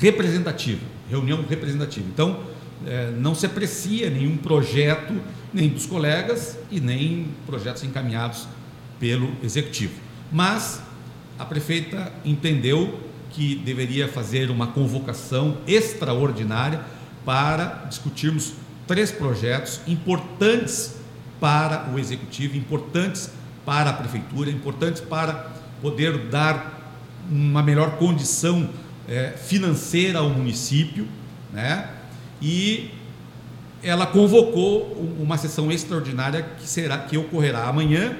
representativa, 0.00 0.82
reunião 1.08 1.44
representativa. 1.48 2.06
Então, 2.12 2.58
não 3.18 3.34
se 3.34 3.44
aprecia 3.44 4.08
nenhum 4.08 4.36
projeto, 4.36 5.12
nem 5.52 5.68
dos 5.68 5.84
colegas 5.84 6.56
e 6.70 6.78
nem 6.78 7.26
projetos 7.44 7.82
encaminhados 7.82 8.46
pelo 9.00 9.32
executivo. 9.42 9.94
Mas 10.30 10.80
a 11.36 11.44
prefeita 11.44 12.12
entendeu 12.24 13.00
que 13.30 13.56
deveria 13.56 14.06
fazer 14.06 14.48
uma 14.48 14.68
convocação 14.68 15.58
extraordinária 15.66 16.80
para 17.24 17.84
discutirmos 17.88 18.54
três 18.88 19.12
projetos 19.12 19.80
importantes 19.86 20.96
para 21.38 21.88
o 21.94 21.98
executivo, 21.98 22.56
importantes 22.56 23.30
para 23.64 23.90
a 23.90 23.92
prefeitura, 23.92 24.50
importantes 24.50 25.00
para 25.00 25.52
poder 25.80 26.18
dar 26.28 26.96
uma 27.30 27.62
melhor 27.62 27.98
condição 27.98 28.68
é, 29.06 29.34
financeira 29.36 30.20
ao 30.20 30.30
município, 30.30 31.06
né? 31.52 31.90
E 32.40 32.90
ela 33.82 34.06
convocou 34.06 34.92
uma 35.20 35.36
sessão 35.36 35.70
extraordinária 35.70 36.42
que 36.58 36.66
será 36.66 36.98
que 36.98 37.16
ocorrerá 37.16 37.68
amanhã, 37.68 38.16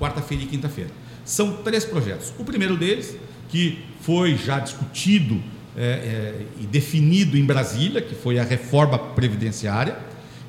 quarta-feira 0.00 0.42
e 0.42 0.46
quinta-feira. 0.46 0.90
São 1.24 1.58
três 1.58 1.84
projetos. 1.84 2.32
O 2.38 2.44
primeiro 2.44 2.76
deles, 2.76 3.16
que 3.48 3.84
foi 4.00 4.36
já 4.36 4.58
discutido 4.58 5.40
é, 5.76 5.82
é, 5.82 6.46
e 6.60 6.66
definido 6.66 7.36
em 7.36 7.44
Brasília, 7.44 8.00
que 8.00 8.14
foi 8.14 8.38
a 8.38 8.44
reforma 8.44 8.98
previdenciária. 8.98 9.98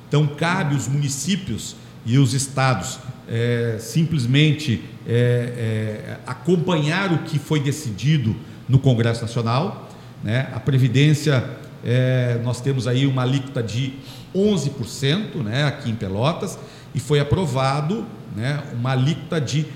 Então, 0.08 0.26
cabe 0.26 0.74
os 0.74 0.88
municípios 0.88 1.76
e 2.06 2.16
os 2.16 2.32
estados 2.32 2.98
é, 3.28 3.76
simplesmente 3.78 4.82
é, 5.06 5.12
é, 5.14 6.16
acompanhar 6.26 7.12
o 7.12 7.18
que 7.18 7.38
foi 7.38 7.60
decidido 7.60 8.34
no 8.68 8.78
Congresso 8.78 9.20
Nacional. 9.20 9.90
Né? 10.24 10.48
A 10.54 10.60
Previdência, 10.60 11.44
é, 11.84 12.40
nós 12.42 12.60
temos 12.60 12.86
aí 12.88 13.06
uma 13.06 13.22
alíquota 13.22 13.62
de 13.62 13.94
11% 14.34 15.36
né, 15.42 15.64
aqui 15.64 15.90
em 15.90 15.94
Pelotas, 15.94 16.58
e 16.94 17.00
foi 17.00 17.20
aprovado 17.20 18.06
né, 18.34 18.62
uma 18.72 18.92
alíquota 18.92 19.38
de, 19.40 19.66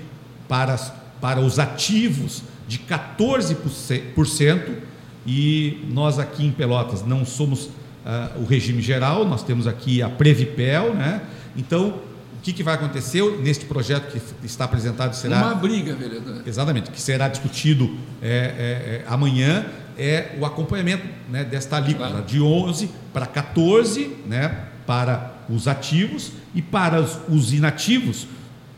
para, 0.47 0.75
para 1.21 1.39
os 1.39 1.59
ativos 1.59 2.41
de 2.67 2.79
14%, 2.79 4.77
e 5.25 5.85
nós 5.91 6.19
aqui 6.19 6.45
em 6.45 6.51
Pelotas 6.51 7.05
não 7.05 7.25
somos 7.25 7.65
uh, 7.65 8.41
o 8.41 8.45
regime 8.45 8.81
geral, 8.81 9.25
nós 9.25 9.43
temos 9.43 9.67
aqui 9.67 10.01
a 10.01 10.09
Previpel, 10.09 10.93
né? 10.93 11.21
Então, 11.55 11.89
o 12.37 12.41
que, 12.43 12.51
que 12.51 12.63
vai 12.63 12.75
acontecer 12.75 13.23
neste 13.41 13.65
projeto 13.65 14.11
que 14.11 14.45
está 14.45 14.65
apresentado 14.65 15.13
será... 15.13 15.37
Uma 15.37 15.55
briga, 15.55 15.95
vereador. 15.95 16.41
Exatamente, 16.45 16.91
que 16.91 16.99
será 16.99 17.27
discutido 17.29 17.95
é, 18.21 18.27
é, 18.27 18.31
é, 18.31 19.05
amanhã, 19.07 19.65
é 19.97 20.35
o 20.39 20.45
acompanhamento 20.45 21.07
né, 21.29 21.43
desta 21.45 21.77
alíquota 21.77 22.09
claro. 22.09 22.25
de 22.25 22.41
11 22.41 22.89
para 23.13 23.25
14, 23.25 24.17
né, 24.27 24.65
para 24.85 25.33
os 25.49 25.67
ativos 25.67 26.33
e 26.53 26.61
para 26.61 27.01
os, 27.01 27.17
os 27.29 27.53
inativos, 27.53 28.27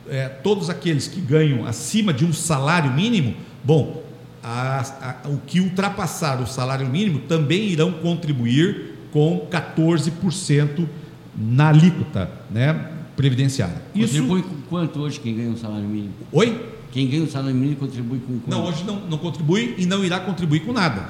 é, 0.07 0.27
todos 0.27 0.69
aqueles 0.69 1.07
que 1.07 1.19
ganham 1.19 1.65
acima 1.65 2.13
de 2.13 2.23
um 2.23 2.33
salário 2.33 2.91
mínimo, 2.91 3.35
bom, 3.63 4.04
a, 4.47 4.81
a, 5.25 5.29
o 5.29 5.39
que 5.39 5.59
ultrapassar 5.59 6.39
o 6.39 6.45
salário 6.45 6.87
mínimo 6.87 7.19
também 7.21 7.67
irão 7.67 7.91
contribuir 7.93 8.93
com 9.11 9.47
14% 9.49 10.87
na 11.35 11.69
alíquota 11.69 12.29
né, 12.51 12.91
previdenciária. 13.15 13.81
Contribui 13.91 14.41
Isso... 14.41 14.49
com 14.49 14.61
quanto 14.69 14.99
hoje 14.99 15.19
quem 15.19 15.35
ganha 15.35 15.49
um 15.49 15.57
salário 15.57 15.87
mínimo? 15.87 16.13
Oi? 16.31 16.73
Quem 16.91 17.07
ganha 17.09 17.23
um 17.23 17.27
salário 17.27 17.55
mínimo 17.55 17.77
contribui 17.77 18.19
com 18.19 18.39
quanto? 18.39 18.49
Não, 18.49 18.65
hoje 18.65 18.83
não, 18.83 18.99
não 19.07 19.17
contribui 19.17 19.73
e 19.79 19.85
não 19.87 20.05
irá 20.05 20.19
contribuir 20.19 20.59
com 20.59 20.71
nada. 20.71 21.09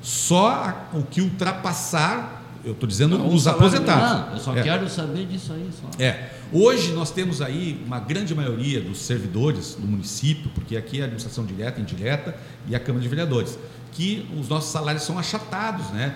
Só 0.00 0.88
o 0.94 1.02
que 1.02 1.20
ultrapassar 1.20 2.41
eu 2.64 2.72
estou 2.72 2.88
dizendo 2.88 3.18
não, 3.18 3.32
os 3.32 3.46
aposentados. 3.46 4.26
Não, 4.26 4.34
eu 4.34 4.40
só 4.40 4.56
é. 4.56 4.62
quero 4.62 4.88
saber 4.88 5.26
disso 5.26 5.52
aí. 5.52 5.68
Só. 5.72 6.02
É. 6.02 6.30
Hoje 6.52 6.92
nós 6.92 7.10
temos 7.10 7.40
aí 7.40 7.82
uma 7.86 7.98
grande 7.98 8.34
maioria 8.34 8.80
dos 8.80 8.98
servidores 8.98 9.74
do 9.74 9.86
município, 9.86 10.50
porque 10.54 10.76
aqui 10.76 10.98
é 10.98 11.02
a 11.02 11.04
administração 11.04 11.44
direta, 11.44 11.80
indireta 11.80 12.36
e 12.68 12.74
a 12.74 12.80
Câmara 12.80 13.02
de 13.02 13.08
Vereadores, 13.08 13.58
que 13.90 14.28
os 14.38 14.48
nossos 14.48 14.70
salários 14.70 15.02
são 15.02 15.18
achatados, 15.18 15.90
né? 15.90 16.14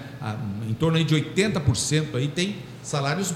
Em 0.68 0.74
torno 0.74 0.98
aí 0.98 1.04
de 1.04 1.14
80% 1.14 2.14
aí 2.14 2.28
tem 2.28 2.56
salários 2.82 3.34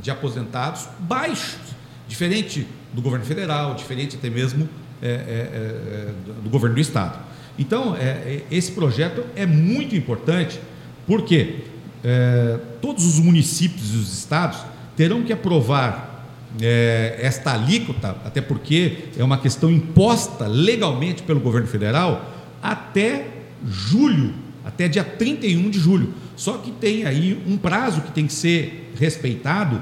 de 0.00 0.10
aposentados 0.10 0.88
baixos, 0.98 1.58
diferente 2.06 2.66
do 2.92 3.00
governo 3.00 3.24
federal, 3.24 3.74
diferente 3.74 4.16
até 4.16 4.28
mesmo 4.28 4.68
é, 5.00 5.08
é, 5.08 5.10
é, 5.10 6.12
do 6.42 6.50
governo 6.50 6.74
do 6.76 6.80
estado. 6.80 7.18
Então, 7.58 7.96
é, 7.96 8.02
é, 8.02 8.42
esse 8.50 8.72
projeto 8.72 9.24
é 9.34 9.44
muito 9.44 9.94
importante, 9.94 10.60
porque 11.06 11.71
é, 12.04 12.58
todos 12.80 13.04
os 13.06 13.18
municípios 13.18 13.94
e 13.94 13.96
os 13.96 14.18
estados 14.18 14.58
terão 14.96 15.22
que 15.22 15.32
aprovar 15.32 16.26
é, 16.60 17.18
esta 17.20 17.52
alíquota, 17.52 18.16
até 18.24 18.40
porque 18.40 19.04
é 19.16 19.24
uma 19.24 19.38
questão 19.38 19.70
imposta 19.70 20.46
legalmente 20.46 21.22
pelo 21.22 21.40
governo 21.40 21.66
federal, 21.66 22.30
até 22.62 23.26
julho, 23.66 24.34
até 24.64 24.88
dia 24.88 25.04
31 25.04 25.70
de 25.70 25.78
julho. 25.78 26.12
Só 26.36 26.58
que 26.58 26.70
tem 26.72 27.04
aí 27.04 27.42
um 27.46 27.56
prazo 27.56 28.02
que 28.02 28.10
tem 28.10 28.26
que 28.26 28.32
ser 28.32 28.92
respeitado 28.98 29.80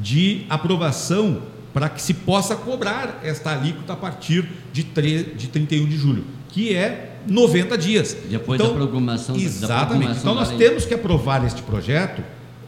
de 0.00 0.44
aprovação 0.48 1.42
para 1.72 1.88
que 1.88 2.00
se 2.00 2.14
possa 2.14 2.56
cobrar 2.56 3.20
esta 3.22 3.50
alíquota 3.50 3.92
a 3.92 3.96
partir 3.96 4.48
de, 4.72 4.84
3, 4.84 5.36
de 5.36 5.48
31 5.48 5.86
de 5.86 5.96
julho, 5.96 6.24
que 6.48 6.74
é 6.74 7.15
90 7.26 7.78
dias. 7.78 8.16
Depois 8.28 8.60
então, 8.60 8.72
da 8.72 8.78
programação. 8.78 9.36
Exatamente. 9.36 10.14
Da 10.14 10.18
então 10.20 10.34
nós 10.34 10.50
temos 10.50 10.84
que 10.84 10.94
aprovar 10.94 11.44
este 11.44 11.62
projeto, 11.62 12.22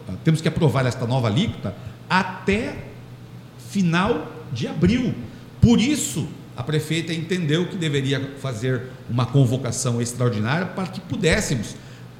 ah, 0.09 0.15
temos 0.25 0.41
que 0.41 0.49
aprovar 0.49 0.87
esta 0.87 1.07
nova 1.07 1.29
alíquota 1.29 1.75
até 2.09 2.77
final 3.71 4.33
de 4.53 4.67
abril. 4.67 5.15
Por 5.61 5.81
isso, 5.81 6.27
a 6.57 6.63
prefeita 6.63 7.13
entendeu 7.13 7.69
que 7.69 7.77
deveria 7.77 8.35
fazer 8.41 8.83
uma 9.09 9.27
convocação 9.27 10.01
extraordinária 10.01 10.67
para 10.67 10.89
que 10.89 11.01
pudéssemos 11.01 11.77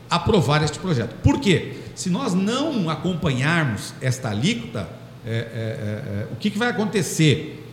aprovar 0.09 0.63
este 0.63 0.79
projeto. 0.79 1.15
Por 1.23 1.41
quê? 1.41 1.75
Se 1.95 2.09
nós 2.09 2.35
não 2.35 2.89
acompanharmos 2.89 3.93
esta 4.01 4.31
alíquota, 4.31 4.89
é, 5.27 5.31
é, 5.31 5.35
é, 5.35 5.41
é 5.41 6.29
o 6.33 6.37
que, 6.37 6.51
que 6.51 6.59
vai 6.59 6.69
acontecer? 6.69 7.67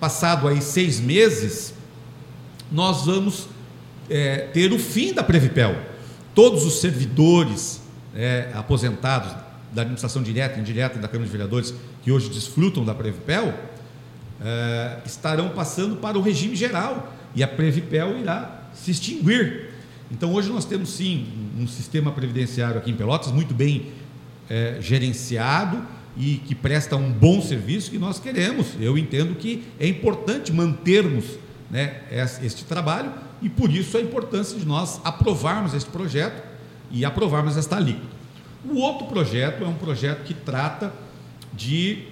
Passado 0.00 0.48
aí 0.48 0.60
seis 0.60 0.98
meses, 0.98 1.74
nós 2.70 3.04
vamos 3.04 3.48
é, 4.08 4.48
ter 4.52 4.72
o 4.72 4.78
fim 4.78 5.12
da 5.12 5.22
Previpel. 5.22 5.76
Todos 6.34 6.64
os 6.64 6.80
servidores 6.80 7.80
é, 8.14 8.50
aposentados 8.54 9.32
da 9.72 9.82
administração 9.82 10.22
direta 10.22 10.58
e 10.58 10.60
indireta 10.60 10.98
da 10.98 11.08
Câmara 11.08 11.26
de 11.26 11.32
Vereadores 11.32 11.74
que 12.02 12.12
hoje 12.12 12.28
desfrutam 12.28 12.84
da 12.84 12.94
Previpel 12.94 13.54
é, 14.44 14.98
estarão 15.06 15.50
passando 15.50 15.96
para 15.96 16.18
o 16.18 16.22
regime 16.22 16.56
geral 16.56 17.14
e 17.34 17.42
a 17.42 17.48
Previpel 17.48 18.18
irá 18.18 18.68
se 18.74 18.90
extinguir. 18.90 19.70
Então 20.10 20.32
hoje 20.34 20.50
nós 20.50 20.64
temos 20.64 20.90
sim 20.90 21.26
um 21.58 21.66
sistema 21.66 22.12
previdenciário 22.12 22.78
aqui 22.78 22.90
em 22.90 22.96
Pelotas 22.96 23.32
muito 23.32 23.54
bem 23.54 23.92
é, 24.50 24.76
gerenciado 24.80 25.82
e 26.16 26.36
que 26.46 26.54
presta 26.54 26.96
um 26.96 27.10
bom 27.10 27.40
serviço 27.40 27.90
que 27.90 27.98
nós 27.98 28.18
queremos. 28.18 28.66
Eu 28.78 28.98
entendo 28.98 29.34
que 29.34 29.64
é 29.80 29.86
importante 29.86 30.52
mantermos 30.52 31.24
né, 31.70 32.02
este 32.42 32.64
trabalho 32.64 33.12
e 33.42 33.48
por 33.48 33.70
isso 33.74 33.98
a 33.98 34.00
importância 34.00 34.58
de 34.58 34.64
nós 34.64 35.00
aprovarmos 35.04 35.74
este 35.74 35.90
projeto 35.90 36.42
e 36.90 37.04
aprovarmos 37.04 37.56
esta 37.56 37.76
alíquota. 37.76 38.12
O 38.64 38.78
outro 38.78 39.06
projeto 39.06 39.64
é 39.64 39.66
um 39.66 39.74
projeto 39.74 40.22
que 40.22 40.32
trata 40.32 40.92
de. 41.52 42.04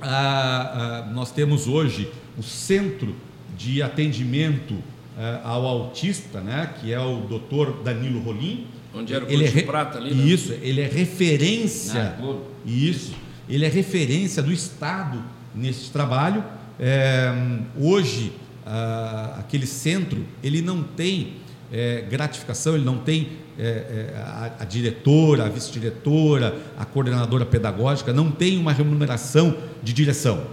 Ah, 0.00 1.04
ah, 1.06 1.12
nós 1.12 1.30
temos 1.30 1.66
hoje 1.66 2.10
o 2.36 2.42
Centro 2.42 3.14
de 3.56 3.82
Atendimento 3.82 4.76
ah, 5.16 5.40
ao 5.44 5.66
Autista, 5.66 6.40
né, 6.40 6.74
que 6.80 6.92
é 6.92 7.00
o 7.00 7.20
doutor 7.20 7.82
Danilo 7.84 8.20
Rolim. 8.20 8.66
Onde 8.92 9.14
era 9.14 9.24
o 9.24 9.30
ele 9.30 9.44
é 9.44 9.50
de 9.50 9.62
prata 9.62 9.98
ali? 9.98 10.14
Né? 10.14 10.24
Isso, 10.24 10.52
ele 10.60 10.80
é 10.80 10.88
referência. 10.88 12.16
Ah, 12.18 12.36
isso, 12.66 13.14
ele 13.48 13.64
é 13.64 13.68
referência 13.68 14.42
do 14.42 14.52
Estado 14.52 15.22
nesse 15.54 15.90
trabalho. 15.90 16.44
É, 16.80 17.32
hoje 17.76 18.32
ah, 18.70 19.36
aquele 19.38 19.66
centro, 19.66 20.26
ele 20.42 20.60
não 20.60 20.82
tem 20.82 21.36
é, 21.72 22.02
gratificação, 22.02 22.74
ele 22.74 22.84
não 22.84 22.98
tem 22.98 23.30
é, 23.58 23.62
é, 23.62 24.14
a, 24.18 24.52
a, 24.60 24.64
diretora, 24.66 25.46
a 25.46 25.48
vice-diretora, 25.48 26.54
a 26.78 26.84
coordenadora 26.84 27.46
pedagógica, 27.46 28.12
não 28.12 28.30
tem 28.30 28.58
uma 28.58 28.72
remuneração 28.72 29.56
de 29.82 29.94
direção. 29.94 30.44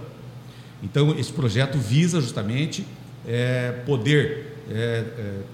Então, 0.82 1.14
esse 1.18 1.30
projeto 1.30 1.76
visa 1.76 2.18
justamente 2.18 2.86
é, 3.28 3.72
poder 3.84 4.56
é, 4.70 4.74
é, 4.74 5.04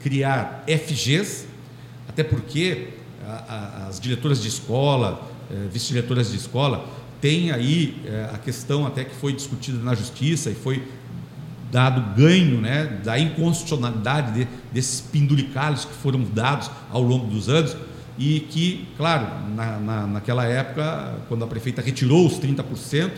criar 0.01 0.65
FGs, 0.69 1.47
até 2.09 2.23
porque 2.23 2.91
a, 3.27 3.33
a, 3.33 3.87
as 3.89 3.99
diretoras 3.99 4.41
de 4.41 4.47
escola, 4.47 5.31
vice-diretoras 5.71 6.31
de 6.31 6.37
escola, 6.37 6.89
têm 7.21 7.51
aí 7.51 8.03
a 8.33 8.39
questão 8.39 8.87
até 8.87 9.05
que 9.05 9.15
foi 9.15 9.35
discutida 9.35 9.79
na 9.79 9.95
justiça 9.95 10.51
e 10.51 10.55
foi 10.55 10.83
dado 11.73 12.15
ganho 12.15 12.61
né, 12.61 13.01
da 13.03 13.19
inconstitucionalidade 13.19 14.33
de, 14.33 14.49
desses 14.71 15.01
penduricalhos 15.01 15.87
que 15.87 15.95
foram 15.95 16.23
dados 16.23 16.71
ao 16.91 17.03
longo 17.03 17.27
dos 17.27 17.49
anos 17.49 17.75
e 18.19 18.41
que, 18.41 18.87
claro, 18.97 19.27
na, 19.57 19.79
na, 19.81 20.07
naquela 20.07 20.45
época, 20.45 21.15
quando 21.29 21.45
a 21.45 21.47
prefeita 21.47 21.81
retirou 21.81 22.27
os 22.27 22.39
30%, 22.39 23.11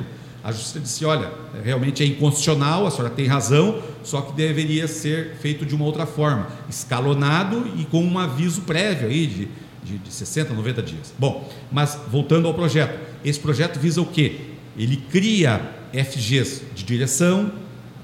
a 0.43 0.53
justiça 0.53 0.79
disse: 0.79 1.05
olha, 1.05 1.33
realmente 1.65 2.03
é 2.03 2.07
inconstitucional, 2.07 2.87
a 2.87 2.91
senhora 2.93 3.13
tem 3.13 3.27
razão, 3.27 3.83
só 4.05 4.21
que 4.21 4.33
deveria 4.35 4.87
ser 4.87 5.35
feito 5.41 5.67
de 5.67 5.75
uma 5.75 5.85
outra 5.85 6.07
forma, 6.07 6.47
escalonado 6.71 7.67
e 7.77 7.85
com 7.85 8.05
um 8.05 8.19
aviso 8.19 8.61
prévio 8.63 9.09
aí 9.09 9.27
de, 9.27 9.49
de, 9.83 9.99
de 9.99 10.13
60, 10.13 10.55
90 10.55 10.83
dias. 10.83 11.13
Bom, 11.19 11.51
mas 11.73 11.99
voltando 12.09 12.47
ao 12.47 12.55
projeto, 12.55 13.01
esse 13.25 13.41
projeto 13.41 13.81
visa 13.81 14.01
o 14.01 14.07
quê? 14.07 14.53
Ele 14.77 14.97
cria 14.97 15.61
FGs 15.93 16.63
de 16.75 16.85
direção, 16.85 17.51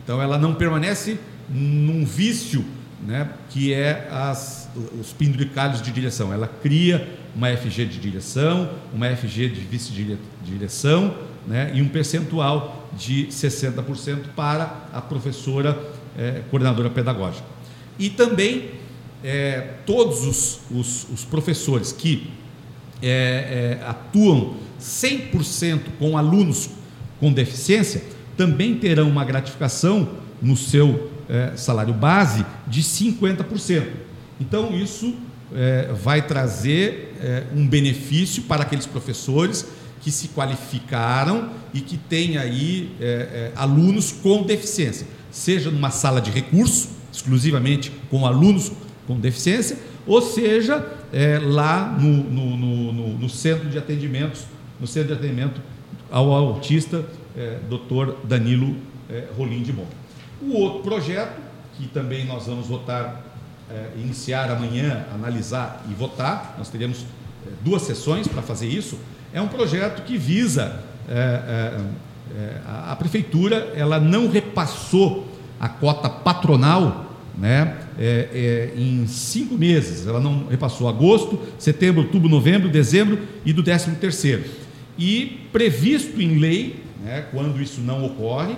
então 0.03 0.21
ela 0.21 0.39
não 0.39 0.55
permanece 0.55 1.19
num 1.49 2.05
vício, 2.05 2.65
né, 3.07 3.29
que 3.49 3.73
é 3.73 4.09
as, 4.11 4.69
os 5.01 5.13
penduricalhos 5.13 5.83
de 5.83 5.91
direção. 5.91 6.33
Ela 6.33 6.47
cria 6.47 7.19
uma 7.35 7.49
FG 7.57 7.87
de 7.87 7.99
direção, 7.99 8.71
uma 8.93 9.09
FG 9.15 9.49
de 9.49 9.61
vice-direção 9.61 11.15
né, 11.47 11.71
e 11.75 11.83
um 11.83 11.89
percentual 11.89 12.89
de 12.97 13.27
60% 13.29 14.31
para 14.35 14.89
a 14.93 15.01
professora 15.01 15.79
é, 16.19 16.43
coordenadora 16.51 16.91
pedagógica. 16.91 17.47
E 17.99 18.11
também 18.11 18.71
é, 19.23 19.75
todos 19.87 20.27
os, 20.27 20.61
os, 20.71 21.07
os, 21.11 21.25
professores 21.25 21.93
que 21.93 22.31
é 23.03 23.79
atuam 23.87 24.57
100% 24.81 25.81
com 25.99 26.17
alunos 26.19 26.71
com 27.19 27.33
deficiência 27.33 28.03
também 28.41 28.75
terão 28.75 29.07
uma 29.07 29.23
gratificação 29.23 30.09
no 30.41 30.57
seu 30.57 31.11
é, 31.29 31.53
salário 31.57 31.93
base 31.93 32.47
de 32.67 32.83
50%. 32.83 33.87
Então, 34.41 34.75
isso 34.75 35.15
é, 35.55 35.93
vai 35.93 36.27
trazer 36.27 37.19
é, 37.21 37.43
um 37.55 37.69
benefício 37.69 38.45
para 38.45 38.63
aqueles 38.63 38.87
professores 38.87 39.67
que 40.01 40.11
se 40.11 40.29
qualificaram 40.29 41.51
e 41.75 41.83
que 41.83 41.99
têm 41.99 42.39
aí 42.39 42.97
alunos 43.55 44.11
com 44.11 44.43
deficiência, 44.43 45.07
seja 45.31 45.71
numa 45.71 45.91
sala 45.91 46.23
de 46.23 46.31
recurso 46.31 46.89
exclusivamente 47.13 47.93
com 48.09 48.25
alunos 48.25 48.73
com 49.07 49.21
deficiência, 49.21 49.77
ou 50.07 50.23
seja, 50.23 50.83
lá 51.43 51.95
no, 52.01 52.25
no, 52.25 52.57
no, 52.57 53.19
no, 53.19 53.29
centro 53.29 53.69
de 53.69 53.77
atendimentos, 53.77 54.47
no 54.81 54.87
centro 54.87 55.09
de 55.09 55.15
atendimento 55.15 55.61
ao 56.11 56.33
autista, 56.33 57.05
é. 57.37 57.59
Danilo 58.25 58.77
é, 59.09 59.27
Rolim 59.37 59.63
de 59.63 59.73
Bom. 59.73 59.87
O 60.43 60.55
outro 60.55 60.83
projeto, 60.83 61.41
que 61.77 61.87
também 61.89 62.25
nós 62.25 62.47
vamos 62.47 62.67
votar, 62.67 63.25
é, 63.71 63.91
iniciar 63.97 64.51
amanhã, 64.51 65.07
analisar 65.13 65.85
e 65.91 65.95
votar, 65.95 66.55
nós 66.59 66.69
teremos 66.69 67.05
é, 67.47 67.51
duas 67.63 67.83
sessões 67.83 68.27
para 68.27 68.43
fazer 68.43 68.69
isso, 68.69 68.99
é 69.33 69.41
um 69.41 69.49
projeto 69.49 70.05
que 70.05 70.17
visa 70.17 70.83
é, 71.09 71.77
é, 72.37 72.61
a, 72.67 72.93
a, 72.93 72.97
prefeitura, 72.97 73.73
ela 73.75 73.99
não 73.99 74.31
repassou 74.31 75.27
a 75.59 75.69
cota 75.69 76.09
patronal 76.09 77.11
né, 77.37 77.77
é, 77.99 78.73
é, 78.77 78.81
em 78.81 79.07
cinco 79.07 79.57
meses. 79.57 80.07
Ela 80.07 80.21
não 80.21 80.47
repassou 80.47 80.89
agosto, 80.89 81.41
setembro, 81.59 82.03
outubro, 82.03 82.29
novembro, 82.29 82.69
dezembro 82.69 83.19
e 83.45 83.53
do 83.53 83.63
décimo 83.63 83.97
terceiro. 83.97 84.45
E 84.99 85.41
previsto 85.53 86.21
em 86.21 86.39
lei, 86.39 86.85
né, 87.03 87.27
quando 87.31 87.61
isso 87.61 87.81
não 87.81 88.05
ocorre, 88.05 88.57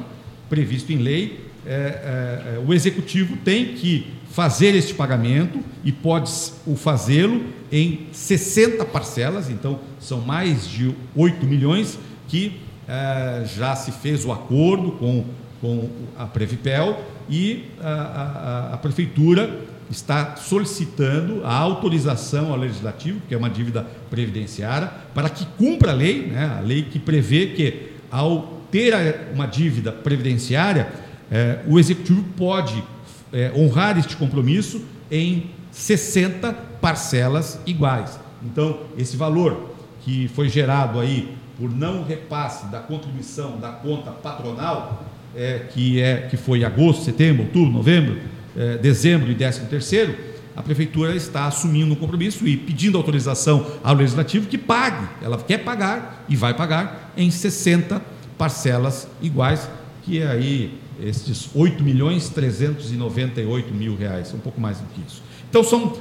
previsto 0.49 0.93
em 0.93 0.99
lei, 0.99 1.47
é, 1.65 1.71
é, 1.71 2.55
é 2.57 2.59
o 2.67 2.75
executivo 2.75 3.37
tem 3.39 3.75
que 3.75 4.07
fazer 4.31 4.75
este 4.75 4.95
pagamento 4.95 5.61
e 5.85 5.93
pode 5.93 6.31
o 6.67 6.75
fazê-lo 6.75 7.45
em 7.71 8.07
60 8.13 8.85
parcelas, 8.87 9.49
então 9.51 9.79
são 10.01 10.21
mais 10.21 10.67
de 10.67 10.95
8 11.15 11.47
milhões 11.47 11.99
que 12.29 12.61
é, 12.89 13.45
já 13.47 13.77
se 13.77 13.93
fez 13.93 14.25
o 14.25 14.33
acordo 14.33 14.93
com, 14.93 15.25
com 15.61 15.89
a 16.19 16.27
Previpel 16.27 17.03
e 17.29 17.65
a, 17.81 17.91
a, 17.91 18.75
a 18.75 18.79
Prefeitura 18.79 19.61
está 19.91 20.37
solicitando 20.37 21.43
a 21.45 21.55
autorização 21.55 22.51
ao 22.51 22.59
Legislativo, 22.59 23.21
que 23.29 23.35
é 23.35 23.39
uma 23.39 23.51
dívida 23.51 23.87
previdenciária, 24.11 24.91
para 25.15 25.29
que 25.29 25.45
cumpra 25.59 25.93
a 25.93 25.95
lei, 25.95 26.27
né, 26.27 26.57
a 26.59 26.61
lei 26.61 26.83
que 26.83 26.99
prevê 26.99 27.49
que, 27.49 27.92
ao 28.13 28.61
ter 28.71 28.95
uma 29.35 29.47
dívida 29.47 29.91
previdenciária, 29.91 30.93
é, 31.31 31.61
o 31.67 31.79
Executivo 31.79 32.23
pode 32.37 32.85
é, 33.33 33.51
honrar 33.57 33.99
este 33.99 34.17
compromisso 34.17 34.85
em 35.11 35.51
60 35.71 36.53
parcelas 36.81 37.59
iguais. 37.67 38.21
Então, 38.45 38.81
esse 38.99 39.17
valor 39.17 39.71
que 40.03 40.29
foi 40.29 40.49
gerado 40.49 41.01
aí 41.01 41.35
por 41.59 41.71
não 41.71 42.05
repasse 42.05 42.67
da 42.67 42.81
contribuição 42.81 43.59
da 43.59 43.71
conta 43.71 44.11
patronal, 44.11 45.05
é, 45.35 45.61
que, 45.73 46.01
é, 46.01 46.27
que 46.29 46.37
foi 46.37 46.65
agosto, 46.65 47.05
setembro, 47.05 47.45
outubro, 47.45 47.73
novembro, 47.73 48.21
é, 48.57 48.77
dezembro 48.77 49.31
e 49.31 49.35
décimo 49.35 49.67
terceiro, 49.69 50.15
a 50.55 50.63
prefeitura 50.63 51.15
está 51.15 51.47
assumindo 51.47 51.93
um 51.93 51.97
compromisso 51.97 52.47
e 52.47 52.57
pedindo 52.57 52.99
autorização 52.99 53.67
ao 53.83 53.95
legislativo 53.95 54.47
que 54.47 54.59
pague. 54.59 55.09
Ela 55.23 55.39
quer 55.39 55.59
pagar 55.59 56.25
e 56.29 56.37
vai 56.37 56.55
pagar 56.55 57.13
em 57.17 57.31
60 57.31 58.03
parcelas 58.37 59.09
iguais, 59.21 59.69
que 60.03 60.21
é 60.21 60.29
aí 60.29 60.79
estes 61.01 61.49
8 61.55 61.83
milhões 61.83 62.29
398 62.29 63.75
mil 63.75 63.97
reais, 63.97 64.33
um 64.35 64.39
pouco 64.39 64.61
mais 64.61 64.79
do 64.79 64.85
que 64.89 65.01
isso. 65.07 65.23
Então 65.49 65.65
são 65.65 65.99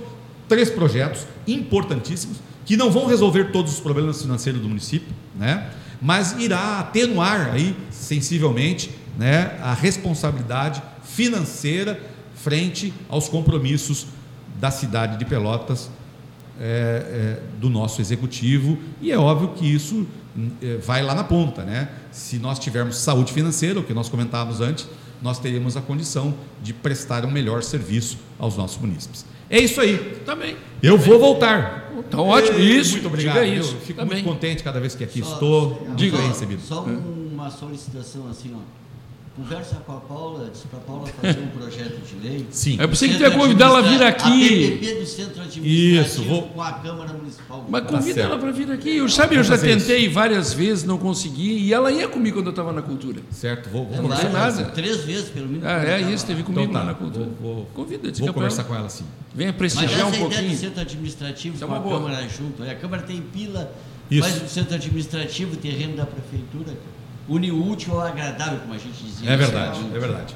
três 0.47 0.70
projetos 0.70 1.26
importantíssimos 1.47 2.38
que 2.66 2.76
não 2.76 2.91
vão 2.91 3.06
resolver 3.06 3.52
todos 3.52 3.74
os 3.74 3.80
problemas 3.80 4.22
financeiros 4.22 4.62
do 4.62 4.68
município, 4.68 5.14
né? 5.36 5.72
mas 6.02 6.36
irá 6.39 6.80
atenuar 6.80 7.52
aí 7.54 7.76
sensivelmente 7.89 8.91
né, 9.18 9.58
a 9.62 9.74
responsabilidade 9.74 10.82
financeira 11.04 11.99
frente 12.36 12.93
aos 13.08 13.30
compromissos 13.30 14.08
da 14.60 14.72
cidade 14.72 15.18
de 15.18 15.26
Pelotas, 15.26 15.89
é, 16.60 16.64
é, 16.64 17.60
do 17.60 17.70
nosso 17.70 18.02
executivo, 18.02 18.78
e 19.02 19.12
é 19.12 19.18
óbvio 19.18 19.49
que 19.49 19.66
isso 19.66 20.06
é, 20.62 20.78
vai 20.78 21.02
lá 21.02 21.16
na 21.16 21.24
ponta. 21.24 21.64
Né? 21.64 21.89
Se 22.12 22.38
nós 22.38 22.60
tivermos 22.60 22.97
saúde 22.97 23.34
financeira, 23.34 23.80
o 23.80 23.84
que 23.84 23.93
nós 23.93 24.10
comentávamos 24.10 24.62
antes, 24.62 24.88
nós 25.22 25.39
teríamos 25.39 25.78
a 25.78 25.82
condição 25.82 26.34
de 26.62 26.74
prestar 26.74 27.26
um 27.26 27.32
melhor 27.32 27.64
serviço 27.64 28.18
aos 28.39 28.58
nossos 28.58 28.78
munícipes. 28.78 29.26
É 29.49 29.60
isso 29.60 29.82
aí. 29.82 30.22
Também. 30.26 30.56
Eu 30.82 30.97
vou 30.97 31.20
voltar. 31.20 31.91
Então, 31.97 32.28
ótimo. 32.28 32.58
Isso. 32.58 32.93
Muito 32.93 33.08
obrigado. 33.08 33.36
Diga 33.36 33.45
isso. 33.45 33.76
Eu 33.76 33.82
fico 33.82 33.99
Também. 33.99 34.24
muito 34.24 34.34
contente 34.34 34.64
cada 34.64 34.80
vez 34.80 34.95
que 34.95 35.04
aqui 35.04 35.22
só, 35.22 35.34
estou. 35.34 35.88
Diga 35.95 36.18
bem 36.18 36.28
recebido. 36.28 36.62
Só 36.62 36.84
uma 36.84 37.49
solicitação 37.52 38.28
assim, 38.30 38.56
ó. 38.56 38.81
Conversa 39.34 39.76
com 39.86 39.94
a 39.94 40.00
Paula, 40.02 40.50
diz 40.52 40.64
para 40.64 40.80
a 40.80 40.82
Paula 40.82 41.08
fazer 41.08 41.40
um 41.40 41.48
projeto 41.58 42.02
de 42.02 42.28
lei. 42.28 42.46
Sim. 42.52 42.78
É 42.82 42.86
preciso 42.86 43.18
que 43.18 43.32
convidar 43.32 43.68
ela 43.68 43.80
a 43.80 43.82
vir 43.82 44.04
aqui. 44.04 44.28
A 44.28 44.72
PPP 44.72 45.00
do 45.00 45.06
Centro 45.06 45.42
Administrativo 45.42 45.66
Isso, 45.66 46.24
vou... 46.24 46.42
com 46.50 46.62
a 46.62 46.74
Câmara 46.74 47.14
Municipal. 47.14 47.66
Mas 47.70 47.86
convida 47.86 48.22
tá 48.22 48.28
ela 48.28 48.38
para 48.38 48.52
vir 48.52 48.70
aqui. 48.70 48.98
Eu 48.98 49.08
sabe, 49.08 49.38
eu 49.38 49.44
já 49.44 49.58
tentei 49.58 50.06
isso. 50.06 50.14
várias 50.14 50.52
vezes, 50.52 50.84
não 50.84 50.98
consegui, 50.98 51.60
e 51.60 51.74
ela 51.74 51.90
ia 51.94 52.10
comigo 52.10 52.40
quando 52.40 52.48
eu 52.48 52.52
estava 52.52 52.74
na 52.74 52.82
cultura. 52.82 53.22
Certo, 53.32 53.70
vou, 53.70 53.86
vou 53.86 53.96
é 53.96 54.02
conversar. 54.02 54.30
nada. 54.30 54.66
Três 54.66 54.98
vezes, 55.06 55.30
pelo 55.30 55.48
menos. 55.48 55.66
Ah, 55.66 55.82
é 55.82 56.02
isso, 56.02 56.26
teve 56.26 56.44
comigo 56.44 56.64
então, 56.64 56.74
tá. 56.74 56.80
lá 56.80 56.86
na 56.88 56.94
cultura. 56.94 57.30
Vou, 57.40 57.56
vou, 57.56 57.66
Convida, 57.74 58.12
Vou 58.12 58.34
conversar 58.34 58.66
com 58.66 58.76
ela 58.76 58.90
sim. 58.90 59.06
Venha 59.34 59.54
prestigiar 59.54 60.08
um 60.08 60.12
pouquinho. 60.12 60.50
Mas 60.50 60.60
do 60.60 60.66
Centro 60.66 60.82
Administrativo 60.82 61.56
isso 61.56 61.64
é 61.64 61.68
com 61.68 61.74
é 61.74 61.78
a 61.78 61.80
boa. 61.80 62.00
Câmara 62.02 62.28
junto. 62.28 62.64
A 62.64 62.76
Câmara 62.76 63.04
tem 63.04 63.22
pila, 63.22 63.72
isso. 64.10 64.28
mas 64.28 64.44
o 64.44 64.50
Centro 64.50 64.76
Administrativo, 64.76 65.56
terreno 65.56 65.96
da 65.96 66.06
Prefeitura 66.06 66.76
une 67.28 67.52
o 67.52 67.70
útil 67.70 67.94
ao 67.94 68.08
agradável, 68.08 68.60
como 68.60 68.74
a 68.74 68.78
gente 68.78 69.04
dizia. 69.04 69.30
É 69.30 69.38
verdade, 69.38 69.80
é 69.94 70.00
verdade. 70.00 70.36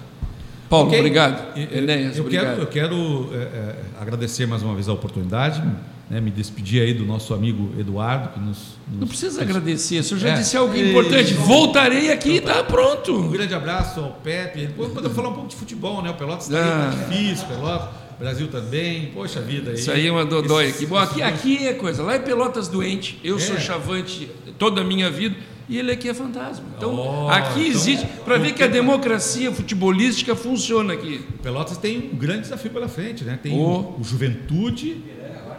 Paulo, 0.70 0.88
okay. 0.88 1.00
obrigado. 1.00 1.58
Enéas, 1.58 2.18
eu, 2.18 2.24
obrigado. 2.24 2.46
Quero, 2.46 2.62
eu 2.62 2.68
quero 2.68 3.30
é, 3.34 3.38
é, 3.38 3.76
agradecer 4.00 4.46
mais 4.48 4.64
uma 4.64 4.74
vez 4.74 4.90
a 4.90 4.94
oportunidade, 4.94 5.64
né, 6.10 6.20
me 6.20 6.32
despedir 6.32 6.82
aí 6.82 6.94
do 6.94 7.06
nosso 7.06 7.34
amigo 7.34 7.72
Eduardo. 7.80 8.30
Que 8.30 8.40
nos, 8.40 8.58
nos 8.88 9.00
Não 9.00 9.08
precisa 9.08 9.40
nos... 9.40 9.50
agradecer, 9.50 10.04
se 10.04 10.14
eu 10.14 10.18
já 10.18 10.30
é. 10.30 10.34
disse 10.34 10.58
algo 10.58 10.76
importante, 10.76 11.34
voltarei 11.34 12.12
aqui 12.12 12.32
e 12.32 12.38
está 12.38 12.64
pronto. 12.64 13.16
Um 13.16 13.30
grande 13.30 13.54
abraço 13.54 14.00
ao 14.00 14.12
Pepe. 14.12 14.68
Podemos 14.76 15.14
falar 15.14 15.30
um 15.30 15.34
pouco 15.34 15.50
de 15.50 15.56
futebol, 15.56 16.02
né? 16.02 16.10
O 16.10 16.16
Pelotas 16.16 16.50
está 16.50 16.90
ah. 16.90 16.90
difícil, 16.90 17.48
Pelotas. 17.48 18.06
Brasil 18.18 18.48
também, 18.48 19.08
poxa 19.08 19.42
vida. 19.42 19.72
Aí. 19.72 19.76
Isso 19.76 19.92
aí 19.92 20.08
é 20.08 20.12
uma 20.12 20.26
dodóia 20.26 20.70
aqui. 20.70 20.86
Bom, 20.86 20.96
aqui, 20.96 21.22
aqui 21.22 21.68
é 21.68 21.74
coisa, 21.74 22.02
lá 22.02 22.14
é 22.14 22.20
Pelotas 22.20 22.70
doente, 22.70 23.20
eu 23.22 23.36
é. 23.36 23.40
sou 23.40 23.58
chavante 23.58 24.32
toda 24.58 24.82
a 24.82 24.84
minha 24.86 25.12
vida 25.12 25.36
e 25.68 25.78
ele 25.78 25.91
aqui 25.91 26.09
é 26.09 26.13
fantasma. 26.13 26.66
Então, 26.78 26.95
oh, 26.95 27.30
aqui 27.30 27.61
então, 27.61 27.72
existe, 27.72 28.05
para 28.24 28.38
ver 28.38 28.53
que 28.53 28.63
a 28.63 28.68
democracia 28.68 29.51
futebolística 29.51 30.36
funciona 30.36 30.93
aqui. 30.93 31.26
Pelotas 31.41 31.78
tem 31.78 32.11
um 32.13 32.18
grande 32.18 32.41
desafio 32.41 32.72
pela 32.72 32.88
frente, 32.88 33.24
né? 33.24 33.39
Tem 33.41 33.57
oh. 33.57 33.95
o, 33.99 34.03
Juventude, 34.03 35.01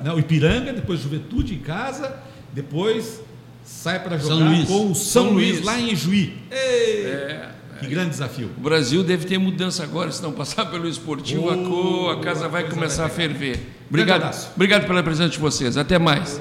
não, 0.02 0.16
o 0.16 0.18
Ipiranga, 0.20 0.72
depois 0.72 1.00
Juventude 1.00 1.54
em 1.54 1.58
casa, 1.58 2.16
depois 2.52 3.20
sai 3.64 4.02
para 4.02 4.16
jogar 4.16 4.66
com 4.66 4.90
o 4.90 4.94
São, 4.94 5.24
São 5.24 5.30
Luís, 5.32 5.54
Luís, 5.56 5.64
lá 5.64 5.80
em 5.80 5.94
Juí. 5.96 6.34
É, 6.50 7.48
que 7.80 7.86
grande 7.88 8.10
desafio. 8.10 8.50
O 8.56 8.60
Brasil 8.60 9.02
deve 9.02 9.26
ter 9.26 9.38
mudança 9.38 9.82
agora, 9.82 10.10
se 10.12 10.22
não 10.22 10.32
passar 10.32 10.66
pelo 10.66 10.88
esportivo, 10.88 11.46
oh, 11.46 12.10
a, 12.10 12.14
a 12.14 12.20
casa 12.20 12.48
vai 12.48 12.68
começar 12.68 13.08
vai 13.08 13.12
a 13.12 13.14
ferver. 13.14 13.60
Obrigado, 13.88 14.50
obrigado 14.54 14.86
pela 14.86 15.02
presença 15.02 15.30
de 15.30 15.38
vocês. 15.38 15.76
Até 15.76 15.98
mais. 15.98 16.40